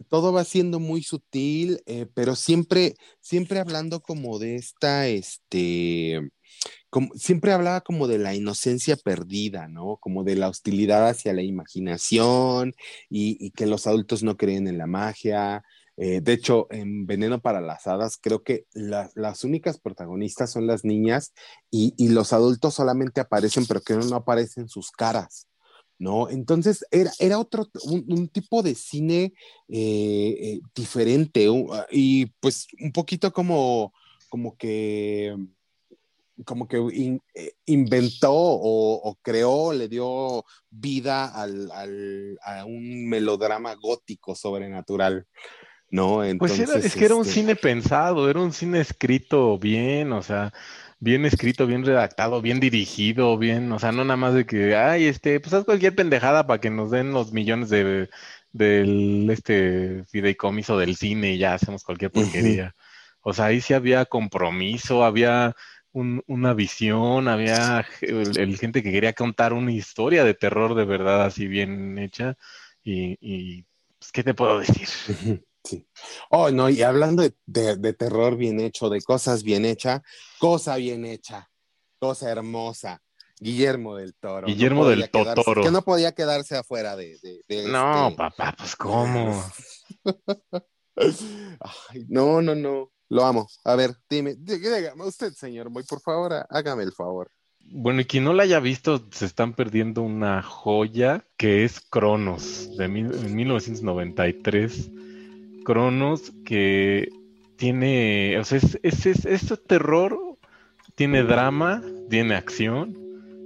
todo 0.08 0.32
va 0.32 0.44
siendo 0.44 0.80
muy 0.80 1.04
sutil, 1.04 1.82
eh, 1.86 2.06
pero 2.14 2.36
siempre, 2.36 2.96
siempre 3.20 3.60
hablando 3.60 4.02
como 4.02 4.40
de 4.40 4.56
esta, 4.56 5.08
este, 5.08 6.30
siempre 7.16 7.52
hablaba 7.52 7.82
como 7.82 8.08
de 8.08 8.18
la 8.18 8.36
inocencia 8.36 8.96
perdida, 8.98 9.68
¿no? 9.68 9.98
Como 9.98 10.24
de 10.24 10.36
la 10.36 10.50
hostilidad 10.50 11.08
hacia 11.08 11.34
la 11.34 11.44
imaginación 11.44 12.74
y, 13.10 13.38
y 13.46 13.52
que 13.52 13.66
los 13.68 13.88
adultos 13.88 14.24
no 14.24 14.38
creen 14.38 14.68
en 14.68 14.78
la 14.78 14.88
magia. 14.88 15.64
Eh, 15.98 16.22
de 16.22 16.34
hecho, 16.34 16.68
en 16.72 17.06
Veneno 17.06 17.42
para 17.42 17.62
las 17.62 17.86
Hadas, 17.88 18.18
creo 18.22 18.44
que 18.44 18.66
la- 18.74 19.12
las 19.16 19.44
únicas 19.44 19.80
protagonistas 19.80 20.52
son 20.52 20.66
las 20.66 20.86
niñas 20.86 21.34
y, 21.70 21.94
y 21.98 22.10
los 22.10 22.34
adultos 22.34 22.76
solamente 22.76 23.22
aparecen, 23.22 23.66
pero 23.68 23.82
que 23.82 23.96
no 23.96 24.16
aparecen 24.16 24.68
sus 24.70 24.92
caras. 24.92 25.48
¿No? 26.02 26.30
Entonces 26.30 26.86
era, 26.92 27.12
era 27.20 27.38
otro, 27.40 27.68
un, 27.84 28.30
tipo 28.30 28.64
de 28.64 28.74
cine 28.74 29.34
eh, 29.68 30.38
eh, 30.40 30.60
diferente 30.74 31.46
y 31.92 32.28
pues 32.40 32.68
un 32.80 32.94
poquito 32.94 33.34
como, 33.34 33.92
como 34.30 34.56
que 34.56 35.36
como 36.46 36.68
que 36.68 36.78
in- 36.78 37.22
eh, 37.34 37.54
inventó 37.66 38.32
o, 38.32 38.96
o 39.10 39.16
creó, 39.22 39.74
le 39.74 39.88
dio 39.88 40.44
vida 40.70 41.26
al, 41.26 41.72
al- 41.72 42.38
a 42.44 42.66
un 42.66 43.08
melodrama 43.10 43.76
gótico 43.76 44.36
sobrenatural, 44.36 45.26
¿no? 45.90 46.18
Pues 46.18 46.24
era, 46.24 46.30
Entonces, 46.30 46.86
es 46.86 46.96
que 46.96 47.06
era 47.06 47.16
un 47.16 47.22
este, 47.22 47.34
cine 47.34 47.56
pensado, 47.56 48.30
era 48.30 48.40
un 48.40 48.54
cine 48.54 48.80
escrito 48.80 49.58
bien, 49.58 50.12
o 50.14 50.22
sea, 50.22 50.54
bien 51.00 51.26
escrito, 51.26 51.66
bien 51.68 51.86
redactado, 51.86 52.42
bien 52.42 52.60
dirigido, 52.60 53.38
bien, 53.38 53.72
o 53.72 53.80
sea, 53.80 53.92
no 53.92 54.04
nada 54.04 54.18
más 54.18 54.34
de 54.34 54.46
que, 54.46 54.76
ay, 54.76 55.06
este, 55.06 55.40
pues 55.40 55.54
haz 55.54 55.66
cualquier 55.66 55.96
pendejada 55.96 56.46
para 56.46 56.60
que 56.62 56.70
nos 56.70 56.92
den 56.92 57.12
los 57.12 57.32
millones 57.34 57.70
de 57.70 58.10
del 58.52 59.30
este 59.30 60.04
fideicomiso 60.06 60.78
del 60.78 60.96
cine 60.96 61.34
y 61.34 61.38
ya 61.38 61.54
hacemos 61.54 61.84
cualquier 61.84 62.12
porquería. 62.12 62.74
O 63.22 63.34
sea, 63.34 63.46
ahí 63.46 63.62
sí 63.62 63.74
había 63.76 64.06
compromiso, 64.06 65.04
había 65.04 65.56
un- 65.92 66.24
una 66.28 66.54
visión, 66.54 67.28
había 67.28 67.86
el, 68.02 68.38
el 68.38 68.58
gente 68.58 68.84
que 68.84 68.92
quería 68.92 69.14
contar 69.14 69.54
una 69.54 69.72
historia 69.72 70.24
de 70.24 70.34
terror 70.34 70.76
de 70.76 70.86
verdad 70.86 71.24
así 71.26 71.48
bien 71.48 71.98
hecha 71.98 72.38
y, 72.84 73.18
y 73.22 73.66
pues, 73.98 74.12
¿qué 74.12 74.24
te 74.24 74.34
puedo 74.34 74.60
decir? 74.60 74.88
Sí. 75.64 75.86
Oh, 76.30 76.52
no, 76.52 76.70
y 76.70 76.82
hablando 76.84 77.22
de, 77.22 77.34
de- 77.46 77.76
de 77.76 77.94
terror 77.94 78.38
bien 78.38 78.60
hecho, 78.62 78.90
de 78.90 79.02
cosas 79.02 79.44
bien 79.44 79.66
hechas, 79.66 80.02
cosa 80.40 80.78
bien 80.78 81.06
hecha, 81.06 81.50
cosa 82.00 82.30
hermosa. 82.32 83.02
Guillermo 83.42 83.96
del 83.96 84.16
Toro. 84.16 84.48
Guillermo 84.48 84.86
del 84.88 85.10
quedarse- 85.10 85.36
Totoro. 85.36 85.64
Que 85.64 85.72
no 85.72 85.82
podía 85.82 86.14
quedarse 86.14 86.56
afuera 86.58 86.96
de, 86.96 87.18
de- 87.24 87.42
de 87.48 87.68
No, 87.70 88.08
este- 88.08 88.18
papá, 88.18 88.56
pues 88.58 88.76
cómo. 88.76 89.44
Ay, 90.96 92.06
no, 92.10 92.42
no, 92.42 92.56
no. 92.56 92.92
Lo 93.10 93.26
amo. 93.26 93.48
A 93.66 93.76
ver, 93.76 93.92
dime, 94.10 94.36
dí- 94.36 94.58
dígame 94.60 95.04
usted, 95.04 95.34
señor 95.34 95.70
Moy, 95.70 95.84
por 95.84 96.00
favor, 96.02 96.34
há- 96.34 96.46
hágame 96.50 96.84
el 96.84 96.92
favor. 96.92 97.30
Bueno, 97.72 98.02
y 98.02 98.06
quien 98.06 98.24
no 98.24 98.34
la 98.34 98.44
haya 98.44 98.60
visto, 98.60 99.08
se 99.12 99.26
están 99.26 99.54
perdiendo 99.54 100.02
una 100.02 100.42
joya 100.42 101.24
que 101.38 101.64
es 101.66 101.80
Cronos, 101.82 102.76
de 102.78 102.88
mil- 102.88 103.14
en 103.14 103.36
1993. 103.36 104.90
Cronos 105.66 106.32
que 106.46 107.10
tiene, 107.58 108.38
o 108.40 108.44
sea, 108.44 108.58
es, 108.60 108.80
es, 108.82 109.06
es, 109.06 109.26
es 109.26 109.54
terror, 109.68 110.18
tiene 110.96 111.24
drama, 111.24 111.84
tiene 112.10 112.36
acción, 112.36 112.98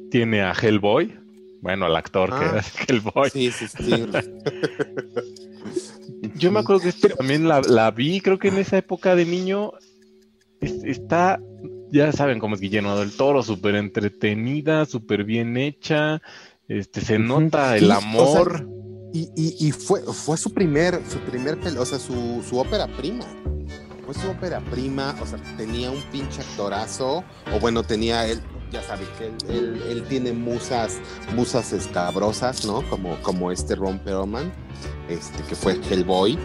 tiene 0.09 0.41
a 0.43 0.53
Hellboy, 0.53 1.19
bueno, 1.61 1.85
al 1.85 1.95
actor 1.95 2.29
que 2.29 2.45
Ah. 2.45 2.49
era 2.49 2.63
Hellboy. 2.87 3.29
Sí, 3.29 3.51
sí, 3.51 3.67
sí. 3.67 4.05
Yo 6.35 6.51
me 6.51 6.59
acuerdo 6.59 6.81
que 6.81 6.89
esto 6.95 7.09
también 7.09 7.47
la, 7.47 7.61
la 7.61 7.91
vi, 7.91 8.21
creo 8.21 8.39
que 8.39 8.47
en 8.49 8.57
esa 8.57 8.77
época 8.77 9.15
de 9.15 9.25
niño 9.25 9.71
es- 10.61 10.83
está, 10.83 11.39
ya 11.91 12.11
saben 12.11 12.39
cómo 12.39 12.55
es 12.55 12.61
Guillermo 12.61 12.95
del 12.97 13.11
Toro, 13.15 13.43
súper 13.43 13.75
entretenida, 13.75 14.85
súper 14.85 15.23
bien 15.23 15.57
hecha, 15.57 16.21
este, 16.67 17.01
se 17.01 17.19
nota 17.19 17.77
el 17.77 17.85
o 17.85 17.87
sea, 17.87 17.97
amor. 17.97 18.67
Y, 19.13 19.29
y- 19.35 19.67
y 19.67 19.71
fue, 19.71 20.01
fue 20.01 20.37
su 20.37 20.53
primer, 20.53 20.99
su 21.07 21.19
primer, 21.19 21.57
o 21.77 21.85
sea, 21.85 21.99
su, 21.99 22.43
su 22.47 22.57
ópera 22.57 22.87
prima. 22.87 23.25
Fue 24.05 24.13
su 24.15 24.27
ópera 24.29 24.59
prima, 24.71 25.15
o 25.21 25.25
sea, 25.25 25.37
tenía 25.55 25.89
un 25.91 26.01
pinche 26.11 26.41
actorazo, 26.41 27.23
o 27.53 27.59
bueno, 27.61 27.83
tenía 27.83 28.25
él, 28.27 28.41
ya 28.73 28.81
sabes 28.83 29.07
que 29.17 29.27
él, 29.27 29.33
él- 29.49 29.81
él 29.89 30.03
tiene 30.09 30.33
musas, 30.33 30.97
musas 31.35 31.71
escabrosas, 31.73 32.65
¿no? 32.65 32.81
Como, 32.89 33.15
como 33.21 33.51
este 33.51 33.75
Ron 33.75 33.99
Perlman, 33.99 34.51
este, 35.07 35.43
que 35.43 35.55
fue 35.55 35.79
Hellboy. 35.89 36.37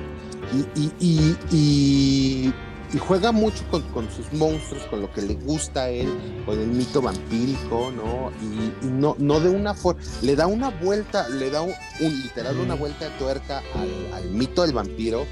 Y, 0.55 0.81
y, 0.81 0.93
y, 1.01 1.37
y- 1.51 2.55
y 2.95 2.99
juega 2.99 3.33
mucho 3.33 3.63
con, 3.71 3.83
con 3.91 4.11
sus 4.11 4.33
monstruos, 4.33 4.83
con 4.85 5.03
lo 5.03 5.13
que 5.13 5.21
le 5.21 5.35
gusta 5.35 5.83
a 5.85 5.91
él, 5.91 6.09
con 6.47 6.59
el 6.59 6.69
mito 6.69 7.03
vampírico, 7.03 7.93
¿no? 7.95 8.31
Y, 8.43 8.87
no, 8.87 9.15
no 9.19 9.41
de 9.41 9.51
una 9.51 9.75
forma, 9.75 10.01
le 10.23 10.37
da 10.37 10.47
una 10.47 10.71
vuelta, 10.71 11.29
le 11.29 11.51
da 11.51 11.61
un, 11.61 11.73
un- 12.01 12.23
literal 12.23 12.57
una 12.59 12.75
vuelta 12.75 13.07
de 13.11 13.19
tuerca 13.19 13.63
al, 13.75 14.15
al 14.15 14.31
mito 14.31 14.63
del 14.63 14.73
vampiro, 14.73 15.27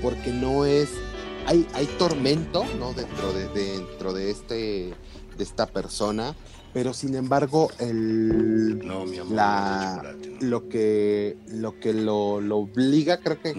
porque 0.00 0.30
no 0.32 0.64
es, 0.64 0.88
hay, 1.46 1.66
hay 1.74 1.84
tormento, 1.98 2.64
¿no? 2.78 2.94
Dentro 2.94 3.32
de, 3.34 3.46
dentro 3.48 4.14
de 4.14 4.30
este, 4.30 4.94
de 5.36 5.44
esta 5.44 5.66
persona, 5.66 6.34
pero 6.72 6.94
sin 6.94 7.14
embargo, 7.14 7.70
el, 7.78 8.78
la, 9.30 10.14
lo 10.40 10.68
que, 10.68 11.36
lo 11.48 11.78
que 11.78 11.92
lo, 11.92 12.40
lo 12.40 12.58
obliga, 12.58 13.18
creo 13.18 13.40
que, 13.40 13.54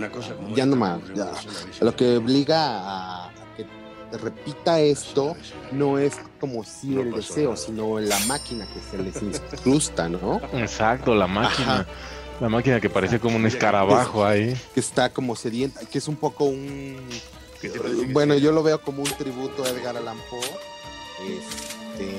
ya 0.56 0.66
no 0.66 0.76
más, 0.76 1.00
ya, 1.16 1.32
lo 1.82 1.96
que 1.96 2.18
obliga 2.18 2.80
a, 2.80 3.28
a 3.28 3.34
que 3.56 3.66
repita 4.18 4.80
esto 4.80 5.36
no 5.72 6.00
es 6.00 6.14
como 6.40 6.64
si 6.64 6.98
el 6.98 7.12
deseo, 7.14 7.56
sino 7.56 8.00
la 8.00 8.18
máquina 8.28 8.68
que 8.68 8.80
se 8.80 9.02
les 9.02 9.22
incrusta, 9.22 10.10
¿no? 10.10 10.42
Exacto, 10.54 11.14
la 11.16 11.28
máquina. 11.28 11.82
Ajá. 11.82 11.88
La 12.40 12.50
máquina 12.50 12.82
que 12.82 12.90
parece 12.90 13.20
como 13.20 13.38
un 13.38 13.46
escarabajo 13.46 14.26
ahí. 14.26 14.54
Que 14.74 14.80
está 14.80 15.14
como 15.14 15.36
sedienta, 15.36 15.82
que 15.86 15.98
es 15.98 16.08
un 16.08 16.16
poco 16.16 16.46
un... 16.46 16.98
Bueno, 18.12 18.36
yo 18.36 18.52
lo 18.52 18.64
veo 18.64 18.82
como 18.82 19.04
un 19.04 19.10
tributo 19.12 19.64
a 19.64 19.70
Edgar 19.70 19.96
Allan 19.96 20.18
Poe. 20.30 20.42
Este, 21.28 22.10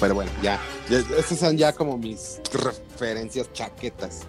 pero 0.00 0.14
bueno, 0.14 0.30
ya, 0.42 0.60
esas 0.90 1.38
son 1.38 1.56
ya 1.56 1.72
como 1.72 1.98
mis 1.98 2.40
referencias 2.52 3.52
chaquetas. 3.52 4.22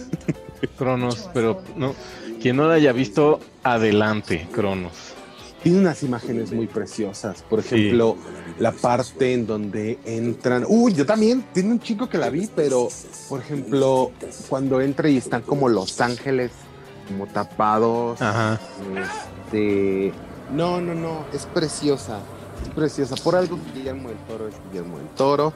Cronos, 0.78 1.28
pero 1.34 1.62
no, 1.76 1.94
quien 2.40 2.56
no 2.56 2.68
la 2.68 2.74
haya 2.74 2.92
visto, 2.92 3.40
adelante, 3.62 4.48
Cronos. 4.52 4.92
Tiene 5.62 5.80
unas 5.80 6.02
imágenes 6.04 6.52
muy 6.52 6.68
preciosas. 6.68 7.42
Por 7.42 7.58
ejemplo, 7.58 8.16
la 8.60 8.70
parte 8.70 9.34
en 9.34 9.48
donde 9.48 9.98
entran. 10.04 10.64
Uy, 10.68 10.94
yo 10.94 11.04
también. 11.04 11.44
Tiene 11.52 11.72
un 11.72 11.80
chico 11.80 12.08
que 12.08 12.18
la 12.18 12.30
vi, 12.30 12.48
pero 12.54 12.88
por 13.28 13.40
ejemplo, 13.40 14.12
cuando 14.48 14.80
entra 14.80 15.08
y 15.08 15.16
están 15.16 15.42
como 15.42 15.68
los 15.68 16.00
ángeles, 16.00 16.52
como 17.08 17.26
tapados. 17.26 18.22
Ajá. 18.22 18.60
Este. 19.46 20.12
No, 20.52 20.80
no, 20.80 20.94
no. 20.94 21.24
Es 21.32 21.46
preciosa. 21.46 22.20
Es 22.66 22.74
preciosa. 22.74 23.14
Por 23.16 23.36
algo 23.36 23.58
Guillermo 23.74 24.08
del 24.08 24.18
Toro 24.26 24.48
es 24.48 24.54
Guillermo 24.68 24.98
del 24.98 25.08
Toro. 25.10 25.54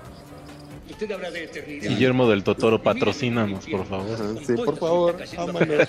Guillermo 1.67 2.29
del 2.29 2.43
Totoro, 2.45 2.83
patrocínanos, 2.83 3.67
por 3.67 3.87
favor. 3.87 4.45
Sí, 4.45 4.55
por 4.55 4.77
favor, 4.79 5.17
ámame. 5.39 5.89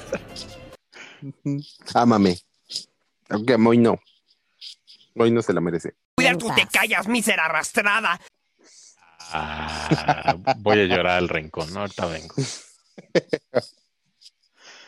Ámame. 1.95 2.37
Aunque 3.29 3.57
Moy 3.57 3.77
no. 3.77 3.99
Moy 5.15 5.31
no 5.31 5.41
se 5.41 5.53
la 5.53 5.61
merece. 5.61 5.95
Cuidar, 6.15 6.37
tú 6.37 6.49
te 6.55 6.67
callas, 6.67 7.07
mísera 7.07 7.45
arrastrada. 7.45 8.19
Ah, 9.33 10.35
voy 10.59 10.79
a 10.81 10.85
llorar 10.85 11.17
al 11.17 11.29
rincón, 11.29 11.73
¿no? 11.73 11.81
Ahorita 11.81 12.05
vengo. 12.05 12.35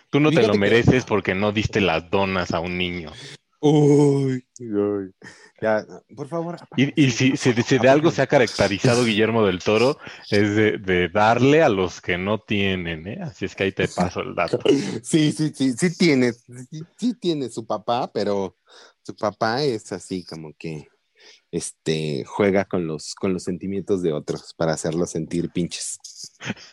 Tú 0.10 0.20
no 0.20 0.30
te 0.32 0.46
lo 0.46 0.54
que- 0.54 0.60
mereces 0.60 1.06
porque 1.06 1.34
no 1.34 1.52
diste 1.52 1.82
las 1.82 2.10
donas 2.10 2.52
a 2.52 2.60
un 2.60 2.78
niño. 2.78 3.12
Uy, 3.62 4.46
uy. 4.60 5.12
Ya, 5.64 5.86
por 6.14 6.28
favor. 6.28 6.58
Y, 6.76 7.06
y 7.06 7.12
si, 7.12 7.38
si- 7.38 7.54
si 7.54 7.78
de 7.78 7.88
algo 7.88 8.12
se 8.12 8.22
ha 8.22 8.28
caracterizado 8.28 9.06
Guillermo 9.06 9.46
del 9.46 9.64
Toro, 9.64 9.98
es 10.30 10.56
de, 10.58 10.78
de 10.78 11.08
darle 11.08 11.64
a 11.64 11.70
los 11.70 12.02
que 12.02 12.18
no 12.18 12.38
tienen, 12.40 13.08
¿eh? 13.08 13.20
Así 13.22 13.46
es 13.46 13.56
que 13.56 13.64
ahí 13.64 13.72
te 13.72 13.88
paso 13.88 14.20
el 14.20 14.36
dato. 14.36 14.60
Sí, 15.04 15.32
sí, 15.32 15.54
sí, 15.56 15.72
sí 15.72 15.98
tiene, 15.98 16.34
sí, 16.34 16.84
sí 16.98 17.14
tiene 17.14 17.50
su 17.50 17.66
papá, 17.66 18.12
pero 18.12 18.58
su 19.04 19.16
papá 19.16 19.64
es 19.64 19.94
así 19.94 20.26
como 20.26 20.54
que 20.58 20.90
este 21.50 22.26
juega 22.26 22.66
con 22.66 22.86
los 22.86 23.16
con 23.16 23.32
los 23.32 23.44
sentimientos 23.44 24.02
de 24.02 24.12
otros 24.12 24.54
para 24.58 24.74
hacerlos 24.74 25.12
sentir 25.12 25.50
pinches. 25.50 25.98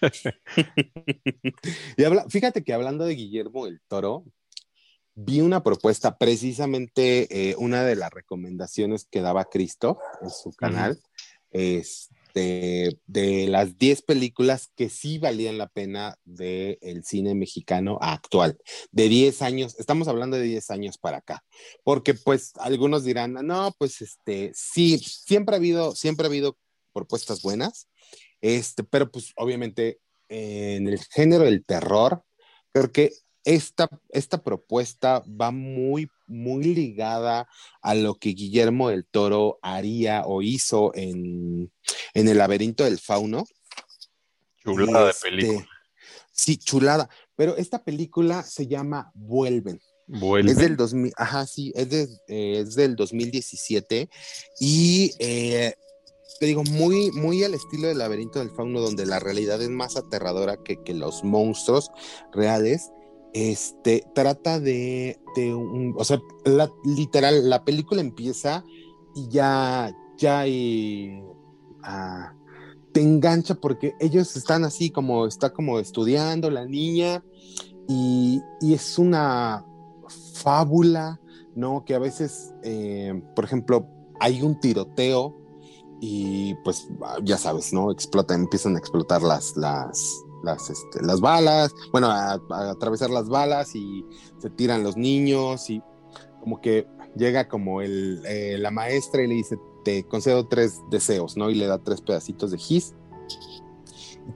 y 1.97 2.03
habla, 2.05 2.27
fíjate 2.29 2.65
que 2.65 2.73
hablando 2.73 3.05
de 3.05 3.15
Guillermo 3.15 3.67
el 3.69 3.81
Toro, 3.87 4.25
vi 5.25 5.41
una 5.41 5.63
propuesta, 5.63 6.17
precisamente 6.17 7.51
eh, 7.51 7.55
una 7.59 7.85
de 7.85 7.97
las 7.97 8.11
recomendaciones 8.11 9.07
que 9.11 9.21
daba 9.21 9.45
Cristo 9.45 9.99
en 10.23 10.31
su 10.31 10.53
canal, 10.53 10.99
este, 11.51 12.99
de 13.07 13.47
las 13.49 13.77
10 13.77 14.03
películas 14.03 14.71
que 14.77 14.89
sí 14.89 15.19
valían 15.19 15.59
la 15.59 15.69
pena 15.69 16.17
del 16.25 17.05
cine 17.05 17.35
mexicano 17.35 17.99
actual, 18.01 18.59
de 18.93 19.09
10 19.09 19.43
años, 19.43 19.79
estamos 19.79 20.09
hablando 20.09 20.37
de 20.37 20.45
10 20.45 20.71
años 20.71 20.99
para 20.99 21.19
acá, 21.19 21.45
porque 21.85 22.15
pues 22.15 22.53
algunos 22.57 23.05
dirán, 23.05 23.35
no, 23.35 23.75
pues 23.79 24.01
este, 24.01 24.53
sí, 24.55 24.99
siempre 24.99 25.55
ha 25.55 25.59
habido, 25.59 25.95
siempre 25.95 26.27
ha 26.27 26.29
habido 26.29 26.57
propuestas 26.93 27.43
buenas, 27.43 27.89
este, 28.41 28.85
pero 28.85 29.11
pues 29.11 29.33
obviamente 29.37 29.99
eh, 30.29 30.77
en 30.77 30.89
el 30.89 30.99
género 31.11 31.45
del 31.45 31.65
terror, 31.65 32.23
creo 32.73 32.93
que 32.93 33.11
esta, 33.45 33.89
esta 34.11 34.43
propuesta 34.43 35.23
va 35.29 35.51
muy, 35.51 36.11
muy 36.27 36.63
ligada 36.65 37.49
a 37.83 37.95
lo 37.95 38.15
que 38.17 38.31
Guillermo 38.31 38.89
del 38.91 39.05
Toro 39.07 39.59
haría 39.63 40.25
o 40.27 40.43
hizo 40.43 40.93
en, 40.95 41.73
en 42.15 42.29
El 42.29 42.39
laberinto 42.39 42.85
del 42.85 42.99
fauno. 42.99 43.45
Chulada 44.63 45.05
de 45.07 45.11
Este, 45.11 45.31
película. 45.31 45.69
Sí, 46.33 46.57
chulada. 46.59 47.09
Pero 47.37 47.57
esta 47.57 47.83
película 47.83 48.43
se 48.43 48.67
llama 48.67 49.11
Vuelven. 49.15 49.81
Vuelve. 50.07 50.51
Es 50.53 50.59
del 50.59 50.77
2000, 50.77 51.13
ajá, 51.17 51.47
sí, 51.47 51.73
es, 51.77 51.89
de- 51.89 52.09
eh, 52.27 52.61
es 52.61 52.75
del 52.75 52.97
2017 52.97 54.11
y 54.59 55.13
eh, 55.21 55.73
te 56.41 56.47
digo, 56.47 56.65
muy, 56.65 57.13
muy 57.13 57.45
al 57.45 57.55
estilo 57.55 57.87
del 57.89 57.99
laberinto 57.99 58.39
del 58.41 58.51
fauno, 58.51 58.81
donde 58.81 59.07
la 59.07 59.21
realidad 59.21 59.63
es 59.63 59.69
más 59.71 59.97
aterradora 59.97 60.57
que, 60.65 60.83
que 60.83 60.95
los 60.95 61.23
monstruos 61.23 61.91
reales. 62.33 62.91
Este 63.33 64.05
trata 64.15 64.59
de, 64.59 65.21
de 65.37 65.55
un, 65.55 65.95
o 65.97 66.05
sea, 66.05 66.21
la- 66.45 66.71
literal, 66.85 67.49
la 67.49 67.65
película 67.65 68.01
empieza 68.01 68.65
y 69.15 69.29
ya, 69.29 69.95
ya 70.19 70.41
hay, 70.41 71.23
ah, 71.83 72.35
te 72.93 73.03
engancha 73.03 73.55
porque 73.55 73.95
ellos 74.01 74.37
están 74.37 74.65
así 74.65 74.91
como, 74.91 75.27
está 75.27 75.51
como 75.51 75.79
estudiando 75.79 76.51
la 76.51 76.67
niña 76.67 77.25
y, 77.89 78.41
y 78.61 78.75
es 78.75 78.99
una 78.99 79.65
fábula, 80.35 81.21
¿no? 81.55 81.85
Que 81.85 81.95
a 81.95 81.99
veces, 81.99 82.53
eh, 82.65 83.23
por 83.37 83.45
ejemplo, 83.45 83.87
hay 84.19 84.43
un 84.43 84.59
tiroteo 84.61 85.37
y 86.01 86.55
pues 86.65 86.89
ya 87.23 87.37
sabes, 87.39 87.73
¿no? 87.73 87.91
Explota, 87.93 88.35
empiezan 88.35 88.75
a 88.75 88.79
explotar 88.79 89.23
las, 89.23 89.57
las, 89.57 90.13
las, 90.43 90.71
este, 90.71 91.03
las 91.03 91.21
balas, 91.21 91.75
bueno, 91.93 92.09
a, 92.09 92.41
atravesar 92.71 93.11
las 93.11 93.29
balas 93.29 93.75
y 93.75 94.05
se 94.39 94.51
tiran 94.51 94.83
los 94.83 94.97
niños 94.97 95.71
y 95.71 95.83
como 96.41 96.61
que 96.61 96.87
llega 97.17 97.49
como 97.49 97.83
el, 97.83 98.23
eh, 98.27 98.57
la 98.59 98.71
maestra 98.71 99.23
y 99.23 99.29
le 99.29 99.35
dice, 99.35 99.59
te 99.85 100.05
concedo 100.05 100.47
tres 100.47 100.81
deseos, 100.91 101.37
¿no? 101.37 101.51
Y 101.51 101.55
le 101.55 101.67
da 101.67 101.79
tres 101.79 102.01
pedacitos 102.01 102.51
de 102.51 102.59
gis. 102.59 102.95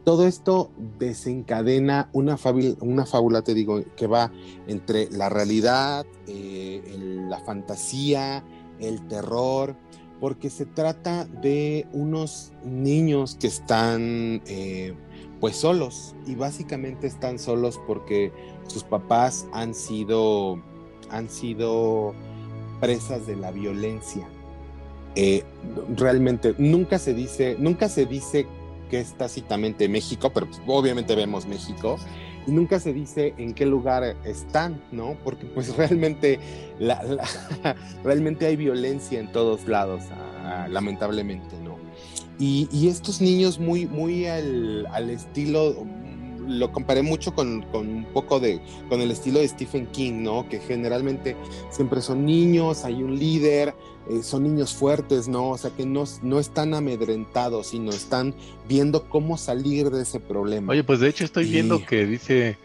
Todo 0.05 0.27
esto 0.27 0.71
desencadena 0.99 2.11
una 2.13 2.37
fábula, 2.37 2.75
una 2.81 3.07
fábula, 3.07 3.43
te 3.43 3.55
digo, 3.55 3.83
que 3.97 4.07
va 4.07 4.33
entre 4.67 5.09
la 5.11 5.29
realidad, 5.29 6.05
eh, 6.27 6.83
la 7.29 7.39
fantasía, 7.41 8.45
el 8.81 9.07
terror, 9.07 9.77
porque 10.21 10.51
se 10.51 10.67
trata 10.67 11.27
de 11.27 11.87
unos 11.93 12.53
niños 12.65 13.37
que 13.39 13.47
están 13.47 14.43
eh, 14.47 14.95
pues 15.45 15.57
solos 15.57 16.15
y 16.27 16.37
básicamente 16.37 17.07
están 17.07 17.39
solos 17.39 17.79
porque 17.87 18.33
sus 18.67 18.83
papás 18.83 19.47
han 19.53 19.75
sido 19.75 20.59
han 21.11 21.29
sido 21.29 22.15
presas 22.81 23.27
de 23.27 23.37
la 23.37 23.51
violencia. 23.51 24.27
Eh, 25.17 25.45
realmente 25.99 26.55
nunca 26.57 26.99
se 26.99 27.13
dice, 27.13 27.57
nunca 27.59 27.91
se 27.91 28.07
dice 28.07 28.47
que 28.89 29.01
es 29.01 29.13
tácitamente 29.19 29.87
México, 29.87 30.31
pero 30.33 30.47
pues, 30.47 30.63
obviamente 30.67 31.15
vemos 31.15 31.45
México 31.45 31.99
y 32.47 32.51
nunca 32.51 32.81
se 32.81 32.95
dice 32.95 33.35
en 33.37 33.53
qué 33.53 33.67
lugar 33.67 34.17
están, 34.25 34.81
¿no? 34.93 35.15
Porque 35.25 35.45
pues 35.45 35.77
realmente, 35.77 36.39
la- 36.79 37.05
realmente 38.03 38.47
hay 38.47 38.57
violencia 38.57 39.21
en 39.21 39.31
todos 39.31 39.69
lados, 39.69 40.05
ah, 40.43 40.69
lamentablemente, 40.71 41.55
¿no? 41.63 41.74
Y, 42.39 42.69
y 42.73 42.89
estos 42.89 43.21
niños 43.21 43.59
muy, 43.59 43.87
muy 43.87 44.27
al, 44.27 44.87
al 44.87 45.11
estilo, 45.11 45.85
mm, 45.85 46.49
lo 46.59 46.73
comparé 46.73 47.03
mucho 47.03 47.35
con, 47.35 47.63
con 47.73 47.89
un 47.89 48.05
poco 48.13 48.41
de, 48.41 48.61
con 48.89 49.01
el 49.01 49.11
estilo 49.11 49.39
de 49.41 49.49
Stephen 49.49 49.87
King, 49.87 50.23
¿no? 50.23 50.49
Que 50.49 50.59
generalmente 50.61 51.37
siempre 51.71 52.03
son 52.03 52.27
niños, 52.27 52.85
hay 52.85 53.03
un 53.03 53.19
líder, 53.19 53.75
eh, 54.11 54.23
son 54.23 54.43
niños 54.43 54.75
fuertes, 54.75 55.29
¿no? 55.29 55.51
O 55.51 55.59
sea, 55.59 55.71
que 55.71 55.87
no, 55.87 56.05
no 56.23 56.39
están 56.41 56.75
amedrentados, 56.75 57.69
sino 57.69 57.91
están 57.93 58.35
viendo 58.69 59.09
cómo 59.09 59.39
salir 59.39 59.91
de 59.91 60.03
ese 60.03 60.21
problema. 60.21 60.73
Oye, 60.73 60.85
pues 60.85 61.01
de 61.01 61.09
hecho 61.09 61.25
estoy 61.25 61.47
Y- 61.47 61.53
viendo 61.53 61.85
que 61.87 62.05
dice, 62.05 62.59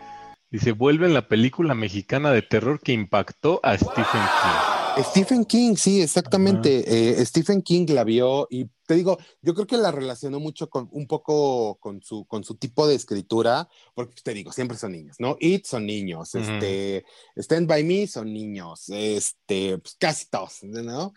dice, 0.51 0.71
vuelve 0.73 1.07
la 1.09 1.27
película 1.27 1.73
mexicana 1.75 2.31
de 2.31 2.41
terror 2.41 2.81
que 2.81 2.91
impactó 2.91 3.59
a 3.63 3.77
Stephen 3.77 4.05
King. 4.05 5.03
Stephen 5.03 5.45
King, 5.45 5.75
sí, 5.75 6.01
exactamente. 6.01 6.83
Eh, 7.21 7.25
Stephen 7.25 7.61
King 7.61 7.85
la 7.89 8.03
vio 8.03 8.47
y 8.49 8.65
te 8.89 8.95
digo, 8.95 9.19
yo 9.43 9.53
creo 9.53 9.67
que 9.67 9.77
la 9.77 9.91
relacionó 9.91 10.39
mucho 10.39 10.67
con 10.67 10.89
un 10.91 11.05
poco 11.05 11.75
con 11.75 12.01
su, 12.01 12.25
con 12.25 12.43
su 12.43 12.55
tipo 12.55 12.87
de 12.87 12.95
escritura, 12.95 13.69
porque 13.93 14.13
pues, 14.13 14.23
te 14.23 14.33
digo, 14.33 14.51
siempre 14.51 14.79
son 14.79 14.93
niños, 14.93 15.17
¿no? 15.19 15.37
It 15.39 15.67
son 15.67 15.85
niños, 15.85 16.33
este, 16.33 17.05
Stand 17.35 17.67
By 17.67 17.83
Me 17.83 18.07
son 18.07 18.33
niños, 18.33 18.89
este, 18.89 19.77
pues, 19.77 19.95
casi 19.99 20.25
todos, 20.31 20.63
¿no? 20.63 21.13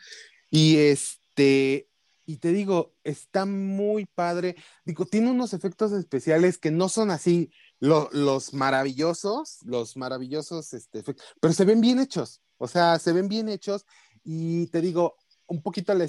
Y 0.51 0.77
este, 0.77 1.89
y 2.27 2.37
te 2.37 2.53
digo, 2.53 2.93
está 3.05 3.47
muy 3.47 4.05
padre. 4.05 4.55
Digo, 4.85 5.07
tiene 5.07 5.31
unos 5.31 5.55
efectos 5.55 5.93
especiales 5.93 6.59
que 6.59 6.71
no 6.71 6.91
son 6.91 7.11
así 7.11 7.51
lo- 7.81 8.11
los 8.13 8.53
maravillosos, 8.53 9.61
los 9.65 9.97
maravillosos, 9.97 10.75
este, 10.75 11.03
pero 11.41 11.55
se 11.55 11.65
ven 11.65 11.81
bien 11.81 12.01
hechos. 12.01 12.43
O 12.59 12.69
sea, 12.69 12.99
se 12.99 13.15
ven 13.15 13.29
bien 13.29 13.49
hechos. 13.49 13.87
Y 14.25 14.67
te 14.67 14.83
digo, 14.83 15.17
un 15.53 15.61
poquito 15.63 15.93
la, 15.95 16.09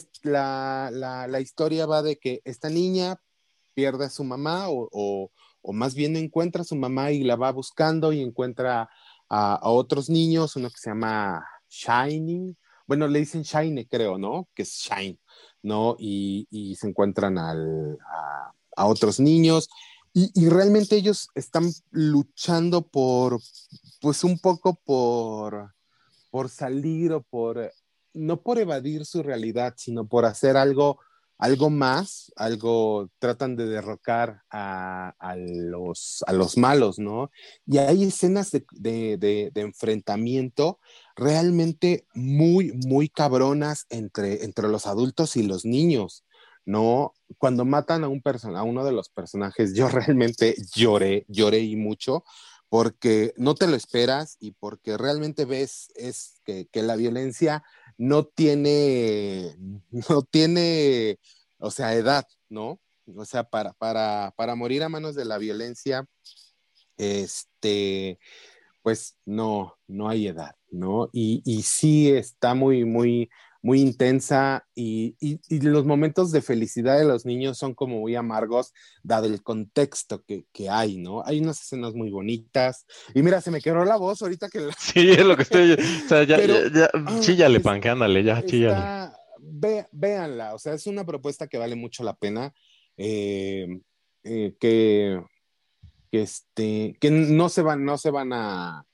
la, 0.91 1.27
la- 1.27 1.41
historia 1.41 1.85
va 1.85 2.01
de 2.01 2.17
que 2.17 2.41
esta 2.45 2.69
niña 2.69 3.19
pierde 3.73 4.05
a 4.05 4.09
su 4.09 4.23
mamá 4.23 4.69
o, 4.69 4.87
o- 4.91 5.73
más 5.73 5.95
bien 5.95 6.15
encuentra 6.15 6.61
a 6.61 6.65
su 6.65 6.75
mamá 6.77 7.11
y 7.11 7.23
la 7.23 7.35
va 7.35 7.51
buscando 7.51 8.13
y 8.13 8.21
encuentra 8.21 8.89
a, 9.29 9.55
a 9.55 9.69
otros 9.69 10.09
niños, 10.09 10.55
uno 10.55 10.69
que 10.69 10.77
se 10.77 10.89
llama 10.91 11.45
Shining. 11.69 12.55
Bueno, 12.87 13.07
le 13.07 13.19
dicen 13.19 13.43
Shine, 13.43 13.85
creo, 13.87 14.17
¿no? 14.17 14.47
Que 14.53 14.63
es 14.63 14.71
Shine, 14.77 15.17
¿no? 15.61 15.95
Y, 15.99 16.47
y 16.49 16.75
se 16.75 16.87
encuentran 16.87 17.37
al- 17.37 17.97
a, 18.09 18.51
a 18.77 18.85
otros 18.85 19.19
niños. 19.19 19.69
Y, 20.13 20.31
y 20.35 20.49
realmente 20.49 20.95
ellos 20.95 21.27
están 21.35 21.69
luchando 21.91 22.81
por, 22.87 23.39
pues 23.99 24.23
un 24.23 24.37
poco 24.39 24.75
por, 24.85 25.73
por 26.29 26.49
salir 26.49 27.11
o 27.13 27.21
por, 27.23 27.71
no 28.13 28.41
por 28.41 28.59
evadir 28.59 29.05
su 29.05 29.23
realidad, 29.23 29.73
sino 29.77 30.07
por 30.07 30.25
hacer 30.25 30.57
algo, 30.57 30.99
algo 31.37 31.69
más, 31.69 32.31
algo, 32.35 33.09
tratan 33.19 33.55
de 33.55 33.65
derrocar 33.67 34.41
a, 34.49 35.13
a 35.19 35.35
los, 35.35 36.23
a 36.27 36.33
los 36.33 36.57
malos, 36.57 36.99
¿no? 36.99 37.31
Y 37.65 37.77
hay 37.79 38.03
escenas 38.03 38.51
de, 38.51 38.65
de- 38.71 39.17
enfrentamiento 39.61 40.79
realmente 41.15 42.05
muy, 42.13 42.71
muy 42.87 43.09
cabronas 43.09 43.85
entre, 43.89 44.43
entre 44.45 44.67
los 44.69 44.85
adultos 44.87 45.35
y 45.35 45.43
los 45.43 45.65
niños. 45.65 46.23
¿no? 46.65 47.13
Cuando 47.37 47.65
matan 47.65 48.03
a 48.05 48.07
un 48.07 48.21
a 48.55 48.63
uno 48.63 48.85
de 48.85 48.91
los 48.93 49.09
personajes, 49.09 49.73
yo 49.75 49.87
realmente 49.89 50.55
lloré, 50.75 51.25
lloré 51.27 51.59
y 51.59 51.75
mucho, 51.75 52.23
porque 52.69 53.33
no 53.37 53.53
te 53.55 53.67
lo 53.67 53.75
esperas 53.75 54.37
y 54.39 54.51
porque 54.53 54.97
realmente 54.97 55.45
ves 55.45 55.89
es 55.95 56.41
que, 56.45 56.67
que 56.71 56.81
la 56.81 56.95
violencia 56.95 57.63
no 57.97 58.25
tiene, 58.25 59.55
no 60.09 60.21
tiene, 60.23 61.19
o 61.57 61.71
sea, 61.71 61.93
edad, 61.93 62.25
¿no? 62.49 62.79
O 63.15 63.25
sea, 63.25 63.43
para, 63.43 63.73
para, 63.73 64.33
para 64.37 64.55
morir 64.55 64.83
a 64.83 64.89
manos 64.89 65.15
de 65.15 65.25
la 65.25 65.37
violencia, 65.37 66.05
este, 66.97 68.19
pues 68.81 69.17
no, 69.25 69.77
no 69.87 70.09
hay 70.09 70.27
edad, 70.27 70.55
¿no? 70.71 71.09
Y, 71.11 71.41
y 71.45 71.63
sí 71.63 72.11
está 72.11 72.53
muy, 72.53 72.85
muy, 72.85 73.29
muy 73.63 73.79
intensa 73.79 74.67
y, 74.75 75.15
y, 75.21 75.39
y, 75.47 75.61
los 75.61 75.85
momentos 75.85 76.33
de 76.33 76.41
felicidad 76.41 76.97
de 76.97 77.05
los 77.05 77.25
niños 77.25 77.57
son 77.57 77.73
como 77.73 78.01
muy 78.01 78.13
amargos, 78.13 78.73
dado 79.03 79.25
el 79.25 79.41
contexto 79.41 80.21
que, 80.21 80.45
que, 80.51 80.69
hay, 80.69 80.97
¿no? 80.97 81.23
Hay 81.25 81.39
unas 81.39 81.61
escenas 81.61 81.93
muy 81.93 82.11
bonitas. 82.11 82.85
Y 83.15 83.23
mira, 83.23 83.39
se 83.39 83.51
me 83.51 83.61
quebró 83.61 83.85
la 83.85 83.95
voz 83.95 84.21
ahorita 84.21 84.49
que... 84.49 84.59
La... 84.59 84.73
Sí, 84.77 85.11
es 85.11 85.25
lo 85.25 85.37
que 85.37 85.43
estoy... 85.43 85.71
O 85.71 86.07
sea, 86.09 86.23
ya, 86.23 86.35
Pero, 86.35 86.67
ya, 86.67 86.89
ya 86.93 87.19
chíllale, 87.21 87.57
es, 87.59 87.63
panque, 87.63 87.87
ándale, 87.87 88.21
ya, 88.21 88.39
está, 88.39 88.47
chíllale. 88.49 89.13
Ve, 89.39 89.87
véanla, 89.93 90.55
o 90.55 90.59
sea, 90.59 90.73
es 90.73 90.85
una 90.85 91.05
propuesta 91.05 91.47
que 91.47 91.57
vale 91.57 91.75
mucho 91.75 92.03
la 92.03 92.15
pena, 92.15 92.53
eh, 92.97 93.79
eh, 94.25 94.55
que, 94.59 95.23
que, 96.11 96.21
este, 96.21 96.97
que 96.99 97.11
no, 97.11 97.47
se 97.47 97.61
van, 97.61 97.85
no 97.85 97.97
se 97.97 98.11
van 98.11 98.33
a 98.33 98.85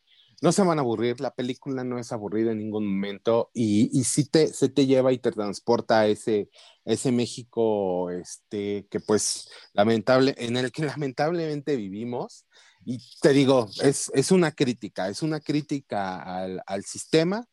no 0.41 0.51
se 0.51 0.63
van 0.63 0.77
a 0.79 0.81
aburrir, 0.81 1.19
la 1.19 1.33
película 1.33 1.83
no 1.83 1.99
es 1.99 2.11
aburrida 2.11 2.51
en 2.51 2.59
ningún 2.59 2.85
momento 2.85 3.49
y, 3.53 3.89
y 3.97 4.03
sí 4.03 4.25
te, 4.25 4.47
se 4.47 4.69
te 4.69 4.85
lleva 4.85 5.11
y 5.11 5.17
te 5.17 5.31
transporta 5.31 6.01
a 6.01 6.07
ese, 6.07 6.49
ese 6.85 7.11
México 7.11 8.09
este, 8.09 8.87
que 8.89 8.99
pues 8.99 9.49
lamentable, 9.73 10.35
en 10.37 10.57
el 10.57 10.71
que 10.71 10.83
lamentablemente 10.85 11.75
vivimos. 11.75 12.45
Y 12.85 12.99
te 13.21 13.33
digo, 13.33 13.69
es, 13.83 14.09
es 14.15 14.31
una 14.31 14.51
crítica, 14.53 15.09
es 15.09 15.21
una 15.21 15.41
crítica 15.41 16.21
al, 16.21 16.61
al 16.65 16.85
sistema, 16.85 17.45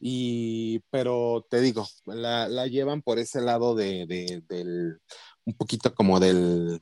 y, 0.00 0.78
pero 0.90 1.44
te 1.50 1.60
digo, 1.60 1.86
la, 2.06 2.48
la 2.48 2.68
llevan 2.68 3.02
por 3.02 3.18
ese 3.18 3.40
lado 3.40 3.74
de, 3.74 4.06
de, 4.06 4.42
del, 4.48 5.00
un 5.44 5.54
poquito 5.54 5.92
como 5.94 6.20
del, 6.20 6.80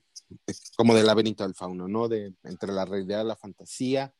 como 0.77 0.95
del 0.95 1.07
laberinto 1.07 1.45
del 1.45 1.55
fauno, 1.55 1.89
¿no? 1.89 2.09
De, 2.09 2.35
entre 2.45 2.73
la 2.73 2.85
realidad 2.85 3.25
y 3.25 3.29
la 3.29 3.37
fantasía 3.37 4.13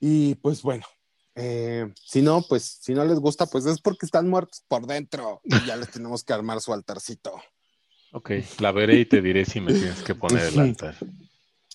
y 0.00 0.34
pues 0.36 0.62
bueno, 0.62 0.84
eh, 1.34 1.92
si 2.04 2.20
no, 2.20 2.42
pues 2.42 2.78
si 2.80 2.94
no 2.94 3.04
les 3.04 3.20
gusta, 3.20 3.46
pues 3.46 3.64
es 3.66 3.80
porque 3.80 4.06
están 4.06 4.28
muertos 4.28 4.64
por 4.66 4.86
dentro 4.86 5.40
y 5.44 5.64
ya 5.66 5.76
les 5.76 5.90
tenemos 5.90 6.24
que 6.24 6.32
armar 6.32 6.60
su 6.60 6.72
altarcito. 6.72 7.32
Ok, 8.12 8.30
la 8.58 8.72
veré 8.72 8.96
y 8.96 9.04
te 9.04 9.22
diré 9.22 9.44
si 9.44 9.60
me 9.60 9.72
tienes 9.72 10.02
que 10.02 10.14
poner 10.14 10.46
el 10.46 10.58
altar. 10.58 10.96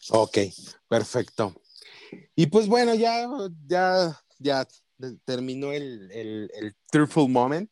Ok, 0.10 0.40
perfecto. 0.88 1.54
Y 2.36 2.48
pues 2.48 2.68
bueno, 2.68 2.94
ya, 2.96 3.28
ya, 3.66 4.20
ya 4.40 4.68
terminó 5.24 5.72
el, 5.72 6.12
el, 6.12 6.52
el 6.54 6.76
Tearful 6.92 7.30
Moment. 7.30 7.70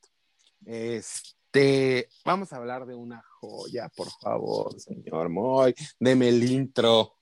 Este, 0.65 2.07
vamos 2.23 2.53
a 2.53 2.57
hablar 2.57 2.85
de 2.85 2.95
una 2.95 3.21
joya, 3.39 3.89
por 3.89 4.09
favor, 4.21 4.79
señor 4.79 5.29
Moy. 5.29 5.73
Deme 5.99 6.29
el 6.29 6.49
intro. 6.49 7.17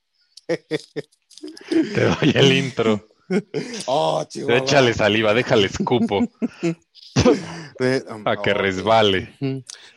Te 0.45 2.03
doy 2.03 2.33
el 2.35 2.53
intro. 2.53 3.07
Oh, 3.85 4.23
Chihuahua. 4.27 4.57
Échale 4.57 4.93
saliva, 4.93 5.33
déjale 5.33 5.67
escupo. 5.67 6.27
A 8.25 8.41
que 8.41 8.53
resbale. 8.53 9.37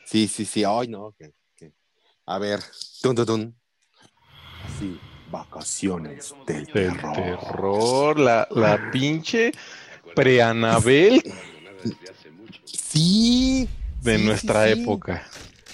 Sí, 0.05 0.29
sí, 0.29 0.45
sí. 0.45 0.65
Ay, 0.65 0.89
no. 0.89 1.07
Okay, 1.07 1.33
okay. 1.55 1.73
A 2.27 2.39
ver. 2.39 2.61
Tun, 3.01 3.15
tun. 3.17 3.55
Así, 4.65 4.99
vacaciones 5.31 6.35
del, 6.47 6.65
del 6.67 6.73
terror. 6.73 7.15
terror. 7.15 8.19
La, 8.19 8.47
la 8.51 8.91
pinche 8.91 9.53
pre-Anabel. 10.15 11.23
Sí. 12.65 13.69
De 14.01 14.19
sí, 14.19 14.25
nuestra 14.25 14.67
sí. 14.67 14.83
época. 14.83 15.27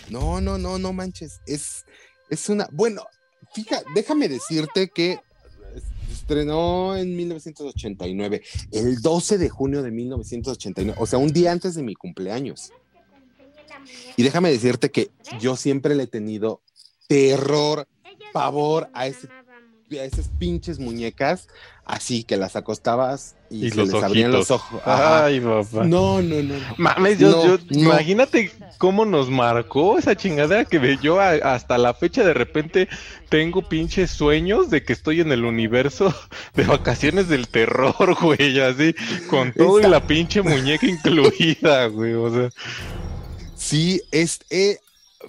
No, 0.08 0.40
no, 0.40 0.56
no, 0.58 0.78
no 0.78 0.92
manches. 0.92 1.40
Es, 1.46 1.84
es 2.30 2.48
una. 2.48 2.68
Bueno, 2.72 3.06
fíjate, 3.52 3.84
déjame 3.94 4.28
decirte 4.28 4.88
que 4.88 5.20
estrenó 6.28 6.94
en 6.94 7.16
1989, 7.16 8.42
el 8.72 9.00
12 9.00 9.38
de 9.38 9.48
junio 9.48 9.82
de 9.82 9.90
1989, 9.90 10.98
o 11.00 11.06
sea, 11.06 11.18
un 11.18 11.32
día 11.32 11.52
antes 11.52 11.74
de 11.74 11.82
mi 11.82 11.94
cumpleaños. 11.94 12.70
Y 14.14 14.22
déjame 14.22 14.50
decirte 14.50 14.90
que 14.90 15.10
yo 15.40 15.56
siempre 15.56 15.94
le 15.94 16.02
he 16.02 16.06
tenido 16.06 16.60
terror, 17.06 17.88
pavor 18.34 18.90
a, 18.92 19.06
ese, 19.06 19.28
a 19.96 20.04
esas 20.04 20.28
pinches 20.38 20.78
muñecas, 20.78 21.48
así 21.86 22.22
que 22.24 22.36
las 22.36 22.56
acostabas 22.56 23.34
y, 23.48 23.66
Y 23.66 23.70
se 23.70 23.76
los 23.76 23.88
les 23.92 24.02
abrían 24.02 24.30
los 24.32 24.50
ojos. 24.50 24.82
Ajá. 24.84 25.24
Ay, 25.24 25.40
papá. 25.40 25.84
No, 25.84 26.20
no, 26.20 26.42
no. 26.42 26.54
Mames, 26.76 27.18
yo, 27.18 27.30
No, 27.30 27.46
yo- 27.46 27.58
no. 27.70 27.78
imagínate 27.80 28.52
cómo 28.76 29.06
nos 29.06 29.30
marcó 29.30 29.98
esa 29.98 30.14
chingadera 30.14 30.66
que 30.66 30.98
yo 31.00 31.18
a- 31.20 31.30
hasta 31.54 31.78
la 31.78 31.94
fecha 31.94 32.22
de 32.24 32.34
repente 32.34 32.88
tengo 33.30 33.66
pinches 33.66 34.10
sueños 34.10 34.68
de 34.68 34.84
que 34.84 34.92
estoy 34.92 35.20
en 35.22 35.32
el 35.32 35.44
universo 35.46 36.12
de 36.54 36.64
vacaciones 36.64 37.28
del 37.28 37.48
terror, 37.48 38.14
güey, 38.20 38.60
así, 38.60 38.94
con 39.30 39.52
todo 39.54 39.78
Esta- 39.78 39.88
y 39.88 39.90
la 39.90 40.06
pinche 40.06 40.42
muñeca 40.42 40.86
incluida, 40.86 41.86
güey, 41.86 42.12
o 42.12 42.30
sea, 42.34 42.50
Sí, 43.56 44.00
es, 44.12 44.38
eh, 44.50 44.78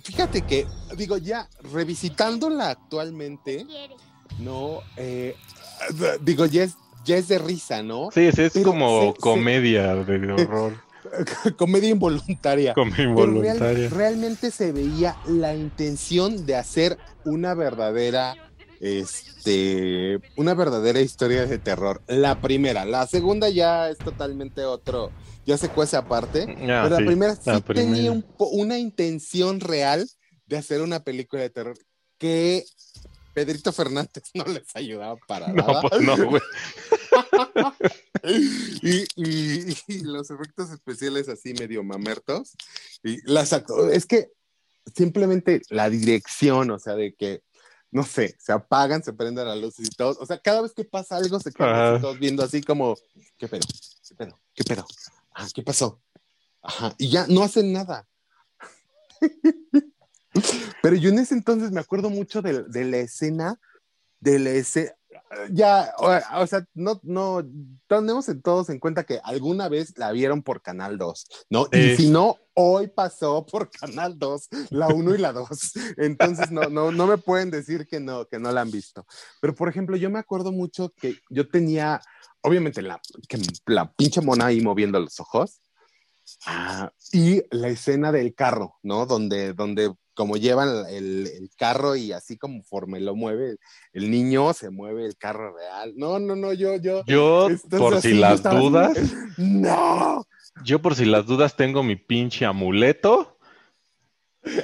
fíjate 0.04 0.44
que, 0.44 0.68
digo, 0.96 1.18
ya 1.18 1.50
revisitándola 1.74 2.70
actualmente, 2.70 3.66
no, 4.40 4.82
eh, 4.98 5.36
digo, 6.22 6.46
ya 6.46 6.64
es, 6.64 6.74
ya 7.06 7.18
es 7.18 7.28
de 7.28 7.38
risa, 7.40 7.84
¿no? 7.84 8.10
sí, 8.12 8.32
sí, 8.32 8.44
es 8.44 8.54
Pero 8.54 8.72
como 8.72 9.14
comedia 9.16 9.96
de 9.96 10.34
horror, 10.34 10.74
Comedia 11.58 11.90
involuntaria. 11.90 12.74
comedia 12.74 13.04
real- 13.04 13.10
involuntaria. 13.10 13.90
realmente 13.90 14.52
se 14.52 14.72
veía 14.72 15.16
la 15.28 15.56
intención 15.56 16.46
de 16.46 16.56
hacer 16.56 16.98
una 17.24 17.54
verdadera, 17.54 18.36
este, 18.80 20.20
una 20.36 20.54
verdadera 20.54 21.02
historia 21.02 21.46
de 21.46 21.58
terror. 21.60 22.02
La 22.08 22.40
primera, 22.42 22.86
la 22.86 23.08
segunda 23.08 23.50
ya 23.50 23.90
es 23.90 24.02
totalmente 24.02 24.66
otro, 24.66 25.12
ya 25.46 25.58
se 25.58 25.70
cuece 25.70 25.98
aparte. 25.98 26.46
Ah, 26.48 26.82
pero 26.84 26.90
la 26.90 26.98
sí, 26.98 27.06
primera 27.06 27.36
sí 27.36 27.42
la 27.46 27.60
tenía 27.60 27.64
primera. 27.64 28.12
un 28.12 28.24
po- 28.38 28.50
una 28.50 28.78
intención 28.78 29.60
real 29.60 30.08
de 30.48 30.58
hacer 30.58 30.82
una 30.82 31.04
película 31.04 31.42
de 31.42 31.50
terror 31.50 31.78
que 32.18 32.66
Pedrito 33.46 33.72
Fernández 33.72 34.24
no 34.34 34.44
les 34.46 34.76
ayudaba 34.76 35.16
para 35.28 35.48
No, 35.54 35.66
nada. 35.66 35.82
pues 35.82 36.02
no, 36.02 36.18
güey. 36.30 36.42
y, 38.24 39.06
y- 39.16 39.78
y 39.88 40.00
los 40.04 40.30
efectos 40.30 40.70
especiales 40.72 41.30
así 41.30 41.54
medio 41.54 41.84
mamertos. 41.84 42.52
Y 43.02 43.22
las 43.32 43.54
es 43.94 44.06
que 44.06 44.32
simplemente 44.94 45.62
la 45.70 45.90
dirección, 45.90 46.70
o 46.72 46.80
sea, 46.80 46.96
de 46.96 47.14
que, 47.16 47.44
no 47.92 48.04
sé, 48.04 48.36
se 48.40 48.52
apagan, 48.52 49.04
se 49.04 49.14
prenden 49.14 49.48
las 49.48 49.58
luces 49.58 49.88
y 49.88 49.92
todo. 49.92 50.18
O 50.20 50.26
sea, 50.26 50.38
cada 50.40 50.62
vez 50.62 50.74
que 50.74 50.84
pasa 50.84 51.16
algo 51.16 51.40
se 51.40 51.54
quedan 51.54 52.02
todos 52.02 52.20
viendo 52.20 52.44
así 52.44 52.62
como, 52.62 52.98
¿qué 53.38 53.48
pedo? 53.48 53.62
¿Qué 54.06 54.16
pedo? 54.16 54.38
¿Qué 54.54 54.64
pedo? 54.66 54.86
Ah, 55.34 55.48
¿qué 55.54 55.64
pasó? 55.64 56.02
Ajá, 56.62 56.94
y 56.98 57.10
ya 57.10 57.26
no 57.30 57.42
hacen 57.44 57.72
nada. 57.72 58.06
Pero 60.82 60.96
yo 60.96 61.10
en 61.10 61.20
ese 61.20 61.34
entonces 61.34 61.72
me 61.72 61.80
acuerdo 61.80 62.10
mucho 62.10 62.42
de, 62.42 62.64
de 62.64 62.86
la 62.86 62.98
escena, 62.98 63.60
de 64.20 64.40
la 64.40 64.50
escena, 64.52 64.94
ya, 65.52 65.94
o, 65.98 66.42
o 66.42 66.48
sea, 66.48 66.66
no, 66.74 67.00
no, 67.04 67.44
tenemos 67.88 68.28
en 68.30 68.42
todos 68.42 68.70
en 68.70 68.80
cuenta 68.80 69.04
que 69.04 69.20
alguna 69.24 69.70
vez 69.70 69.98
la 69.98 70.12
vieron 70.12 70.42
por 70.42 70.62
Canal 70.62 70.98
2, 70.98 71.28
¿no? 71.50 71.68
Y 71.72 71.96
si 71.96 72.10
no, 72.10 72.38
hoy 72.54 72.88
pasó 72.88 73.46
por 73.46 73.70
Canal 73.70 74.18
2, 74.18 74.50
la 74.72 74.88
1 74.88 75.16
y 75.16 75.18
la 75.18 75.32
2. 75.32 75.48
Entonces, 75.98 76.52
no, 76.52 76.64
no, 76.64 76.92
no 76.92 77.08
me 77.08 77.18
pueden 77.18 77.52
decir 77.52 77.88
que 77.88 78.00
no, 78.00 78.26
que 78.26 78.40
no 78.40 78.52
la 78.52 78.62
han 78.62 78.72
visto. 78.72 79.06
Pero, 79.40 79.54
por 79.54 79.70
ejemplo, 79.70 79.96
yo 79.98 80.10
me 80.10 80.20
acuerdo 80.20 80.52
mucho 80.52 80.92
que 80.96 81.16
yo 81.30 81.48
tenía, 81.48 82.02
obviamente, 82.42 82.82
la, 82.82 83.00
que, 83.28 83.40
la 83.68 83.92
pinche 83.92 84.22
mona 84.22 84.48
ahí 84.48 84.62
moviendo 84.62 85.00
los 85.00 85.20
ojos. 85.20 85.62
Ah, 86.46 86.92
y 87.12 87.42
la 87.50 87.70
escena 87.70 88.12
del 88.12 88.36
carro, 88.36 88.78
¿no? 88.84 89.06
Donde, 89.06 89.54
donde 89.54 89.94
como 90.20 90.36
llevan 90.36 90.86
el, 90.90 91.28
el 91.28 91.50
carro 91.56 91.96
y 91.96 92.12
así 92.12 92.36
conforme 92.36 93.00
lo 93.00 93.16
mueve 93.16 93.56
el 93.94 94.12
niño, 94.12 94.52
se 94.52 94.70
mueve 94.70 95.06
el 95.06 95.16
carro 95.16 95.56
real. 95.56 95.94
No, 95.96 96.20
no, 96.20 96.36
no, 96.36 96.52
yo, 96.52 96.76
yo. 96.76 97.06
Yo, 97.06 97.48
por 97.70 98.02
si 98.02 98.16
yo 98.16 98.20
las 98.20 98.34
estaba 98.34 98.60
dudas, 98.60 98.98
No. 99.38 100.28
yo 100.66 100.82
por 100.82 100.96
si 100.96 101.06
las 101.06 101.26
dudas 101.26 101.56
tengo 101.56 101.84
mi 101.84 101.96
pinche 101.96 102.44
amuleto 102.46 103.38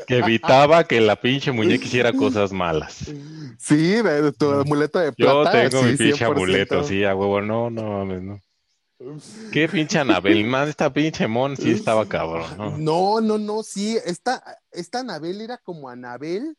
que 0.07 0.17
evitaba 0.17 0.83
que 0.83 0.99
la 0.99 1.15
pinche 1.21 1.53
muñeca 1.53 1.85
hiciera 1.85 2.11
cosas 2.11 2.51
malas. 2.51 3.09
Sí, 3.57 3.95
tu 4.37 4.51
amuleto 4.51 4.99
de 4.99 5.13
Yo 5.17 5.41
plata. 5.41 5.69
tengo 5.69 5.83
sí, 5.83 5.91
mi 5.91 5.95
pinche 5.97 6.25
100%. 6.25 6.31
amuleto, 6.33 6.83
sí, 6.83 7.05
a 7.05 7.15
huevo, 7.15 7.39
no, 7.39 7.69
no 7.69 7.91
mames, 7.99 8.21
no. 8.23 8.41
Qué 9.51 9.67
pinche 9.67 9.99
Anabel, 9.99 10.45
man, 10.45 10.69
esta 10.69 10.91
pinche 10.91 11.27
mon 11.27 11.57
sí 11.57 11.71
estaba 11.71 12.07
cabrón, 12.07 12.57
¿no? 12.57 12.77
No, 12.77 13.21
no, 13.21 13.37
no, 13.37 13.61
sí, 13.61 13.97
esta, 14.05 14.41
esta 14.75 14.99
Anabel 14.99 15.41
era 15.41 15.57
como 15.57 15.89
Anabel, 15.89 16.57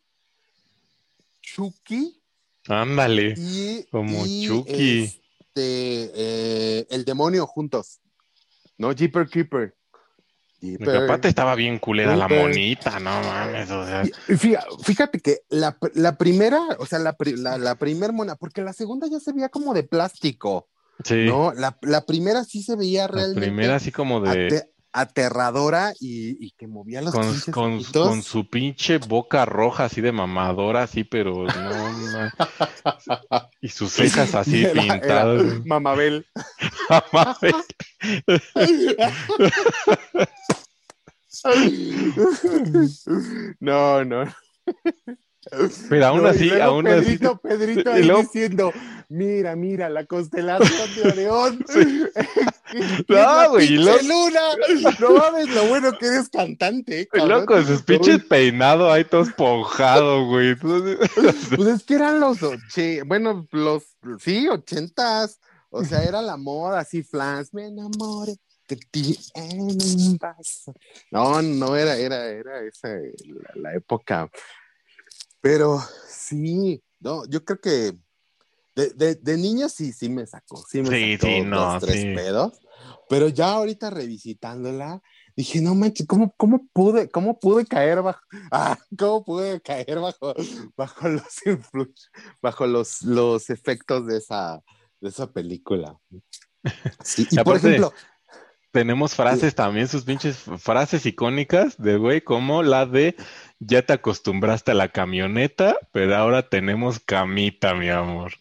Chucky 1.42 2.20
Ándale, 2.68 3.34
y, 3.36 3.84
como 3.90 4.26
y, 4.26 4.46
Chucky. 4.46 5.02
este, 5.02 5.20
eh, 5.56 6.86
el 6.90 7.04
demonio 7.04 7.46
juntos, 7.46 8.00
¿no? 8.76 8.92
Jeeper 8.92 9.28
Keeper. 9.28 9.76
Porque 10.78 10.96
aparte 10.96 11.28
estaba 11.28 11.54
bien 11.54 11.78
culera 11.78 12.16
la 12.16 12.26
monita, 12.26 12.98
no 12.98 13.20
mames, 13.20 13.70
o 13.70 13.86
sea. 13.86 14.02
Fíjate 14.82 15.20
que 15.20 15.42
la, 15.48 15.78
la 15.94 16.16
primera, 16.18 16.60
o 16.78 16.86
sea, 16.86 16.98
la, 16.98 17.14
la, 17.36 17.58
la 17.58 17.74
primer 17.76 18.12
mona, 18.12 18.34
porque 18.34 18.62
la 18.62 18.72
segunda 18.72 19.06
ya 19.06 19.20
se 19.20 19.32
veía 19.32 19.48
como 19.48 19.74
de 19.74 19.84
plástico, 19.84 20.68
Sí, 21.04 21.26
¿no? 21.26 21.52
La, 21.52 21.76
la 21.82 22.06
primera 22.06 22.42
sí 22.44 22.62
se 22.62 22.74
veía 22.74 23.02
la 23.02 23.08
realmente 23.08 23.40
primera 23.46 23.76
así 23.76 23.92
como 23.92 24.20
de... 24.20 24.64
ate- 24.96 25.26
aterradora 25.26 25.92
y, 26.00 26.42
y 26.44 26.50
que 26.52 26.66
movía 26.66 27.02
los 27.02 27.12
Con, 27.12 27.38
con, 27.82 28.22
su 28.22 28.48
pinche 28.48 28.96
boca 28.98 29.44
roja 29.44 29.84
así 29.84 30.00
de 30.00 30.12
mamadora, 30.12 30.84
así, 30.84 31.04
pero 31.04 31.44
no, 31.44 31.92
no. 31.92 32.30
Y 33.60 33.68
sus 33.68 33.92
cejas 33.92 34.34
así 34.34 34.64
Era- 34.64 34.70
era 34.70 34.80
pintadas. 35.00 35.66
Mamabel. 35.66 36.26
Mames. 37.12 37.54
No, 43.60 44.04
no. 44.04 44.24
Pero 45.88 46.06
aún 46.06 46.22
No, 46.22 46.28
así, 46.28 46.50
aún 46.60 46.86
así. 46.88 47.02
Pedrito, 47.18 47.36
Pedrito 47.38 47.90
ahí 47.92 48.02
luego- 48.04 48.22
diciendo, 48.22 48.72
mira, 49.08 49.54
mira, 49.56 49.88
la 49.88 50.04
constelación 50.06 50.94
de 50.96 51.02
Orión. 51.10 51.64
No, 53.08 53.50
güey, 53.50 53.68
luego- 53.76 53.98
luna. 54.02 54.40
No 54.98 55.10
mames, 55.16 55.48
lo 55.54 55.66
bueno 55.68 55.96
que 55.98 56.06
eres 56.06 56.28
cantante, 56.28 57.02
eh, 57.02 57.06
cabrón. 57.06 57.28
luego 57.28 57.46
con 57.46 57.64
sus 57.66 57.82
pinches 57.82 58.24
peinados 58.24 58.92
ahí 58.92 59.04
todos 59.04 59.30
ponjados, 59.32 60.26
güey. 60.26 60.56
Pues 60.56 61.68
es 61.68 61.84
que 61.84 61.94
eran 61.94 62.18
los, 62.20 62.42
oche- 62.42 63.02
bueno, 63.06 63.46
los, 63.52 63.84
sí, 64.18 64.48
ochentas. 64.48 65.38
O 65.70 65.84
sea, 65.84 66.02
era 66.02 66.20
la 66.22 66.36
moda, 66.36 66.80
así, 66.80 67.02
flans, 67.02 67.52
me 67.54 67.66
enamoré 67.66 68.34
de 68.68 68.76
ti 68.90 69.16
en 69.34 69.60
un 69.60 70.16
vaso. 70.18 70.72
No, 71.12 71.40
no 71.42 71.76
era, 71.76 71.96
era, 71.96 72.26
era 72.26 72.62
esa 72.62 72.88
la, 72.88 73.50
la 73.54 73.74
época. 73.74 74.28
Pero 75.46 75.80
sí, 76.08 76.82
no, 76.98 77.24
yo 77.26 77.44
creo 77.44 77.60
que 77.60 77.92
de, 78.74 78.90
de, 78.96 79.14
de 79.14 79.36
niño 79.36 79.68
sí, 79.68 79.92
sí 79.92 80.08
me 80.08 80.26
sacó, 80.26 80.64
sí 80.68 80.82
me 80.82 80.88
Sí, 80.88 81.16
sacó 81.16 81.28
sí, 81.28 81.40
dos, 81.42 81.46
no, 81.46 81.78
tres 81.78 82.00
sí. 82.00 82.14
pedos. 82.16 82.60
Pero 83.08 83.28
ya 83.28 83.52
ahorita 83.52 83.90
revisitándola, 83.90 85.00
dije, 85.36 85.60
no 85.60 85.76
manches, 85.76 86.04
¿cómo, 86.08 86.34
cómo 86.36 86.66
pude, 86.72 87.08
cómo 87.08 87.38
pude 87.38 87.64
caer 87.64 88.02
bajo, 88.02 88.18
ah, 88.50 88.76
cómo 88.98 89.22
pude 89.24 89.60
caer 89.60 90.00
bajo, 90.00 90.34
bajo 90.76 91.08
los 91.08 91.22
bajo 92.42 92.66
los, 92.66 93.02
los 93.02 93.48
efectos 93.48 94.04
de 94.08 94.16
esa, 94.16 94.60
de 95.00 95.10
esa 95.10 95.32
película? 95.32 95.96
Sí, 97.04 97.28
y 97.30 97.38
por 97.44 97.54
ejemplo, 97.54 97.92
tenemos 98.76 99.14
frases 99.14 99.54
también, 99.54 99.88
sus 99.88 100.04
pinches 100.04 100.36
frases 100.58 101.06
icónicas 101.06 101.80
de 101.80 101.96
güey, 101.96 102.20
como 102.20 102.62
la 102.62 102.84
de 102.84 103.16
ya 103.58 103.80
te 103.80 103.94
acostumbraste 103.94 104.72
a 104.72 104.74
la 104.74 104.90
camioneta, 104.90 105.78
pero 105.92 106.14
ahora 106.14 106.50
tenemos 106.50 107.00
camita, 107.00 107.74
mi 107.74 107.88
amor. 107.88 108.34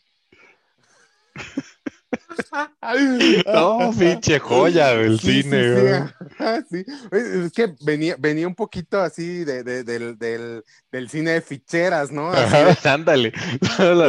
No, 3.46 3.92
pinche 3.98 4.40
joya 4.40 4.90
del 4.96 5.20
Sí, 5.20 5.42
cine, 5.44 6.08
sí, 6.70 6.86
sí. 6.86 6.86
Es 7.12 7.52
que 7.52 7.76
venía, 7.82 8.16
venía 8.20 8.48
un 8.48 8.56
poquito 8.56 9.00
así 9.02 9.44
de, 9.44 9.64
de- 9.64 9.84
del, 9.84 10.18
del, 10.18 10.64
del 10.92 11.10
cine 11.10 11.32
de 11.32 11.42
ficheras, 11.42 12.12
¿no? 12.12 12.32
Ajá, 12.32 12.78
Ándale, 12.86 13.32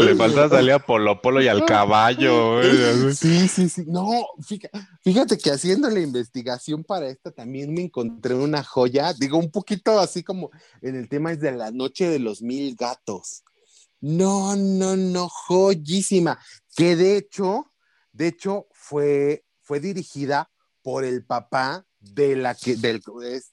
le 0.00 0.14
faltaba 0.14 0.48
salir 0.48 0.72
a 0.72 0.78
Polo 0.78 1.20
Polo 1.20 1.40
y 1.42 1.48
al 1.48 1.64
caballo, 1.64 2.56
güey. 2.56 3.14
Sí, 3.14 3.48
sí, 3.48 3.68
sí. 3.68 3.84
No, 3.86 4.10
fíjate, 4.46 4.78
fíjate 5.02 5.38
que 5.38 5.50
haciendo 5.50 5.88
la 5.88 6.00
investigación 6.00 6.84
para 6.84 7.08
esta 7.08 7.30
también 7.30 7.72
me 7.72 7.82
encontré 7.82 8.34
una 8.34 8.62
joya, 8.62 9.12
digo, 9.14 9.38
un 9.38 9.50
poquito 9.50 9.98
así 9.98 10.22
como 10.22 10.50
en 10.82 10.96
el 10.96 11.08
tema 11.08 11.32
es 11.32 11.40
de 11.40 11.52
la 11.52 11.70
noche 11.70 12.08
de 12.08 12.18
los 12.18 12.42
mil 12.42 12.74
gatos. 12.76 13.42
No, 14.00 14.54
no, 14.56 14.94
no, 14.96 15.28
joyísima. 15.28 16.38
Que 16.76 16.96
de 16.96 17.16
hecho, 17.16 17.72
de 18.16 18.28
hecho, 18.28 18.66
fue, 18.72 19.44
fue 19.62 19.80
dirigida 19.80 20.50
por 20.82 21.04
el 21.04 21.24
papá 21.24 21.86
de 21.98 22.36
la 22.36 22.54
que, 22.54 22.76
del, 22.76 23.02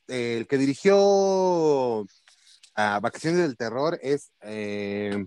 el 0.08 0.48
que 0.48 0.58
dirigió 0.58 2.06
a 2.76 3.00
Vacaciones 3.00 3.42
del 3.42 3.58
Terror 3.58 4.00
es 4.02 4.32
eh, 4.42 5.26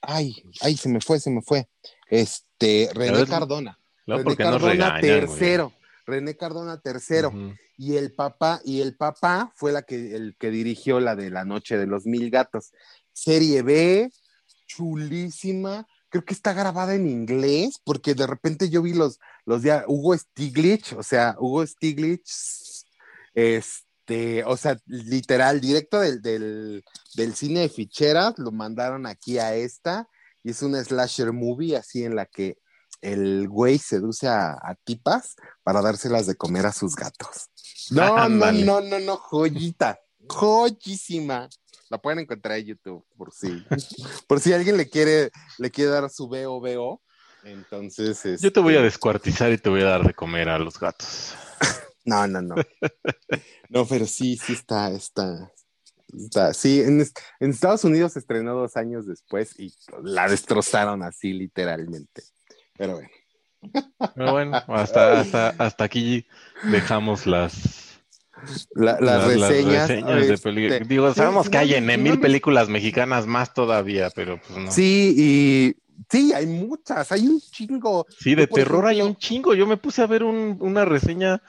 ay, 0.00 0.42
ay, 0.60 0.76
se 0.76 0.88
me 0.88 1.00
fue, 1.00 1.20
se 1.20 1.30
me 1.30 1.42
fue. 1.42 1.68
Este, 2.08 2.90
René 2.94 3.26
Cardona. 3.26 3.78
René 4.06 4.24
¿por 4.24 4.36
qué 4.36 4.44
nos 4.44 4.62
Cardona 4.62 5.00
tercero. 5.00 5.72
René 6.06 6.36
Cardona 6.36 6.80
tercero. 6.80 7.32
Y 7.76 7.96
el 7.96 8.12
papá, 8.12 8.60
y 8.64 8.80
el 8.80 8.96
papá 8.96 9.52
fue 9.54 9.72
la 9.72 9.82
que, 9.82 10.14
el 10.14 10.36
que 10.38 10.50
dirigió 10.50 11.00
la 11.00 11.16
de 11.16 11.30
la 11.30 11.44
noche 11.44 11.78
de 11.78 11.86
los 11.86 12.06
mil 12.06 12.30
gatos. 12.30 12.72
Serie 13.12 13.62
B, 13.62 14.12
chulísima. 14.66 15.86
Creo 16.10 16.24
que 16.24 16.34
está 16.34 16.52
grabada 16.52 16.94
en 16.94 17.08
inglés, 17.08 17.80
porque 17.84 18.14
de 18.14 18.26
repente 18.26 18.68
yo 18.68 18.82
vi 18.82 18.92
los, 18.92 19.18
los 19.46 19.62
de 19.62 19.82
Hugo 19.86 20.16
Stiglitz, 20.16 20.92
o 20.92 21.02
sea, 21.02 21.36
Hugo 21.38 21.66
Stiglitz, 21.66 22.84
este, 23.32 24.44
o 24.44 24.56
sea, 24.56 24.76
literal, 24.86 25.60
directo 25.60 26.00
del, 26.00 26.20
del, 26.20 26.84
del 27.14 27.34
cine 27.34 27.60
de 27.60 27.68
ficheras, 27.68 28.38
lo 28.38 28.50
mandaron 28.50 29.06
aquí 29.06 29.38
a 29.38 29.54
esta, 29.54 30.08
y 30.42 30.50
es 30.50 30.62
una 30.62 30.82
slasher 30.82 31.32
movie 31.32 31.76
así 31.76 32.04
en 32.04 32.16
la 32.16 32.26
que 32.26 32.58
el 33.00 33.48
güey 33.48 33.78
seduce 33.78 34.28
a, 34.28 34.52
a 34.52 34.74
tipas 34.84 35.36
para 35.62 35.80
dárselas 35.80 36.26
de 36.26 36.34
comer 36.34 36.66
a 36.66 36.72
sus 36.72 36.96
gatos. 36.96 37.48
No, 37.90 38.28
no, 38.28 38.52
no, 38.52 38.80
no, 38.80 39.00
no, 39.00 39.16
joyita, 39.16 40.00
joyísima. 40.28 41.48
La 41.88 41.98
pueden 41.98 42.20
encontrar 42.20 42.58
en 42.58 42.66
YouTube 42.66 43.04
por 43.16 43.32
si, 43.32 43.64
por 44.28 44.40
si 44.40 44.52
alguien 44.52 44.76
le 44.76 44.88
quiere, 44.88 45.30
le 45.58 45.70
quiere 45.70 45.90
dar 45.90 46.08
su 46.08 46.28
VO 46.28 47.02
Entonces, 47.42 48.40
Yo 48.40 48.52
te 48.52 48.60
voy 48.60 48.74
a 48.74 48.76
este, 48.76 48.84
descuartizar 48.84 49.52
y 49.52 49.58
te 49.58 49.70
voy 49.70 49.82
a 49.82 49.86
dar 49.86 50.06
de 50.06 50.14
comer 50.14 50.48
a 50.48 50.58
los 50.58 50.78
gatos. 50.78 51.34
No, 52.02 52.26
no, 52.26 52.40
no. 52.40 52.54
No, 53.68 53.86
pero 53.86 54.06
sí, 54.06 54.36
sí 54.36 54.54
está, 54.54 54.90
está, 54.90 55.52
está. 56.18 56.54
Sí, 56.54 56.80
en 56.80 57.06
Estados 57.40 57.84
Unidos 57.84 58.14
se 58.14 58.20
estrenó 58.20 58.54
dos 58.54 58.74
años 58.78 59.06
después 59.06 59.54
y 59.60 59.72
la 60.02 60.26
destrozaron 60.26 61.02
así 61.02 61.34
literalmente. 61.34 62.22
Pero 62.76 62.94
bueno. 62.94 63.10
Pero 64.14 64.32
bueno, 64.32 64.56
hasta, 64.68 65.20
hasta, 65.20 65.48
hasta 65.50 65.84
aquí 65.84 66.26
dejamos 66.64 67.26
las, 67.26 67.89
La- 68.74 68.98
las, 69.00 69.26
reseñas. 69.26 69.88
de 69.88 70.20
este, 70.20 70.38
películas. 70.38 70.88
Digo, 70.88 71.14
sabemos 71.14 71.48
que 71.48 71.58
hay 71.58 71.74
en 71.74 72.02
mil 72.02 72.20
películas 72.20 72.68
mexicanas 72.68 73.26
más 73.26 73.54
todavía, 73.54 74.10
pero 74.14 74.40
pues 74.46 74.58
no. 74.58 74.70
Sí, 74.70 75.14
y 75.16 75.76
sí, 76.10 76.32
hay 76.32 76.46
muchas, 76.46 77.10
hay 77.12 77.28
un 77.28 77.40
chingo. 77.40 78.06
Sí, 78.18 78.34
de 78.34 78.46
terror 78.46 78.86
hay 78.86 79.02
un 79.02 79.16
chingo. 79.16 79.54
Yo 79.54 79.66
me 79.66 79.76
puse 79.76 80.02
a 80.02 80.06
ver 80.06 80.22
un- 80.22 80.56
una 80.60 80.84
reseña 80.84 81.42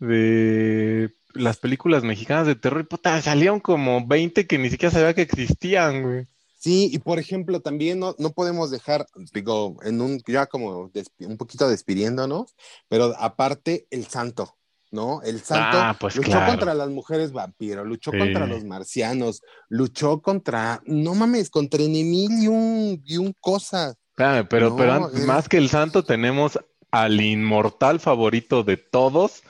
de 0.00 1.10
las 1.34 1.56
películas 1.58 2.02
mexicanas 2.04 2.46
de 2.46 2.54
terror 2.54 2.80
y 2.82 2.84
puta, 2.84 3.20
salieron 3.20 3.60
como 3.60 4.06
20 4.06 4.46
que 4.46 4.58
ni 4.58 4.70
siquiera 4.70 4.92
sabía 4.92 5.14
que 5.14 5.22
existían, 5.22 6.02
güey. 6.02 6.26
Sí, 6.58 6.88
y 6.92 6.98
por 6.98 7.18
ejemplo, 7.18 7.60
también 7.60 7.98
no, 7.98 8.14
no 8.18 8.30
podemos 8.30 8.70
dejar, 8.70 9.06
digo, 9.34 9.76
en 9.82 10.00
un, 10.00 10.22
ya 10.26 10.46
como 10.46 10.90
un 11.18 11.36
poquito 11.36 11.68
despidiéndonos, 11.68 12.54
pero 12.88 13.14
aparte 13.18 13.86
el 13.90 14.06
santo, 14.06 14.56
¿no? 14.94 15.20
El 15.22 15.40
santo 15.42 15.76
Ah, 15.78 15.96
pues 15.98 16.16
luchó 16.16 16.30
claro. 16.30 16.52
contra 16.52 16.72
las 16.72 16.88
mujeres 16.88 17.32
vampiro, 17.32 17.84
luchó 17.84 18.10
Sí. 18.12 18.18
contra 18.18 18.46
los 18.46 18.64
marcianos, 18.64 19.42
luchó 19.68 20.22
contra, 20.22 20.80
no 20.86 21.14
mames, 21.14 21.50
contra 21.50 21.82
Enemil 21.82 22.30
y 22.42 22.46
un, 22.48 23.02
y 23.04 23.16
un 23.18 23.34
cosa. 23.40 23.94
Espérame, 24.10 24.46
pero, 24.48 24.70
No, 24.70 24.76
pero 24.76 25.10
es- 25.12 25.26
más 25.26 25.48
que 25.48 25.58
el 25.58 25.68
santo 25.68 26.04
tenemos 26.04 26.58
al 26.90 27.20
inmortal 27.20 27.98
favorito 28.00 28.62
de 28.62 28.76
todos, 28.76 29.42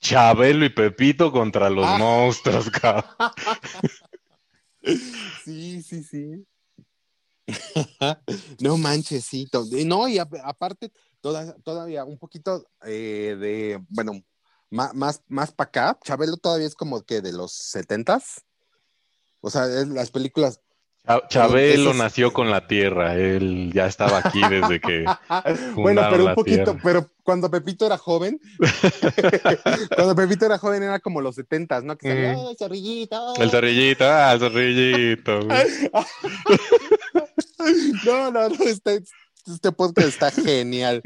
Chabelo 0.00 0.64
y 0.64 0.68
Pepito 0.70 1.32
contra 1.32 1.70
los 1.70 1.86
Ah. 1.86 1.98
monstruos, 1.98 2.70
cabrón. 2.84 3.04
Sí, 5.44 5.82
sí, 5.82 6.02
sí. 6.04 6.44
no 8.60 8.76
manches, 8.76 9.24
sí. 9.24 9.48
No, 9.86 10.08
y 10.08 10.18
a- 10.18 10.28
aparte, 10.44 10.92
toda- 11.20 11.54
todavía 11.64 12.04
un 12.04 12.18
poquito 12.18 12.66
eh, 12.86 13.36
de, 13.38 13.82
bueno, 13.88 14.12
ma- 14.70 14.92
más, 14.94 15.22
más 15.28 15.52
para 15.52 15.68
acá, 15.68 15.98
Chabelo 16.04 16.36
todavía 16.36 16.66
es 16.66 16.74
como 16.74 17.02
que 17.02 17.20
de 17.20 17.32
los 17.32 17.52
setentas. 17.52 18.44
O 19.40 19.50
sea, 19.50 19.66
es 19.66 19.88
las 19.88 20.10
películas. 20.10 20.60
Cha- 21.06 21.26
Chabelo 21.28 21.94
nació 21.94 22.32
con 22.32 22.50
la 22.50 22.66
tierra, 22.66 23.14
él 23.16 23.72
ya 23.74 23.86
estaba 23.86 24.18
aquí 24.18 24.40
desde 24.50 24.80
que 24.80 25.04
bueno, 25.74 26.02
pero 26.10 26.26
un 26.26 26.34
poquito, 26.34 26.64
tierra. 26.64 26.80
pero 26.84 27.10
cuando 27.22 27.50
Pepito 27.50 27.86
era 27.86 27.96
joven, 27.96 28.38
cuando 29.96 30.14
Pepito 30.14 30.44
era 30.44 30.58
joven 30.58 30.82
era 30.82 31.00
como 31.00 31.22
los 31.22 31.36
setentas, 31.36 31.82
¿no? 31.84 31.96
Que 31.96 32.08
salía, 32.08 32.32
Mm. 32.34 32.46
"Ay, 32.48 32.56
zorrillito". 32.58 33.34
El 33.36 33.50
zorrillito, 33.50 34.04
ah, 34.04 34.32
el 34.34 34.40
zorrillito. 34.40 35.40
güey. 35.46 35.90
No, 38.06 38.30
no, 38.30 38.48
no, 38.48 38.64
este, 38.64 39.02
este 39.46 39.72
podcast 39.72 40.08
está 40.08 40.30
genial. 40.30 41.02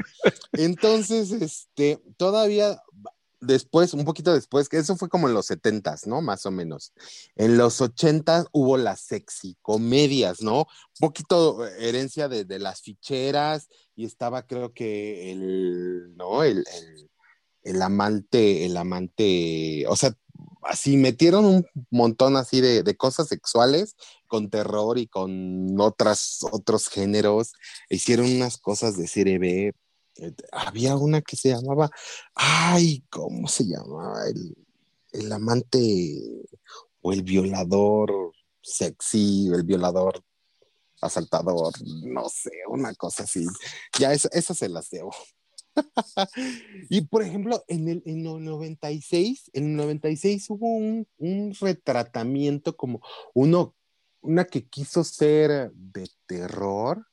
Entonces, 0.53 1.31
este, 1.31 1.99
todavía 2.17 2.81
después, 3.39 3.93
un 3.93 4.05
poquito 4.05 4.33
después, 4.33 4.69
que 4.69 4.77
eso 4.77 4.95
fue 4.95 5.09
como 5.09 5.27
en 5.27 5.33
los 5.33 5.47
setentas, 5.47 6.07
¿no? 6.07 6.21
Más 6.21 6.45
o 6.45 6.51
menos. 6.51 6.93
En 7.35 7.57
los 7.57 7.81
ochentas 7.81 8.47
hubo 8.51 8.77
las 8.77 9.01
sexy 9.01 9.57
comedias, 9.61 10.41
¿no? 10.41 10.59
Un 10.59 10.99
poquito 10.99 11.65
herencia 11.67 12.27
de, 12.27 12.45
las 12.59 12.81
ficheras 12.81 13.67
y 13.95 14.05
estaba 14.05 14.47
creo 14.47 14.73
que 14.73 15.31
el, 15.31 16.15
¿no? 16.15 16.43
El, 16.43 16.59
el, 16.59 17.09
el 17.63 17.81
amante, 17.81 18.65
el 18.65 18.77
amante, 18.77 19.85
o 19.87 19.95
sea, 19.95 20.15
así 20.63 20.97
metieron 20.97 21.45
un 21.45 21.67
montón 21.89 22.37
así 22.37 22.61
de, 22.61 22.83
de, 22.83 22.95
cosas 22.95 23.27
sexuales 23.27 23.95
con 24.27 24.49
terror 24.49 24.97
y 24.97 25.07
con 25.07 25.79
otras, 25.79 26.39
otros 26.51 26.89
géneros. 26.89 27.53
Hicieron 27.89 28.31
unas 28.31 28.57
cosas 28.57 28.97
de 28.97 29.07
serie 29.07 29.39
B. 29.39 29.73
Eh, 30.17 30.33
Había 30.51 30.95
una 30.95 31.21
que 31.21 31.35
se 31.35 31.49
llamaba, 31.49 31.89
ay, 32.33 33.03
¿cómo 33.09 33.47
se 33.47 33.65
llamaba? 33.65 34.27
El, 34.27 34.55
el 35.11 35.31
amante 35.31 36.21
o 37.01 37.13
el 37.13 37.23
violador 37.23 38.33
sexy, 38.61 39.49
el 39.53 39.63
violador 39.63 40.23
asaltador, 41.01 41.73
no 42.03 42.27
sé, 42.29 42.51
una 42.67 42.93
cosa 42.95 43.23
así. 43.23 43.45
Ya 43.99 44.13
esa, 44.13 44.53
se 44.53 44.69
las 44.69 44.89
debo. 44.89 45.13
y 46.89 47.01
por 47.01 47.21
ejemplo, 47.21 47.63
en 47.67 47.87
el, 47.89 48.03
en 48.05 48.25
el 48.25 48.43
96, 48.43 49.51
en 49.53 49.71
el 49.71 49.75
96 49.75 50.49
hubo 50.49 50.67
un, 50.67 51.07
un 51.17 51.53
retratamiento 51.59 52.75
como 52.75 53.01
uno, 53.33 53.75
una 54.21 54.45
que 54.45 54.67
quiso 54.67 55.03
ser 55.03 55.71
de 55.73 56.09
terror, 56.25 57.05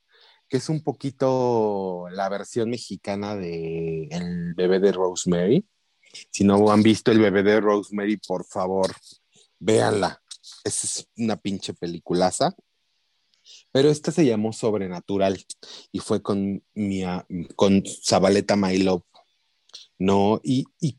que 0.52 0.58
es 0.58 0.68
un 0.68 0.82
poquito 0.82 2.08
la 2.10 2.28
versión 2.28 2.68
mexicana 2.68 3.34
de 3.34 4.06
El 4.10 4.52
bebé 4.52 4.80
de 4.80 4.92
Rosemary. 4.92 5.66
Si 6.30 6.44
no 6.44 6.70
han 6.70 6.82
visto 6.82 7.10
El 7.10 7.20
bebé 7.20 7.42
de 7.42 7.58
Rosemary, 7.58 8.18
por 8.18 8.44
favor, 8.44 8.94
véanla. 9.58 10.22
Es 10.62 11.08
una 11.16 11.38
pinche 11.38 11.72
peliculaza. 11.72 12.54
Pero 13.70 13.88
esta 13.88 14.12
se 14.12 14.26
llamó 14.26 14.52
Sobrenatural 14.52 15.42
y 15.90 16.00
fue 16.00 16.20
con, 16.20 16.62
mi, 16.74 17.02
con 17.56 17.82
Zabaleta 18.04 18.54
My 18.54 18.76
Love. 18.76 19.04
No, 19.98 20.38
y, 20.44 20.66
y 20.78 20.98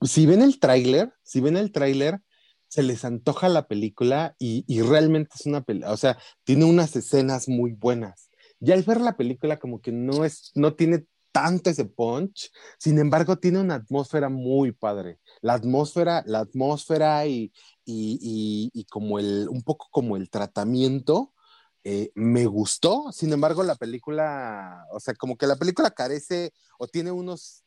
si 0.00 0.24
ven 0.24 0.40
el 0.40 0.58
tráiler, 0.58 1.12
si 1.22 1.42
ven 1.42 1.58
el 1.58 1.72
tráiler, 1.72 2.20
se 2.68 2.82
les 2.82 3.04
antoja 3.04 3.50
la 3.50 3.68
película 3.68 4.34
y, 4.38 4.64
y 4.66 4.80
realmente 4.80 5.32
es 5.38 5.44
una 5.44 5.62
película, 5.62 5.92
o 5.92 5.98
sea, 5.98 6.18
tiene 6.42 6.64
unas 6.64 6.96
escenas 6.96 7.48
muy 7.48 7.72
buenas. 7.72 8.30
Y 8.64 8.72
al 8.72 8.82
ver 8.82 9.00
la 9.00 9.16
película 9.16 9.58
como 9.58 9.80
que 9.80 9.92
no 9.92 10.24
es, 10.24 10.50
no 10.54 10.74
tiene 10.74 11.06
tanto 11.32 11.68
ese 11.68 11.84
punch, 11.84 12.50
sin 12.78 12.98
embargo 12.98 13.36
tiene 13.36 13.60
una 13.60 13.74
atmósfera 13.74 14.28
muy 14.28 14.72
padre. 14.72 15.18
La 15.42 15.54
atmósfera, 15.54 16.22
la 16.26 16.40
atmósfera 16.40 17.26
y, 17.26 17.52
y, 17.84 18.70
y, 18.72 18.84
como 18.84 19.18
el, 19.18 19.48
un 19.50 19.62
poco 19.62 19.88
como 19.90 20.16
el 20.16 20.30
tratamiento, 20.30 21.34
eh, 21.82 22.10
me 22.14 22.46
gustó, 22.46 23.12
sin 23.12 23.32
embargo, 23.32 23.62
la 23.62 23.74
película, 23.74 24.86
o 24.92 25.00
sea, 25.00 25.14
como 25.14 25.36
que 25.36 25.46
la 25.46 25.56
película 25.56 25.90
carece 25.90 26.54
o 26.78 26.86
tiene 26.86 27.10
unos, 27.10 27.64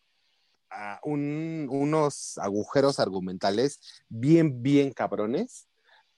un, 1.03 1.67
unos 1.69 2.39
agujeros 2.39 2.99
argumentales 2.99 3.79
bien, 4.09 4.63
bien 4.63 4.93
cabrones, 4.93 5.67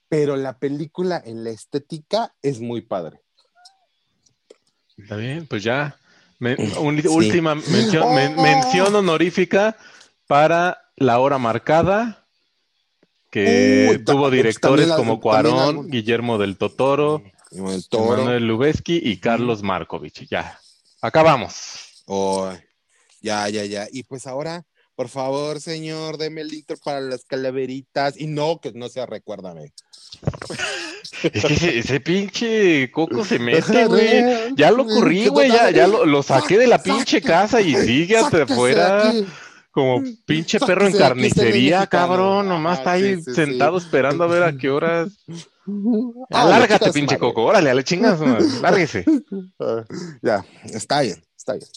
pero 0.08 0.36
la 0.36 0.58
película 0.58 1.20
en 1.24 1.44
la 1.44 1.50
estética 1.50 2.34
es 2.40 2.60
muy 2.60 2.80
padre. 2.80 3.22
Está 5.02 5.16
bien, 5.16 5.46
pues 5.46 5.62
ya. 5.62 5.96
Me, 6.38 6.54
un, 6.80 7.00
sí. 7.00 7.08
Última 7.08 7.54
mención, 7.54 8.04
oh. 8.04 8.14
men, 8.14 8.36
mención, 8.36 8.94
honorífica 8.94 9.76
para 10.26 10.78
La 10.96 11.18
Hora 11.18 11.38
Marcada, 11.38 12.26
que 13.30 13.88
Uy, 13.90 14.04
tuvo 14.04 14.30
directores 14.30 14.88
la, 14.88 14.96
como 14.96 15.20
Cuarón, 15.20 15.88
Guillermo 15.88 16.38
del 16.38 16.56
Totoro. 16.56 17.22
El 17.50 17.88
Toro. 17.88 18.18
Manuel 18.18 18.46
Lubezki 18.46 19.00
y 19.02 19.16
Carlos 19.16 19.62
Markovich. 19.62 20.28
Ya, 20.28 20.58
acabamos. 21.00 22.02
Oh, 22.06 22.50
ya, 23.20 23.48
ya, 23.48 23.64
ya. 23.64 23.88
Y 23.90 24.04
pues 24.04 24.26
ahora, 24.26 24.64
por 25.00 25.08
favor, 25.08 25.62
señor, 25.62 26.18
deme 26.18 26.42
el 26.42 26.50
para 26.84 27.00
las 27.00 27.24
calaveritas. 27.24 28.20
Y 28.20 28.26
no, 28.26 28.60
que 28.60 28.70
no 28.72 28.90
sea 28.90 29.06
recuérdame. 29.06 29.72
Es 31.22 31.42
que 31.42 31.54
ese, 31.54 31.78
ese, 31.78 32.00
pinche 32.00 32.90
coco 32.90 33.24
se 33.24 33.38
mete, 33.38 33.86
güey. 33.86 34.54
Ya 34.56 34.70
lo 34.70 34.84
corrí, 34.84 35.28
güey. 35.28 35.48
Ya, 35.48 35.70
ya 35.70 35.86
lo, 35.86 36.04
lo, 36.04 36.22
saqué 36.22 36.58
de 36.58 36.66
la 36.66 36.82
pinche 36.82 37.22
casa 37.22 37.62
y 37.62 37.76
sigue 37.76 38.18
hasta 38.18 38.42
afuera. 38.42 39.10
Como 39.70 40.02
pinche 40.26 40.60
perro 40.60 40.86
en 40.86 40.92
carnicería, 40.92 41.86
cabrón. 41.86 42.50
Nomás 42.50 42.80
está 42.80 42.92
ahí 42.92 43.22
sentado 43.22 43.78
esperando 43.78 44.24
a 44.24 44.26
ver 44.26 44.42
a 44.42 44.54
qué 44.54 44.68
horas. 44.68 45.08
Ah, 46.32 46.46
lárgate, 46.46 46.90
pinche 46.92 47.16
coco. 47.16 47.44
Órale, 47.44 47.70
a 47.70 47.74
la 47.74 47.84
chingas, 47.84 48.18
lárguese. 48.60 49.04
Uh, 49.30 49.84
ya, 50.22 50.44
está 50.64 51.02
bien, 51.02 51.22
está 51.36 51.52
bien. 51.52 51.68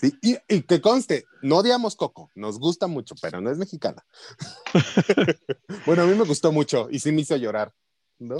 Sí, 0.00 0.14
y, 0.22 0.36
y, 0.48 0.62
que 0.62 0.80
conste, 0.80 1.24
no 1.42 1.56
odiamos 1.56 1.96
Coco, 1.96 2.30
nos 2.34 2.58
gusta 2.58 2.86
mucho, 2.86 3.14
pero 3.20 3.40
no 3.40 3.50
es 3.50 3.58
mexicana. 3.58 4.04
bueno, 5.86 6.02
a 6.02 6.06
mí 6.06 6.14
me 6.14 6.24
gustó 6.24 6.52
mucho 6.52 6.88
y 6.90 7.00
sí 7.00 7.10
me 7.10 7.22
hizo 7.22 7.36
llorar. 7.36 7.72
¿no? 8.18 8.36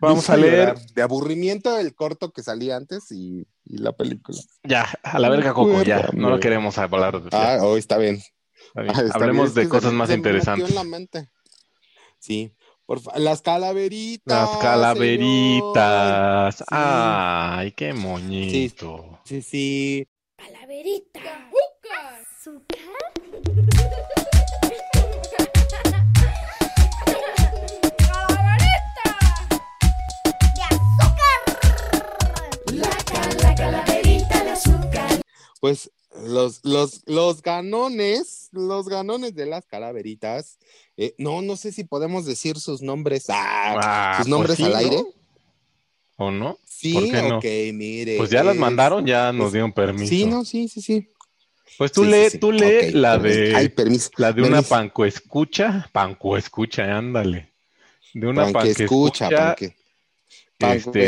Vamos 0.00 0.30
a 0.30 0.36
leer. 0.36 0.68
Llorar. 0.68 0.86
De 0.94 1.02
aburrimiento 1.02 1.76
el 1.78 1.94
corto 1.94 2.32
que 2.32 2.42
salía 2.42 2.76
antes 2.76 3.10
y, 3.10 3.46
y, 3.64 3.78
la 3.78 3.92
película. 3.92 4.38
Ya, 4.62 4.86
a 5.02 5.18
la 5.18 5.28
verga, 5.28 5.54
Coco, 5.54 5.82
ya. 5.82 6.08
No 6.12 6.30
lo 6.30 6.40
queremos 6.40 6.78
hablar. 6.78 7.22
De 7.22 7.28
ah, 7.32 7.58
hoy 7.60 7.74
oh, 7.74 7.76
está 7.76 7.98
bien. 7.98 8.22
Está 8.68 8.82
bien. 8.82 8.94
Ah, 8.96 9.02
está 9.02 9.18
Hablemos 9.18 9.54
bien. 9.54 9.66
de 9.66 9.70
cosas 9.70 9.92
más 9.92 10.10
interesantes. 10.10 10.74
Sí. 12.18 12.52
Por 12.86 13.00
las 13.18 13.42
calaveritas. 13.42 14.48
Las 14.48 14.56
calaveritas. 14.58 16.64
Ay, 16.68 17.72
qué 17.72 17.92
moñito. 17.92 19.20
Sí, 19.24 19.42
sí. 19.42 19.50
sí. 19.50 20.08
Calaverita. 20.46 21.20
¿Azúcar? 22.38 23.12
Pues 35.60 35.90
los, 36.14 36.64
los, 36.64 37.02
los 37.06 37.42
ganones, 37.42 38.48
los 38.52 38.88
ganones 38.88 39.34
de 39.34 39.46
las 39.46 39.66
calaveritas, 39.66 40.58
eh, 40.96 41.16
no, 41.18 41.42
no 41.42 41.56
sé 41.56 41.72
si 41.72 41.82
podemos 41.82 42.24
decir 42.24 42.60
sus 42.60 42.82
nombres, 42.82 43.28
ah, 43.30 43.80
ah 43.82 44.18
sus 44.18 44.28
nombres 44.28 44.58
pues 44.58 44.58
sí, 44.58 44.64
al 44.64 44.76
aire. 44.76 44.96
¿no? 44.96 45.08
¿O 46.18 46.30
no? 46.30 46.58
Sí, 46.78 46.92
¿Por 46.92 47.04
qué 47.04 47.22
no? 47.22 47.38
ok, 47.38 47.44
mire. 47.74 48.16
Pues 48.18 48.30
ya 48.30 48.44
las 48.44 48.56
mandaron, 48.56 49.06
ya 49.06 49.32
nos 49.32 49.52
dieron 49.52 49.72
permiso. 49.72 50.08
Sí, 50.10 50.26
no, 50.26 50.44
sí, 50.44 50.68
sí, 50.68 50.82
sí. 50.82 51.08
Pues 51.78 51.90
tú 51.92 52.04
Sí, 52.04 52.10
lee, 52.10 52.24
sí, 52.24 52.30
sí. 52.32 52.38
tú 52.38 52.52
lee 52.52 52.90
la 52.92 53.12
permiso. 53.20 53.40
de 53.40 53.56
Ay, 53.56 53.68
permiso. 53.70 54.10
la 54.18 54.32
de 54.32 54.42
una 54.42 54.50
Permiso. 54.50 54.68
panco 54.68 55.04
escucha, 55.04 55.88
panco 55.92 56.36
escucha, 56.36 56.84
ándale. 56.96 57.52
De 58.14 58.26
una 58.26 58.42
Pan 58.42 58.48
que 58.48 58.52
panque 58.54 58.70
este, 58.70 58.84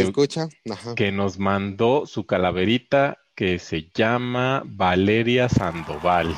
escucha. 0.03 0.49
Ajá. 0.71 0.95
que 0.95 1.11
nos 1.13 1.39
mandó 1.39 2.05
su 2.07 2.27
calaverita 2.27 3.19
que 3.35 3.59
se 3.59 3.89
llama 3.95 4.63
Valeria 4.67 5.49
Sandoval. 5.49 6.35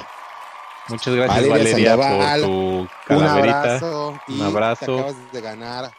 Muchas 0.89 1.15
gracias, 1.15 1.49
Valeria 1.49 1.73
Valeria, 1.73 1.89
Sandoval, 1.91 2.41
por 2.41 2.49
tu 2.51 2.57
Un 2.59 2.89
calaverita. 3.07 3.61
abrazo. 3.77 4.21
Un 4.29 4.39
y 4.39 4.43
abrazo. 4.43 4.87
Te 4.87 4.93
acabas 4.93 5.33
de 5.33 5.41
ganar, 5.41 5.91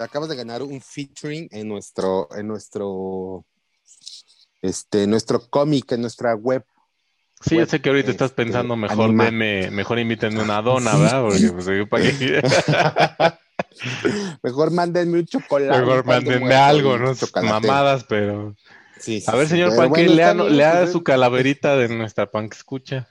te 0.00 0.04
acabas 0.04 0.30
de 0.30 0.36
ganar 0.36 0.62
un 0.62 0.80
featuring 0.80 1.46
en 1.50 1.68
nuestro, 1.68 2.26
en 2.34 2.48
nuestro, 2.48 3.44
este, 4.62 5.06
nuestro 5.06 5.46
cómic, 5.50 5.92
en 5.92 6.00
nuestra 6.00 6.34
web. 6.34 6.64
Sí, 7.42 7.56
web, 7.56 7.68
sé 7.68 7.82
que 7.82 7.90
ahorita 7.90 8.10
estás 8.10 8.30
este, 8.30 8.42
pensando 8.42 8.76
mejor 8.76 9.10
anima- 9.10 9.24
denme, 9.26 9.70
mejor 9.70 9.98
invítenme 9.98 10.42
una 10.42 10.62
dona. 10.62 10.96
¿verdad? 10.96 11.22
Porque 11.22 11.52
pues 11.52 11.66
yo 11.66 11.86
para 11.86 12.04
qué. 12.04 12.40
Mejor 14.42 14.70
mándenme 14.70 15.18
un 15.18 15.26
chocolate. 15.26 15.80
Mejor 15.80 16.06
mándenme 16.06 16.54
algo, 16.54 16.96
¿no? 16.96 17.12
Mamadas, 17.42 18.04
pero. 18.04 18.56
Sí, 18.98 19.20
sí, 19.20 19.30
A 19.30 19.36
ver, 19.36 19.48
señor 19.48 19.76
Panque, 19.76 20.06
bueno, 20.06 20.14
lea, 20.14 20.30
está 20.30 20.42
bien, 20.44 20.56
lea 20.56 20.78
pues, 20.80 20.92
su 20.92 21.02
calaverita 21.02 21.76
de 21.76 21.88
nuestra 21.90 22.30
pan 22.30 22.48
que 22.48 22.56
escucha. 22.56 23.06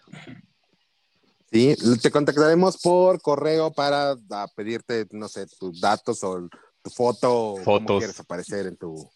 Sí, 1.52 1.76
te 2.02 2.10
contactaremos 2.10 2.78
por 2.82 3.22
correo 3.22 3.72
para 3.72 4.12
a 4.12 4.48
pedirte, 4.56 5.08
no 5.12 5.28
sé, 5.28 5.46
tus 5.60 5.80
datos 5.80 6.24
o 6.24 6.50
tu 6.90 6.96
foto, 6.96 7.52
o 7.52 7.54
cómo 7.56 7.80
Fotos. 7.80 7.98
quieres 8.00 8.20
aparecer 8.20 8.68
en 8.68 8.78
tu, 8.78 9.10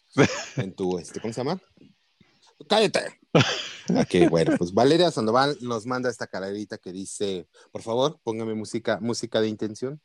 en 0.56 0.74
tu, 0.74 0.98
este, 0.98 1.20
¿cómo 1.20 1.32
se 1.32 1.40
llama? 1.40 1.60
Cállate. 2.68 3.20
Ok, 3.90 4.30
bueno, 4.30 4.54
pues 4.56 4.72
Valeria 4.72 5.10
Sandoval 5.10 5.58
nos 5.60 5.84
manda 5.84 6.08
esta 6.08 6.26
calaverita 6.26 6.78
que 6.78 6.90
dice, 6.90 7.46
por 7.70 7.82
favor, 7.82 8.18
póngame 8.22 8.54
música, 8.54 8.98
música 9.02 9.42
de 9.42 9.48
intención. 9.48 10.00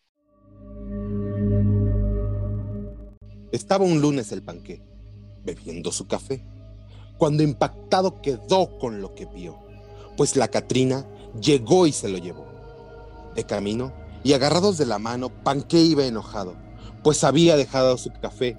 Estaba 3.53 3.85
un 3.85 4.01
lunes 4.01 4.33
el 4.33 4.43
panque, 4.43 4.83
bebiendo 5.45 5.93
su 5.93 6.07
café, 6.07 6.45
cuando 7.17 7.41
impactado 7.41 8.21
quedó 8.21 8.77
con 8.79 9.01
lo 9.01 9.15
que 9.15 9.27
vio, 9.27 9.57
pues 10.17 10.35
la 10.35 10.49
Catrina 10.49 11.07
llegó 11.39 11.87
y 11.87 11.93
se 11.93 12.09
lo 12.09 12.17
llevó. 12.17 12.45
de 13.35 13.45
camino 13.45 13.93
y 14.25 14.33
agarrados 14.33 14.77
de 14.77 14.85
la 14.85 14.99
mano, 14.99 15.29
Panque 15.29 15.79
iba 15.79 16.05
enojado, 16.05 16.57
pues 17.03 17.23
había 17.23 17.55
dejado 17.57 17.97
su 17.97 18.11
café 18.21 18.57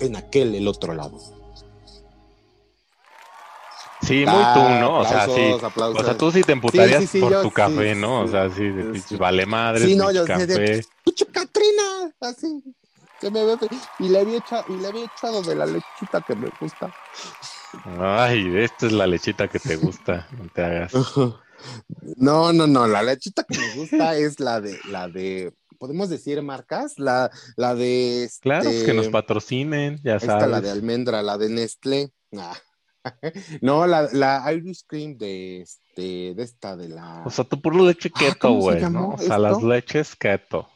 en 0.00 0.16
aquel 0.16 0.54
el 0.54 0.68
otro 0.68 0.94
lado. 0.94 1.18
Sí, 4.02 4.24
muy 4.24 4.44
tú, 4.54 4.60
¿no? 4.80 4.98
O 5.00 5.04
sea, 5.04 5.26
sí. 5.26 5.54
O 5.76 6.04
sea, 6.04 6.16
tú 6.16 6.30
sí 6.30 6.42
te 6.42 6.52
emputarías 6.52 7.02
Sí, 7.02 7.06
sí, 7.06 7.12
sí, 7.12 7.20
por 7.20 7.32
yo 7.32 7.42
tu 7.42 7.50
café, 7.50 7.94
¿no? 7.94 8.20
O 8.20 8.28
sea, 8.28 8.48
sí, 8.50 8.62
de 8.68 9.16
vale 9.18 9.44
madre, 9.44 9.86
Sí, 9.86 9.96
no, 9.96 10.10
yo 10.12 10.24
café. 10.24 10.46
de- 10.46 10.86
¡Pucha, 11.04 11.26
Catrina! 11.26 12.12
Así. 12.20 12.62
Se 13.20 13.30
me 13.32 13.44
ve 13.44 13.58
fe- 13.58 13.68
y 13.98 14.08
le 14.08 14.20
había 14.20 14.38
echado, 14.38 14.64
y 14.68 14.76
le 14.80 14.88
había 14.88 15.04
echado 15.04 15.42
de 15.42 15.56
la 15.56 15.66
lechita 15.66 16.20
que 16.26 16.36
me 16.36 16.48
gusta. 16.60 16.88
Ay, 18.00 18.50
esta 18.56 18.86
es 18.86 18.92
la 18.92 19.06
lechita 19.08 19.48
que 19.48 19.58
te 19.58 19.74
gusta, 19.76 20.28
no 20.38 20.48
te 20.54 20.62
hagas. 20.64 20.92
No, 22.16 22.52
no, 22.52 22.68
no, 22.68 22.86
la 22.86 23.02
lechita 23.02 23.42
que 23.42 23.58
me 23.58 23.74
gusta 23.74 24.16
es 24.16 24.38
la 24.38 24.60
de, 24.60 24.78
la 24.92 25.08
de, 25.08 25.52
¿podemos 25.78 26.08
decir 26.08 26.42
marcas? 26.42 26.98
La, 26.98 27.30
la 27.56 27.74
de, 27.74 28.24
este, 28.24 28.40
Claro, 28.42 28.68
que 28.84 28.92
nos 28.94 29.08
patrocinen, 29.08 30.00
ya 30.04 30.16
esta, 30.16 30.38
la 30.46 30.60
de 30.60 30.68
sabes. 30.68 30.70
almendra, 30.72 31.22
la 31.22 31.38
de 31.38 31.48
Nestlé. 31.48 32.10
Ah. 32.36 32.56
No, 33.62 33.86
la, 33.86 34.08
la 34.12 34.52
Irish 34.52 34.84
Cream 34.86 35.16
de, 35.16 35.62
este, 35.62 36.34
de 36.34 36.42
esta, 36.42 36.76
de 36.76 36.88
la... 36.90 37.22
O 37.24 37.30
sea, 37.30 37.44
tú 37.44 37.60
por 37.62 37.74
leche 37.74 38.10
keto, 38.10 38.32
Ah, 38.32 38.36
¿cómo 38.38 38.60
se 38.72 38.78
güey, 38.80 38.90
¿no? 38.92 39.10
O 39.10 39.18
sea, 39.18 39.38
las 39.38 39.62
leches 39.62 40.14
keto. 40.14 40.68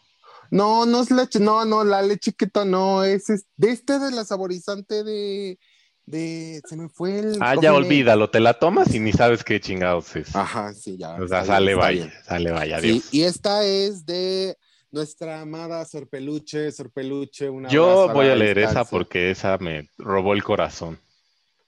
No, 0.50 0.86
no 0.86 1.02
es 1.02 1.10
leche, 1.10 1.40
no, 1.40 1.64
no, 1.66 1.84
la 1.84 2.00
leche 2.00 2.32
keto 2.32 2.64
no, 2.64 3.04
es, 3.04 3.28
es- 3.28 3.46
de 3.56 3.70
este 3.72 3.98
de 3.98 4.12
la 4.12 4.24
saborizante 4.24 5.02
de, 5.04 5.58
de, 6.06 6.62
se 6.66 6.76
me 6.76 6.88
fue 6.88 7.18
el... 7.18 7.38
Ah, 7.40 7.54
ya 7.60 7.74
olvídalo, 7.74 8.30
te 8.30 8.40
la 8.40 8.54
tomas 8.58 8.94
y 8.94 9.00
ni 9.00 9.12
sabes 9.12 9.44
qué 9.44 9.60
chingados 9.60 10.14
es. 10.16 10.34
Ajá, 10.34 10.72
sí, 10.72 10.96
ya. 10.96 11.14
o 11.16 11.26
sea, 11.28 11.44
sale 11.44 11.74
vaya, 11.74 12.10
sale 12.24 12.50
vaya, 12.50 12.80
Sí, 12.80 12.86
adiós. 12.88 13.08
y 13.14 13.22
esta 13.24 13.64
es 13.64 14.06
de 14.06 14.56
nuestra 14.92 15.40
amada 15.40 15.84
Sor 15.84 16.06
Peluche, 16.08 16.70
Sor 16.70 16.90
Peluche, 16.90 17.48
una 17.50 17.68
Yo 17.68 18.08
voy 18.12 18.28
a 18.28 18.36
leer 18.36 18.58
esa 18.58 18.84
porque 18.84 19.30
esa 19.30 19.58
me 19.58 19.88
robó 19.98 20.34
el 20.34 20.44
corazón. 20.44 21.00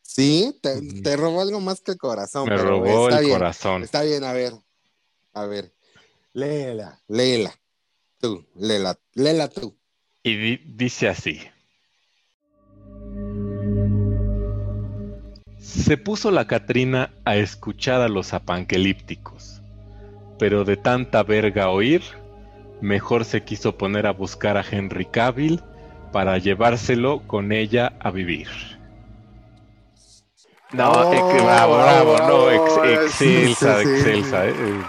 Sí, 0.03 0.57
te, 0.63 0.81
te 1.03 1.17
robó 1.17 1.41
algo 1.41 1.61
más 1.61 1.81
que 1.81 1.93
el 1.93 1.99
corazón. 1.99 2.49
Me 2.49 2.57
pero 2.57 2.69
robó 2.69 3.09
está 3.09 3.19
el 3.21 3.25
bien, 3.25 3.39
corazón. 3.39 3.83
Está 3.83 4.03
bien, 4.03 4.23
a 4.23 4.33
ver. 4.33 4.53
A 5.33 5.47
ver. 5.47 5.73
Léela, 6.35 7.01
léela. 7.09 7.53
Tú, 8.21 8.47
léela, 8.55 8.99
léela 9.15 9.49
tú. 9.49 9.75
Y 10.23 10.37
di- 10.37 10.63
dice 10.67 11.09
así. 11.09 11.41
Se 15.59 15.97
puso 15.97 16.31
la 16.31 16.47
Catrina 16.47 17.13
a 17.25 17.37
escuchar 17.37 18.01
a 18.03 18.09
los 18.09 18.35
apanquelípticos, 18.35 19.61
pero 20.39 20.65
de 20.65 20.77
tanta 20.77 21.23
verga 21.23 21.71
oír, 21.71 22.03
mejor 22.85 23.25
se 23.25 23.43
quiso 23.43 23.77
poner 23.77 24.07
a 24.07 24.13
buscar 24.13 24.57
a 24.57 24.65
Henry 24.69 25.07
Cavill 25.07 25.61
para 26.13 26.39
llevárselo 26.39 27.27
con 27.27 27.51
ella 27.51 27.93
a 28.01 28.11
vivir. 28.11 28.49
No, 30.73 30.93
Oh, 30.93 31.29
que 31.31 31.41
bravo, 31.41 31.77
bravo, 31.79 32.19
no, 32.19 32.51
ex- 32.51 32.77
excelsa, 32.85 33.79
sí, 33.81 33.85
sí, 33.85 33.89
sí. 33.89 33.99
excelsa. 33.99 34.47
eh. 34.47 34.83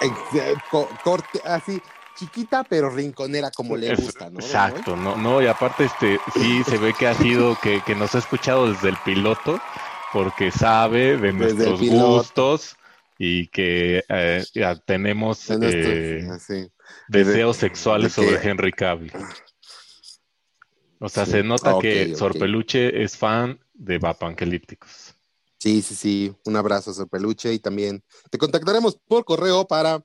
Ex- 0.00 0.34
eh, 0.34 0.54
co- 0.70 0.88
corte, 1.04 1.40
así, 1.44 1.80
chiquita 2.16 2.64
pero 2.64 2.88
rinconera 2.88 3.50
como 3.50 3.76
le 3.76 3.92
Es- 3.92 4.00
gusta, 4.00 4.30
¿no? 4.30 4.38
Exacto, 4.40 4.96
no, 4.96 5.16
no, 5.16 5.42
y 5.42 5.46
aparte 5.46 5.84
este 5.84 6.18
sí 6.34 6.64
se 6.64 6.78
ve 6.78 6.94
que 6.94 7.06
ha 7.08 7.14
sido 7.14 7.56
que, 7.60 7.82
que 7.82 7.94
nos 7.94 8.14
ha 8.14 8.18
escuchado 8.18 8.70
desde 8.72 8.88
el 8.90 8.96
piloto 9.04 9.60
porque 10.12 10.50
sabe 10.50 11.16
de 11.18 11.32
nuestros 11.32 11.80
gustos 11.80 12.76
y 13.22 13.48
que 13.48 14.02
eh, 14.08 14.44
ya 14.54 14.74
tenemos 14.76 15.50
eh, 15.50 16.26
así. 16.32 16.72
deseos 17.06 17.58
sexuales 17.58 18.16
de 18.16 18.22
que- 18.22 18.28
sobre 18.30 18.50
Henry 18.50 18.72
Cavill. 18.72 19.12
O 20.98 21.08
sea, 21.08 21.26
Sí. 21.26 21.32
se 21.32 21.42
nota 21.42 21.74
que 21.82 22.12
ok. 22.12 22.18
Sor 22.18 22.38
Peluche 22.38 23.02
es 23.02 23.18
fan 23.18 23.60
de 23.74 23.98
Vapanquelípticos. 23.98 25.14
Sí, 25.58 25.82
sí, 25.82 25.94
sí. 25.94 26.34
Un 26.46 26.56
abrazo, 26.56 26.94
Sor 26.94 27.10
Peluche, 27.10 27.52
y 27.52 27.58
también 27.58 28.02
te 28.30 28.38
contactaremos 28.38 28.98
por 29.06 29.26
correo 29.26 29.66
para 29.66 30.02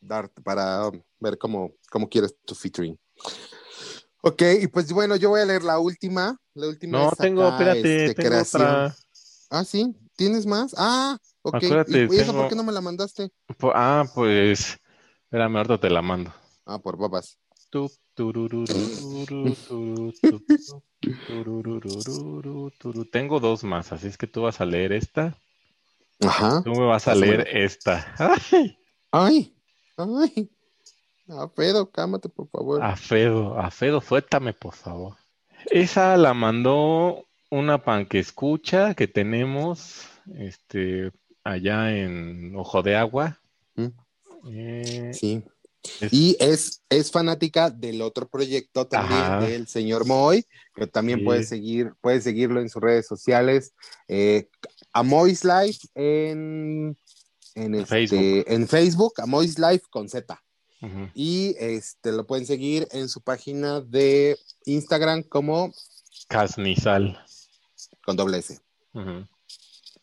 dar, 0.00 0.28
para 0.42 0.90
ver 1.20 1.38
cómo, 1.38 1.72
cómo 1.92 2.08
quieres 2.08 2.34
tu 2.44 2.56
featuring. 2.56 2.98
Ok, 4.22 4.42
y 4.62 4.66
pues 4.66 4.92
bueno, 4.92 5.14
yo 5.14 5.28
voy 5.30 5.42
a 5.42 5.44
leer 5.44 5.62
la 5.62 5.78
última. 5.78 6.36
La 6.54 6.66
última 6.66 6.98
No, 6.98 7.12
es 7.12 7.18
tengo, 7.18 7.44
acá, 7.46 7.52
espérate, 7.70 8.04
este, 8.06 8.14
tengo 8.16 8.28
creación. 8.30 8.62
otra. 8.66 8.96
Ah, 9.50 9.64
sí, 9.64 9.94
¿tienes 10.16 10.44
más? 10.44 10.74
Ah, 10.76 11.16
ok. 11.48 11.54
Acuérdate, 11.54 11.92
¿Y, 11.92 12.00
y 12.02 12.04
eso 12.20 12.32
tengo- 12.32 12.38
por 12.40 12.48
qué 12.48 12.54
no 12.56 12.64
me 12.64 12.72
la 12.72 12.80
mandaste? 12.80 13.30
Po- 13.58 13.72
Ah, 13.74 14.04
pues, 14.14 14.78
espérame, 15.24 15.56
ahorita 15.56 15.78
te 15.78 15.90
la 15.90 16.02
mando. 16.02 16.32
Ah, 16.66 16.78
por 16.78 16.96
turururu, 21.26 22.70
turu. 22.78 23.04
Tengo 23.06 23.40
dos 23.40 23.64
más, 23.64 23.92
así 23.92 24.06
es 24.08 24.16
que 24.16 24.26
tú 24.26 24.42
vas 24.42 24.60
a 24.60 24.64
leer 24.64 24.92
esta. 24.92 25.36
Ajá. 26.20 26.62
Tú 26.64 26.72
me 26.72 26.86
vas 26.86 27.06
a 27.08 27.14
leer 27.14 27.46
esta. 27.52 28.14
Ay, 28.18 28.76
Ay, 29.12 29.54
ay. 29.96 30.50
Pedro, 31.54 31.90
cámate, 31.90 32.28
por 32.28 32.48
favor. 32.48 32.82
a 32.82 32.96
Fedo, 32.96 33.58
a 33.58 33.70
Fedo, 33.70 34.00
suéltame, 34.00 34.52
por 34.54 34.74
favor. 34.74 35.16
Esa 35.70 36.16
la 36.16 36.34
mandó 36.34 37.26
una 37.50 37.82
pan 37.82 38.06
que 38.06 38.18
escucha 38.18 38.94
que 38.94 39.08
tenemos 39.08 40.08
este, 40.34 41.12
allá 41.52 41.96
en 41.96 42.54
Ojo 42.56 42.82
de 42.82 42.96
Agua. 42.96 43.40
Mm. 43.74 43.86
Eh, 44.50 45.10
Sí. 45.14 45.42
es- 46.00 46.12
Y 46.12 46.36
es, 46.40 46.82
es 46.88 47.10
fanática 47.10 47.70
del 47.70 48.02
otro 48.02 48.28
proyecto 48.28 48.86
también, 48.86 49.20
Ajá. 49.20 49.40
del 49.40 49.66
señor 49.66 50.06
Moy, 50.06 50.44
que 50.74 50.86
también 50.86 51.20
Sí. 51.20 51.24
puedes 51.24 51.48
seguir, 51.48 51.92
puedes 52.00 52.24
seguirlo 52.24 52.60
en 52.60 52.68
sus 52.68 52.82
redes 52.82 53.06
sociales. 53.06 53.72
Eh, 54.08 54.48
a 54.92 55.02
Moy's 55.02 55.44
Life 55.44 55.86
en, 55.94 56.96
en, 57.54 57.74
este, 57.74 57.86
Facebook. 57.86 58.44
en 58.46 58.68
Facebook, 58.68 59.12
a 59.18 59.26
Moy's 59.26 59.58
Life 59.58 59.84
con 59.90 60.08
Z. 60.08 60.40
Y 61.14 61.56
este 61.58 62.12
lo 62.12 62.24
pueden 62.24 62.46
seguir 62.46 62.86
en 62.92 63.08
su 63.08 63.20
página 63.20 63.80
de 63.80 64.38
Instagram 64.64 65.24
como 65.24 65.72
Casnizal. 66.28 67.18
con 68.04 68.14
doble 68.16 68.38
S. 68.38 68.60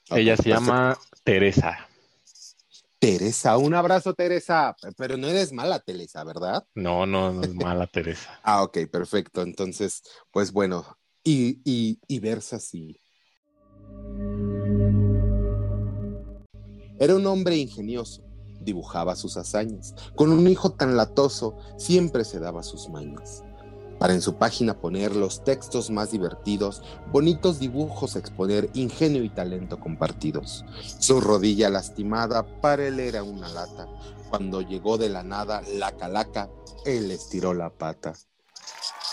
Ella 0.09 0.37
se 0.37 0.49
llama 0.49 0.97
Teresa. 1.23 1.87
Teresa. 2.99 3.57
Un 3.57 3.73
abrazo, 3.73 4.13
Teresa. 4.13 4.75
Pero 4.97 5.17
no 5.17 5.27
eres 5.27 5.51
mala, 5.51 5.79
Teresa, 5.79 6.23
¿verdad? 6.23 6.65
No, 6.73 7.05
no, 7.05 7.33
no 7.33 7.43
es 7.43 7.53
mala 7.53 7.87
Teresa. 7.87 8.39
Ah, 8.43 8.63
ok, 8.63 8.79
perfecto. 8.91 9.41
Entonces, 9.41 10.03
pues 10.31 10.51
bueno, 10.51 10.85
y, 11.23 11.59
y, 11.63 11.99
y 12.07 12.19
versa 12.19 12.57
así. 12.57 12.99
Era 16.97 17.15
un 17.15 17.27
hombre 17.27 17.57
ingenioso, 17.57 18.23
dibujaba 18.61 19.15
sus 19.15 19.37
hazañas. 19.37 19.93
Con 20.15 20.31
un 20.31 20.47
hijo 20.47 20.71
tan 20.71 20.95
latoso, 20.95 21.57
siempre 21.77 22.23
se 22.23 22.39
daba 22.39 22.63
sus 22.63 22.89
mañas. 22.89 23.43
Para 23.99 24.13
en 24.13 24.21
su 24.21 24.35
página 24.35 24.79
poner 24.79 25.15
los 25.15 25.43
textos 25.43 25.89
más 25.89 26.11
divertidos, 26.11 26.83
bonitos 27.11 27.59
dibujos 27.59 28.15
exponer, 28.15 28.69
ingenio 28.73 29.23
y 29.23 29.29
talento 29.29 29.79
compartidos. 29.79 30.65
Su 30.99 31.21
rodilla 31.21 31.69
lastimada 31.69 32.43
para 32.61 32.87
él 32.87 32.99
era 32.99 33.23
una 33.23 33.47
lata. 33.49 33.87
Cuando 34.29 34.61
llegó 34.61 34.97
de 34.97 35.09
la 35.09 35.23
nada 35.23 35.61
la 35.77 35.91
calaca, 35.93 36.49
él 36.85 37.09
estiró 37.11 37.53
la 37.53 37.69
pata. 37.69 38.13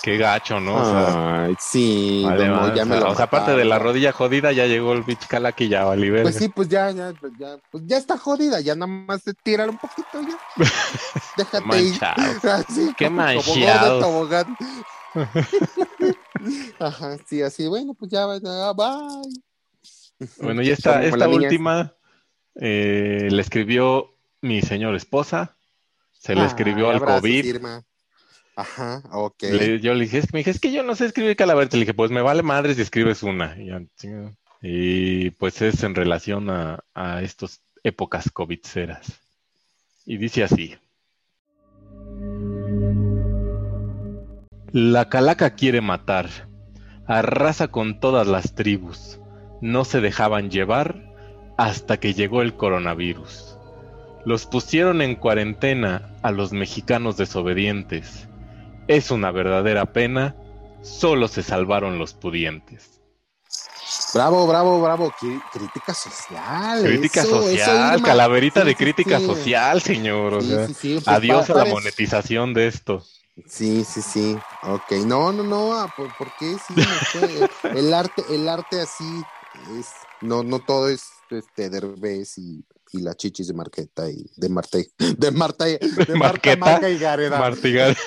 Qué 0.02 0.16
gacho, 0.16 0.58
¿no? 0.58 0.74
O 0.74 0.84
sea, 0.84 1.44
Ay, 1.44 1.56
sí, 1.60 2.22
madre, 2.24 2.46
ya 2.74 2.84
me 2.84 2.96
o 2.96 2.98
sea, 2.98 3.00
lo 3.00 3.10
o 3.12 3.14
sea, 3.14 3.24
aparte 3.26 3.52
de 3.52 3.64
la 3.64 3.78
rodilla 3.78 4.10
jodida, 4.10 4.50
ya 4.50 4.66
llegó 4.66 4.92
el 4.92 5.04
bitch 5.04 5.28
calac 5.28 5.60
y 5.60 5.68
ya 5.68 5.84
verga. 5.88 6.22
Pues 6.22 6.36
sí, 6.36 6.48
pues 6.48 6.68
ya, 6.68 6.90
ya, 6.90 7.12
pues 7.20 7.32
ya, 7.38 7.56
pues 7.70 7.84
ya 7.86 7.98
está 7.98 8.18
jodida, 8.18 8.60
ya 8.60 8.74
nada 8.74 8.88
más 8.88 9.24
de 9.24 9.32
tirar 9.34 9.70
un 9.70 9.78
poquito 9.78 10.20
ya. 10.22 10.38
Déjate 11.36 11.80
ir. 11.80 11.90
Manchados. 11.92 12.44
Así, 12.44 12.92
Qué 12.96 13.08
tobogán. 13.08 14.56
Ajá, 16.80 17.18
sí, 17.26 17.42
así, 17.42 17.68
bueno, 17.68 17.94
pues 17.94 18.10
ya, 18.10 18.26
bye. 18.26 18.40
Bueno, 20.40 20.62
y 20.62 20.70
esta, 20.70 21.02
esta 21.04 21.28
última 21.28 21.94
eh, 22.56 23.28
le 23.30 23.40
escribió 23.40 24.14
mi 24.40 24.62
señora 24.62 24.96
esposa, 24.96 25.56
se 26.12 26.34
le 26.34 26.44
escribió 26.44 26.90
al 26.90 27.00
COVID. 27.00 27.44
Irma. 27.44 27.84
Ajá, 28.56 29.02
ok. 29.12 29.44
Yo 29.80 29.94
le 29.94 30.04
dije, 30.04 30.22
me 30.32 30.40
dije, 30.40 30.50
es 30.50 30.60
que 30.60 30.72
yo 30.72 30.82
no 30.82 30.94
sé 30.94 31.06
escribir 31.06 31.36
calavera. 31.36 31.68
Le 31.72 31.80
dije, 31.80 31.94
pues 31.94 32.10
me 32.10 32.20
vale 32.20 32.42
madre 32.42 32.74
si 32.74 32.82
escribes 32.82 33.22
una. 33.22 33.56
Y, 34.60 35.30
pues 35.30 35.62
es 35.62 35.82
en 35.82 35.94
relación 35.94 36.50
a, 36.50 36.84
a 36.94 37.22
estas 37.22 37.62
épocas 37.82 38.30
covidceras. 38.30 39.20
Y 40.04 40.16
dice 40.18 40.44
así. 40.44 40.76
La 44.72 45.08
calaca 45.10 45.54
quiere 45.54 45.80
matar, 45.80 46.28
arrasa 47.06 47.68
con 47.68 48.00
todas 48.00 48.26
las 48.26 48.54
tribus, 48.54 49.20
no 49.60 49.84
se 49.84 50.00
dejaban 50.00 50.50
llevar 50.50 51.12
hasta 51.58 51.98
que 51.98 52.14
llegó 52.14 52.40
el 52.40 52.54
coronavirus. 52.54 53.58
Los 54.24 54.46
pusieron 54.46 55.02
en 55.02 55.16
cuarentena 55.16 56.16
a 56.22 56.30
los 56.30 56.52
mexicanos 56.52 57.16
desobedientes. 57.16 58.28
Es 58.88 59.10
una 59.10 59.30
verdadera 59.30 59.86
pena, 59.92 60.34
solo 60.82 61.28
se 61.28 61.42
salvaron 61.42 61.98
los 61.98 62.14
pudientes. 62.14 63.00
Bravo, 64.14 64.46
bravo, 64.46 64.80
bravo. 64.82 65.12
Crítica 65.52 65.94
social. 65.94 66.82
Crítica 66.82 67.22
eso, 67.22 67.42
social, 67.42 68.02
calaverita 68.02 68.60
Sí, 68.62 68.66
de 68.66 68.74
sí. 69.18 69.26
social, 69.26 69.80
señor. 69.80 70.34
o 70.34 70.40
Sí, 70.40 70.48
sea, 70.48 70.66
sí, 70.68 70.74
sí, 70.74 70.94
pues, 70.94 71.08
adiós 71.08 71.48
a 71.50 71.54
la 71.54 71.58
parece- 71.60 71.74
monetización 71.74 72.54
de 72.54 72.66
esto. 72.66 73.04
Sí, 73.46 73.84
sí, 73.84 74.02
sí. 74.02 74.38
Ok. 74.64 74.92
No, 75.06 75.32
no, 75.32 75.42
no. 75.42 75.72
ah, 75.74 75.92
¿Por, 75.96 76.14
por 76.16 76.28
qué? 76.38 76.56
Fue. 76.58 77.48
el 77.78 77.94
arte, 77.94 78.22
el 78.30 78.48
arte 78.48 78.80
así 78.82 79.22
es. 79.78 79.88
No, 80.20 80.42
no 80.42 80.58
todo 80.60 80.88
es 80.88 81.04
este 81.30 81.70
Derbez 81.70 82.36
y, 82.38 82.64
y 82.92 83.00
la 83.00 83.14
chichis 83.14 83.48
de 83.48 83.54
Marqueta 83.54 84.08
y 84.10 84.30
de 84.36 84.48
Marta 84.48 84.78
de 85.18 85.30
Marta 85.30 85.68
y- 85.68 85.78
de 85.78 86.14
Marta 86.14 86.56
Marca 86.56 86.90
y 86.90 86.98
Gareda. 86.98 87.38
Marta 87.38 87.68
y 87.68 87.72
Gareda. 87.72 87.98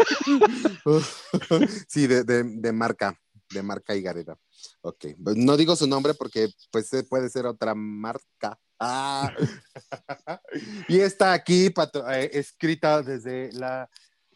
sí, 1.87 2.07
de, 2.07 2.23
de, 2.23 2.43
de 2.43 2.71
marca, 2.71 3.19
de 3.49 3.63
marca 3.63 3.95
y 3.95 4.01
Gareda. 4.01 4.37
Ok. 4.81 5.05
Pues 5.23 5.35
No 5.37 5.57
digo 5.57 5.75
su 5.75 5.87
nombre 5.87 6.13
porque 6.13 6.49
pues 6.71 6.91
eh, 6.93 7.03
puede 7.03 7.29
ser 7.29 7.45
otra 7.45 7.73
marca. 7.75 8.59
Ah. 8.79 9.33
y 10.87 10.99
está 10.99 11.33
aquí 11.33 11.67
eh, 12.11 12.29
escrita 12.33 13.01
desde 13.01 13.51
la, 13.53 13.89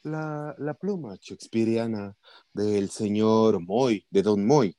la, 0.03 0.55
la 0.57 0.73
pluma 0.73 1.15
shakespeariana 1.19 2.15
del 2.53 2.89
señor 2.89 3.59
Moy, 3.59 4.05
de 4.09 4.23
Don 4.23 4.45
Moy. 4.45 4.75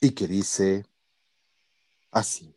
Y 0.00 0.12
que 0.12 0.26
dice 0.26 0.86
así. 2.10 2.54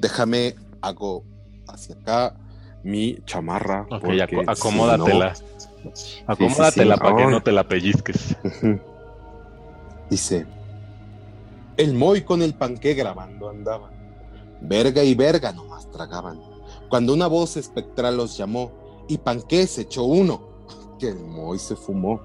Déjame, 0.00 0.54
hago 0.80 1.24
hacia 1.68 1.94
acá 1.94 2.34
mi 2.82 3.18
chamarra. 3.26 3.82
Ok, 3.90 4.00
porque 4.00 4.16
si 4.16 4.44
acomódatela. 4.46 5.32
no- 5.84 5.90
Acomódatela 6.26 6.94
sí. 6.94 7.00
para 7.00 7.16
que 7.16 7.26
no 7.26 7.42
te 7.42 7.52
la 7.52 7.66
pellizques. 7.68 8.36
Dice, 10.08 10.46
el 11.76 11.94
Moy 11.94 12.22
con 12.22 12.42
el 12.42 12.54
panqué 12.54 12.94
grabando 12.94 13.48
andaban. 13.48 13.92
Verga 14.62 15.02
y 15.04 15.14
verga 15.14 15.52
nomás 15.52 15.90
tragaban. 15.90 16.40
Cuando 16.88 17.12
una 17.14 17.26
voz 17.28 17.56
espectral 17.56 18.16
los 18.16 18.36
llamó 18.36 18.72
y 19.08 19.18
panqué 19.18 19.66
se 19.66 19.82
echó 19.82 20.04
uno, 20.04 20.42
que 20.98 21.08
el 21.08 21.20
Moy 21.20 21.58
se 21.58 21.76
fumó. 21.76 22.20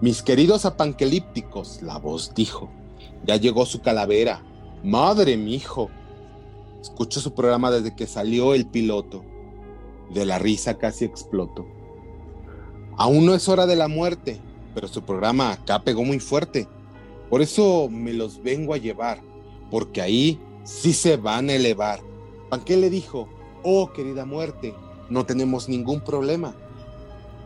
Mis 0.00 0.22
queridos 0.22 0.64
apanquelípticos, 0.64 1.82
la 1.82 1.98
voz 1.98 2.34
dijo, 2.34 2.70
ya 3.24 3.36
llegó 3.36 3.66
su 3.66 3.80
calavera. 3.82 4.42
Madre 4.82 5.36
mijo. 5.36 5.90
Escucho 6.80 7.20
su 7.20 7.34
programa 7.34 7.70
desde 7.70 7.94
que 7.94 8.06
salió 8.06 8.54
el 8.54 8.66
piloto. 8.66 9.24
De 10.12 10.24
la 10.24 10.38
risa 10.38 10.78
casi 10.78 11.04
exploto. 11.04 11.66
Aún 12.96 13.26
no 13.26 13.34
es 13.34 13.48
hora 13.48 13.66
de 13.66 13.76
la 13.76 13.88
muerte, 13.88 14.40
pero 14.74 14.88
su 14.88 15.02
programa 15.02 15.52
acá 15.52 15.82
pegó 15.82 16.04
muy 16.04 16.18
fuerte. 16.18 16.66
Por 17.28 17.42
eso 17.42 17.88
me 17.90 18.12
los 18.12 18.42
vengo 18.42 18.74
a 18.74 18.78
llevar, 18.78 19.20
porque 19.70 20.02
ahí 20.02 20.40
sí 20.64 20.92
se 20.92 21.16
van 21.16 21.48
a 21.48 21.54
elevar. 21.54 22.00
Panqué 22.48 22.76
le 22.76 22.90
dijo, 22.90 23.28
oh 23.62 23.92
querida 23.92 24.24
muerte, 24.24 24.74
no 25.08 25.24
tenemos 25.26 25.68
ningún 25.68 26.00
problema, 26.00 26.54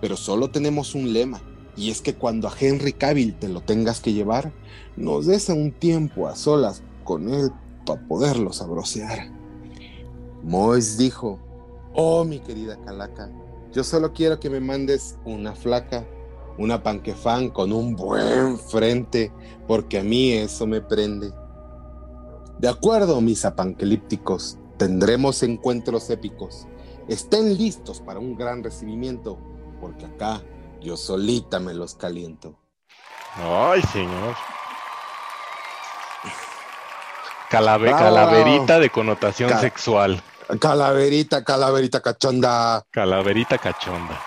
pero 0.00 0.16
solo 0.16 0.48
tenemos 0.48 0.94
un 0.94 1.12
lema, 1.12 1.42
y 1.76 1.90
es 1.90 2.00
que 2.00 2.14
cuando 2.14 2.48
a 2.48 2.54
Henry 2.58 2.92
Cavill 2.92 3.34
te 3.34 3.48
lo 3.48 3.60
tengas 3.60 4.00
que 4.00 4.12
llevar, 4.12 4.52
nos 4.96 5.26
des 5.26 5.48
un 5.50 5.72
tiempo 5.72 6.28
a 6.28 6.36
solas 6.36 6.82
con 7.04 7.28
él 7.32 7.50
para 7.84 8.00
poderlo 8.06 8.52
sabrosear. 8.52 9.30
Mois 10.42 10.98
dijo, 10.98 11.38
oh 11.94 12.24
mi 12.24 12.40
querida 12.40 12.78
Calaca, 12.84 13.30
yo 13.72 13.82
solo 13.82 14.12
quiero 14.12 14.38
que 14.38 14.50
me 14.50 14.60
mandes 14.60 15.18
una 15.24 15.54
flaca, 15.54 16.06
una 16.58 16.82
panquefán 16.82 17.50
con 17.50 17.72
un 17.72 17.96
buen 17.96 18.58
frente, 18.58 19.32
porque 19.66 19.98
a 19.98 20.04
mí 20.04 20.32
eso 20.32 20.66
me 20.66 20.80
prende. 20.80 21.32
De 22.58 22.68
acuerdo, 22.68 23.20
mis 23.20 23.44
apanquelípticos, 23.44 24.58
tendremos 24.76 25.42
encuentros 25.42 26.08
épicos. 26.10 26.68
Estén 27.08 27.58
listos 27.58 28.00
para 28.00 28.20
un 28.20 28.36
gran 28.36 28.62
recibimiento, 28.62 29.38
porque 29.80 30.06
acá 30.06 30.42
yo 30.80 30.96
solita 30.96 31.58
me 31.58 31.74
los 31.74 31.94
caliento. 31.94 32.56
Ay, 33.36 33.82
señor. 33.92 34.34
Calave- 37.50 37.90
calaverita 37.90 38.78
de 38.78 38.90
connotación 38.90 39.50
sexual. 39.60 40.22
Calaverita, 40.60 41.44
calaverita 41.44 42.00
cachonda. 42.00 42.84
Calaverita 42.90 43.58
cachonda. 43.58 44.20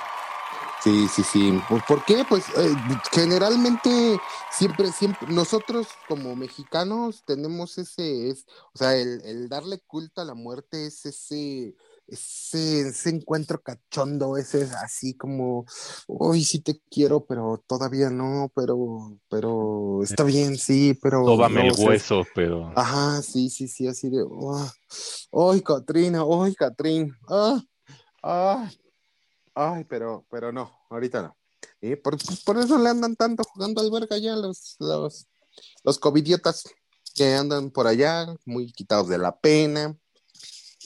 Sí, 0.83 1.07
sí, 1.07 1.23
sí. 1.23 1.61
Pues, 1.67 1.83
¿Por 1.83 2.05
qué? 2.05 2.23
Pues 2.27 2.45
eh, 2.55 2.73
generalmente 3.11 4.19
siempre, 4.51 4.91
siempre, 4.91 5.27
nosotros 5.27 5.87
como 6.07 6.35
mexicanos 6.35 7.23
tenemos 7.25 7.77
ese, 7.77 8.29
es, 8.29 8.45
o 8.73 8.77
sea, 8.77 8.95
el, 8.95 9.21
el 9.25 9.49
darle 9.49 9.79
culto 9.85 10.21
a 10.21 10.25
la 10.25 10.33
muerte 10.35 10.87
es 10.87 11.05
ese, 11.05 11.75
ese, 12.07 12.87
ese 12.89 13.09
encuentro 13.09 13.61
cachondo, 13.61 14.37
ese 14.37 14.61
es 14.61 14.73
así 14.73 15.13
como, 15.15 15.65
uy, 16.07 16.43
sí 16.43 16.59
te 16.59 16.79
quiero, 16.89 17.25
pero 17.25 17.63
todavía 17.67 18.09
no, 18.09 18.51
pero, 18.55 19.17
pero 19.29 20.01
está 20.03 20.23
bien, 20.23 20.57
sí, 20.57 20.97
pero. 21.01 21.23
No, 21.23 21.45
el 21.45 21.71
o 21.71 21.73
sea, 21.73 21.85
hueso, 21.85 22.25
pero. 22.33 22.71
Ajá, 22.75 23.21
sí, 23.21 23.49
sí, 23.49 23.67
sí, 23.67 23.87
así 23.87 24.09
de, 24.09 24.25
"Oh, 24.29 25.51
ay, 25.51 25.61
Catrina, 25.61 26.23
ay, 26.43 26.55
Catrín, 26.55 27.13
ah, 27.27 27.61
ah, 28.23 28.71
ay, 29.53 29.83
pero, 29.83 30.25
pero 30.29 30.51
no, 30.51 30.71
ahorita 30.89 31.21
no. 31.21 31.37
Y 31.81 31.95
por, 31.95 32.17
por 32.45 32.57
eso 32.57 32.77
le 32.77 32.89
andan 32.89 33.15
tanto 33.15 33.43
jugando 33.43 33.81
al 33.81 33.91
verga 33.91 34.17
ya 34.17 34.35
los, 34.35 34.77
los, 34.79 35.27
los 35.83 35.99
covidiotas 35.99 36.63
que 37.13 37.33
andan 37.33 37.71
por 37.71 37.87
allá, 37.87 38.27
muy 38.45 38.71
quitados 38.71 39.09
de 39.09 39.17
la 39.17 39.37
pena, 39.37 39.97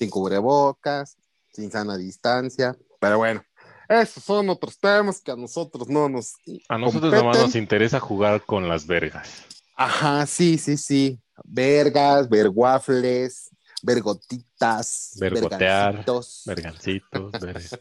sin 0.02 0.10
cubrebocas, 0.10 1.16
sin 1.54 1.70
sana 1.72 1.96
distancia, 1.96 2.76
pero 3.00 3.20
bueno, 3.20 3.44
esos 3.88 4.24
son 4.24 4.50
otros 4.50 4.80
temas 4.80 5.22
que 5.22 5.30
a 5.32 5.36
nosotros 5.36 5.88
no 5.90 6.10
nos 6.10 6.34
A 6.70 6.78
nosotros 6.80 7.14
nomás 7.14 7.24
competen. 7.24 7.42
nos 7.44 7.56
interesa 7.56 8.00
jugar 8.00 8.44
con 8.44 8.68
las 8.68 8.88
vergas. 8.88 9.30
Ajá, 9.76 10.26
sí, 10.26 10.58
sí, 10.58 10.76
sí. 10.78 11.20
Vergas, 11.44 12.28
verguafles, 12.30 13.52
vergotitas, 13.84 15.12
Vergotear, 15.20 15.94
vergancitos, 15.94 16.44
vergancitos, 16.48 17.32
ver- 17.40 17.80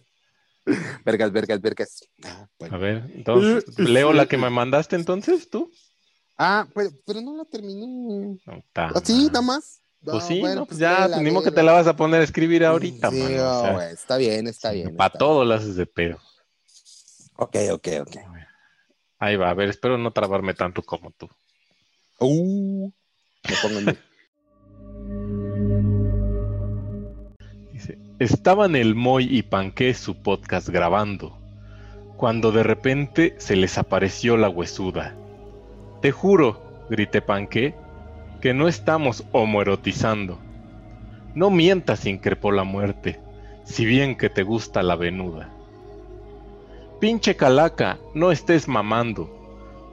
vergas, 1.07 1.33
vergas, 1.33 1.61
vergas. 1.63 2.01
Ah, 2.23 2.47
bueno. 2.59 2.77
A 2.77 2.79
ver, 2.79 3.11
entonces, 3.15 3.79
¿leo 3.79 4.13
la 4.13 4.27
que 4.27 4.37
me 4.37 4.51
mandaste 4.51 4.95
entonces 4.95 5.49
tú? 5.49 5.71
Ah, 6.37 6.69
pero, 6.75 6.91
pero 7.07 7.23
no 7.23 7.35
la 7.39 7.47
terminé. 7.47 8.39
No, 8.45 8.63
¿Así, 8.75 9.13
madre. 9.15 9.27
nada 9.29 9.43
más? 9.43 9.80
Pues 10.03 10.25
sí, 10.25 10.41
bueno, 10.41 10.61
no, 10.61 10.67
pues 10.67 10.79
ya, 10.79 11.07
pues 11.09 11.21
ni 11.21 11.31
modo 11.31 11.43
que 11.45 11.51
léela. 11.51 11.61
te 11.61 11.63
la 11.63 11.73
vas 11.73 11.87
a 11.87 11.95
poner 11.97 12.21
a 12.23 12.25
escribir 12.25 12.65
ahorita, 12.65 13.11
Sí, 13.11 13.19
mano. 13.23 13.59
o 13.61 13.63
sea, 13.65 13.91
está 13.91 14.17
bien, 14.17 14.47
está 14.47 14.73
bien. 14.73 14.97
Para 14.97 15.09
está 15.09 15.19
todo 15.19 15.45
lo 15.45 15.55
haces 15.55 15.77
de 15.77 15.87
pedo. 15.87 16.19
Ok, 17.37 17.57
ok, 17.73 17.89
ok. 18.03 18.17
Ahí 19.19 19.37
va, 19.37 19.51
a 19.51 19.55
ver, 19.55 19.69
espero 19.69 19.99
no 19.99 20.13
trabarme 20.13 20.55
tanto 20.55 20.83
como 20.83 21.11
tú. 21.11 21.29
Uh, 22.19 22.91
me 23.49 23.57
pongo. 23.61 23.93
Dice, 27.73 27.99
estaban 28.19 28.77
el 28.77 28.95
Moy 28.95 29.27
y 29.31 29.43
Panqué 29.43 29.95
su 29.95 30.23
podcast 30.23 30.69
grabando, 30.69 31.39
cuando 32.17 32.53
de 32.53 32.63
repente 32.63 33.35
se 33.39 33.57
les 33.57 33.79
apareció 33.79 34.37
la 34.37 34.49
huesuda. 34.49 35.15
Te 36.03 36.11
juro, 36.13 36.87
grité 36.91 37.21
Panqué, 37.23 37.75
que 38.41 38.55
no 38.55 38.69
estamos 38.69 39.25
homoerotizando. 39.33 40.39
No 41.35 41.51
mientas, 41.51 42.07
increpó 42.07 42.53
la 42.53 42.65
muerte, 42.65 43.21
si 43.65 43.85
bien 43.85 44.17
que 44.17 44.31
te 44.31 44.43
gusta 44.43 44.83
la 44.83 44.97
venuda. 44.97 45.51
Pinche 47.01 47.37
calaca, 47.37 47.99
no 48.15 48.33
estés 48.33 48.69
mamando, 48.69 49.31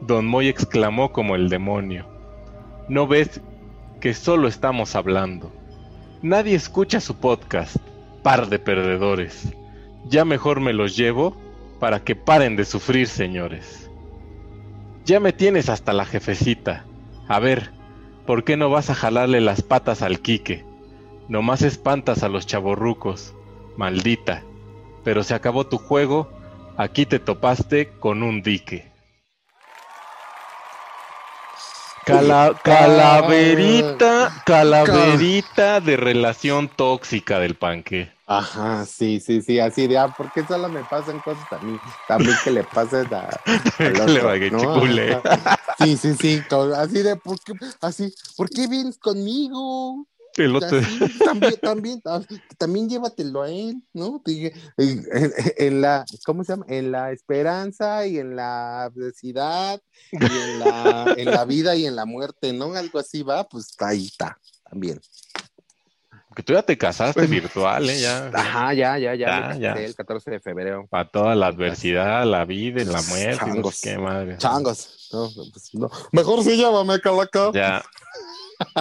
don 0.02 0.26
Moy 0.26 0.48
exclamó 0.48 1.12
como 1.12 1.36
el 1.36 1.50
demonio. 1.50 2.06
¿No 2.90 3.08
ves 3.08 3.42
que 4.00 4.14
solo 4.14 4.48
estamos 4.48 4.96
hablando? 4.96 5.52
Nadie 6.22 6.56
escucha 6.56 7.00
su 7.00 7.16
podcast, 7.16 7.78
par 8.24 8.48
de 8.48 8.60
perdedores. 8.60 9.54
Ya 10.06 10.26
mejor 10.26 10.60
me 10.60 10.74
los 10.74 10.96
llevo 10.96 11.38
para 11.80 12.04
que 12.04 12.16
paren 12.16 12.56
de 12.56 12.66
sufrir, 12.66 13.08
señores. 13.08 13.90
Ya 15.06 15.20
me 15.20 15.34
tienes 15.34 15.70
hasta 15.70 15.94
la 15.94 16.06
jefecita. 16.06 16.86
A 17.28 17.40
ver, 17.40 17.77
¿por 18.28 18.44
qué 18.44 18.58
no 18.58 18.70
vas 18.70 18.92
a 18.92 18.96
jalarle 18.96 19.42
las 19.42 19.64
patas 19.64 20.04
al 20.04 20.20
Quique? 20.20 20.64
Nomás 21.30 21.64
espantas 21.64 22.22
a 22.22 22.30
los 22.30 22.46
chavorrucos, 22.46 23.34
maldita. 23.78 24.44
Pero 25.04 25.24
se 25.24 25.34
acabó 25.34 25.66
tu 25.66 25.78
juego, 25.80 26.30
aquí 26.78 27.08
te 27.08 27.18
topaste 27.18 27.90
con 28.00 28.22
un 28.22 28.44
dique. 28.44 28.92
Cala- 32.06 32.54
calaverita, 32.64 34.44
calaverita 34.46 35.82
de 35.82 35.98
relación 35.98 36.70
tóxica 36.70 37.40
del 37.40 37.56
panque. 37.56 38.17
Ajá, 38.30 38.86
sí, 38.86 39.22
sí, 39.22 39.42
sí, 39.42 39.58
así 39.58 39.88
de, 39.88 39.98
ah, 39.98 40.14
¿por 40.16 40.30
qué 40.34 40.46
solo 40.46 40.68
me 40.68 40.84
pasan 40.84 41.18
cosas 41.22 41.46
a 41.50 41.60
mí? 41.60 41.80
También 42.10 42.36
que 42.44 42.52
le 42.52 42.64
pases 42.66 43.10
a... 43.10 43.30
al 43.46 43.70
Que 43.80 43.90
le 43.94 44.52
¿no? 44.52 45.22
Sí, 45.78 45.96
sí, 45.96 46.14
sí, 46.16 46.44
co- 46.50 46.74
así 46.76 47.04
de, 47.04 47.16
¿por 47.16 47.40
qué, 47.40 47.54
así, 47.80 48.14
¿por 48.36 48.50
qué 48.50 48.68
vienes 48.68 48.98
conmigo? 48.98 50.06
Así, 50.62 51.00
también, 51.24 51.56
también, 51.64 52.02
ah, 52.06 52.22
también 52.58 52.90
llévatelo 52.90 53.44
a 53.44 53.50
él, 53.50 53.82
¿no? 53.94 54.22
Dije, 54.26 54.52
En, 54.76 55.06
en- 55.10 55.34
en 55.58 55.82
la, 55.82 56.06
¿cómo 56.26 56.44
se 56.44 56.52
llama? 56.52 56.66
En 56.68 56.92
la 56.92 57.14
esperanza 57.14 58.06
y 58.06 58.18
en 58.20 58.36
la 58.36 58.84
adversidad 58.84 59.82
y 60.12 60.26
en 60.26 60.60
la, 60.60 61.14
en 61.16 61.32
la 61.32 61.46
vida 61.46 61.76
y 61.78 61.86
en 61.86 61.96
la 61.96 62.06
muerte, 62.06 62.52
¿no? 62.52 62.74
Algo 62.74 63.00
así 63.00 63.24
va, 63.24 63.48
pues 63.48 63.74
ahí 63.80 64.08
está, 64.08 64.38
también. 64.70 65.00
Que 66.38 66.44
tú 66.44 66.54
ya 66.54 66.62
te 66.62 66.78
casaste 66.78 67.22
Pues- 67.22 67.32
virtual, 67.32 67.90
¿eh? 67.90 68.00
Ya. 68.00 68.28
Ajá, 68.32 68.72
ya, 68.72 68.96
ya, 69.00 69.16
ya, 69.16 69.74
el 69.74 69.96
14 69.96 70.30
de 70.30 70.40
febrero. 70.40 70.86
Para 70.88 71.10
toda 71.10 71.34
la 71.34 71.48
adversidad, 71.48 72.26
la 72.28 72.46
vida 72.46 72.80
y 72.80 72.86
la 72.86 73.02
muerte. 73.02 73.44
y 73.44 73.48
no 73.48 73.54
Changos. 73.56 73.76
sé 73.76 73.90
qué 73.90 73.98
madre. 73.98 74.38
Changos. 74.38 75.10
No, 75.12 75.32
pues, 75.52 75.74
no. 75.74 75.90
Mejor 76.12 76.44
sí 76.44 76.56
llámame, 76.56 77.02
Calaca. 77.02 77.52
Ya. 77.56 77.84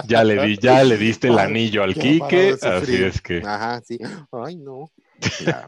Ya 0.05 0.23
le 0.23 0.39
di, 0.45 0.57
ya 0.59 0.83
le 0.83 0.97
diste 0.97 1.29
el 1.29 1.39
anillo 1.39 1.81
al 1.81 1.95
Quique, 1.95 2.55
así 2.61 3.03
es 3.03 3.19
que. 3.23 3.41
Ajá, 3.43 3.81
sí. 3.83 3.97
Ay, 4.31 4.55
no. 4.57 4.91
Ya. 5.43 5.65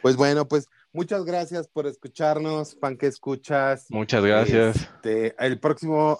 pues 0.00 0.16
bueno, 0.16 0.48
pues 0.48 0.68
muchas 0.90 1.26
gracias 1.26 1.68
por 1.68 1.86
escucharnos, 1.86 2.74
pan 2.76 2.96
que 2.96 3.08
escuchas. 3.08 3.84
Muchas 3.90 4.24
gracias. 4.24 4.76
Este, 4.76 5.34
el 5.38 5.60
próximo, 5.60 6.18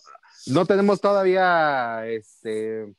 no 0.48 0.66
tenemos 0.66 1.00
todavía 1.00 2.04
este 2.06 2.94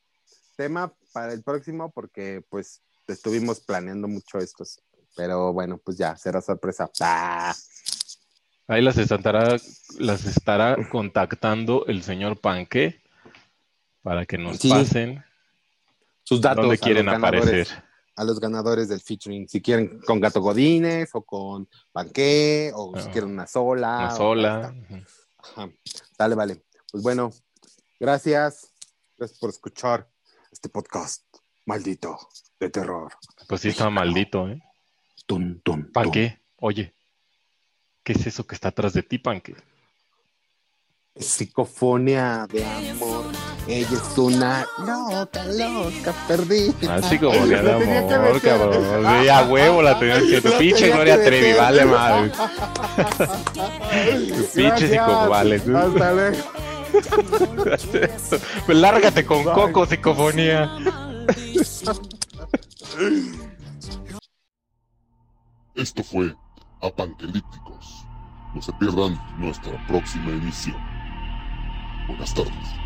tema 0.55 0.91
para 1.13 1.31
el 1.33 1.43
próximo 1.43 1.91
porque 1.91 2.43
pues 2.49 2.81
estuvimos 3.07 3.59
planeando 3.61 4.07
mucho 4.07 4.39
estos. 4.39 4.81
Pero 5.15 5.53
bueno, 5.53 5.77
pues 5.77 5.97
ya, 5.97 6.15
será 6.17 6.41
sorpresa. 6.41 6.89
Ah, 6.99 7.53
Ahí 8.67 8.81
las 8.81 8.97
estará, 8.97 9.55
las 9.99 10.25
estará 10.25 10.77
contactando 10.89 11.85
el 11.85 12.01
señor 12.01 12.39
Panque 12.39 13.01
para 14.01 14.25
que 14.25 14.37
nos 14.37 14.57
Sí. 14.57 14.69
pasen 14.69 15.23
sus 16.23 16.41
datos. 16.41 16.63
dónde 16.63 16.75
a 16.75 16.77
quieren 16.79 17.05
los 17.05 17.13
ganadores. 17.13 17.43
aparecer. 17.71 17.83
a 18.15 18.23
los 18.23 18.39
ganadores 18.39 18.87
del 18.89 19.01
featuring. 19.01 19.47
Si 19.49 19.61
quieren 19.61 19.99
con 20.05 20.19
Gato 20.19 20.39
Godines 20.39 21.09
o 21.13 21.23
con 21.23 21.67
Panqué 21.91 22.71
o 22.75 22.97
si 22.99 23.07
Ah, 23.07 23.11
quieren 23.11 23.31
una 23.31 23.47
sola. 23.47 23.97
Una 23.97 24.11
sola. 24.11 24.75
Ajá. 25.39 25.69
Dale, 26.17 26.35
vale. 26.35 26.63
Pues 26.91 27.03
bueno, 27.03 27.31
gracias. 27.99 28.71
Gracias 29.17 29.39
por 29.39 29.49
escuchar 29.49 30.07
este 30.53 30.69
podcast 30.69 31.23
maldito 31.65 32.17
de 32.59 32.69
terror. 32.69 33.11
Pues 33.47 33.61
sí, 33.61 33.69
está 33.69 33.89
maldito, 33.89 34.47
¿eh? 34.47 34.61
Tun, 35.25 35.61
tun, 35.61 35.91
Panque, 35.91 36.39
oye, 36.57 36.93
¿qué 38.03 38.13
es 38.13 38.27
eso 38.27 38.45
que 38.45 38.55
está 38.55 38.69
atrás 38.69 38.93
de 38.93 39.01
ti, 39.03 39.17
Panque? 39.17 39.55
Psicofonía 41.15 42.47
de 42.51 42.65
amor. 42.65 43.25
Ella 43.67 43.87
es 43.93 44.17
una 44.17 44.67
loca, 44.79 45.45
loca, 45.45 46.13
perdida. 46.27 46.95
Así 46.95 47.17
como 47.17 47.31
que 47.31 47.55
de 47.55 47.71
amor, 47.71 48.41
cabrón. 48.41 49.23
Sí, 49.23 49.29
a 49.29 49.43
huevo 49.43 49.81
la 49.81 49.97
tenías 49.97 50.23
que. 50.23 50.41
Tu 50.41 50.57
pinche 50.57 50.89
Gloria 50.89 51.23
Trevi, 51.23 51.53
vale 51.57 51.85
madre. 51.85 52.31
Tu 54.27 54.45
pinche 54.53 54.87
Gracias. 54.87 54.89
psicovale. 54.89 55.59
tú. 55.61 55.77
Hasta 55.77 56.13
luego. 56.13 56.37
Pues 58.65 58.77
lárgate 58.77 59.25
con 59.25 59.43
coco, 59.43 59.85
psicofonía. 59.85 60.69
Esto 65.75 66.03
fue 66.03 66.35
Apanquelípticos. 66.81 68.05
No 68.53 68.61
se 68.61 68.71
pierdan 68.73 69.19
nuestra 69.37 69.85
próxima 69.87 70.29
emisión. 70.29 70.77
Buenas 72.07 72.33
tardes. 72.33 72.82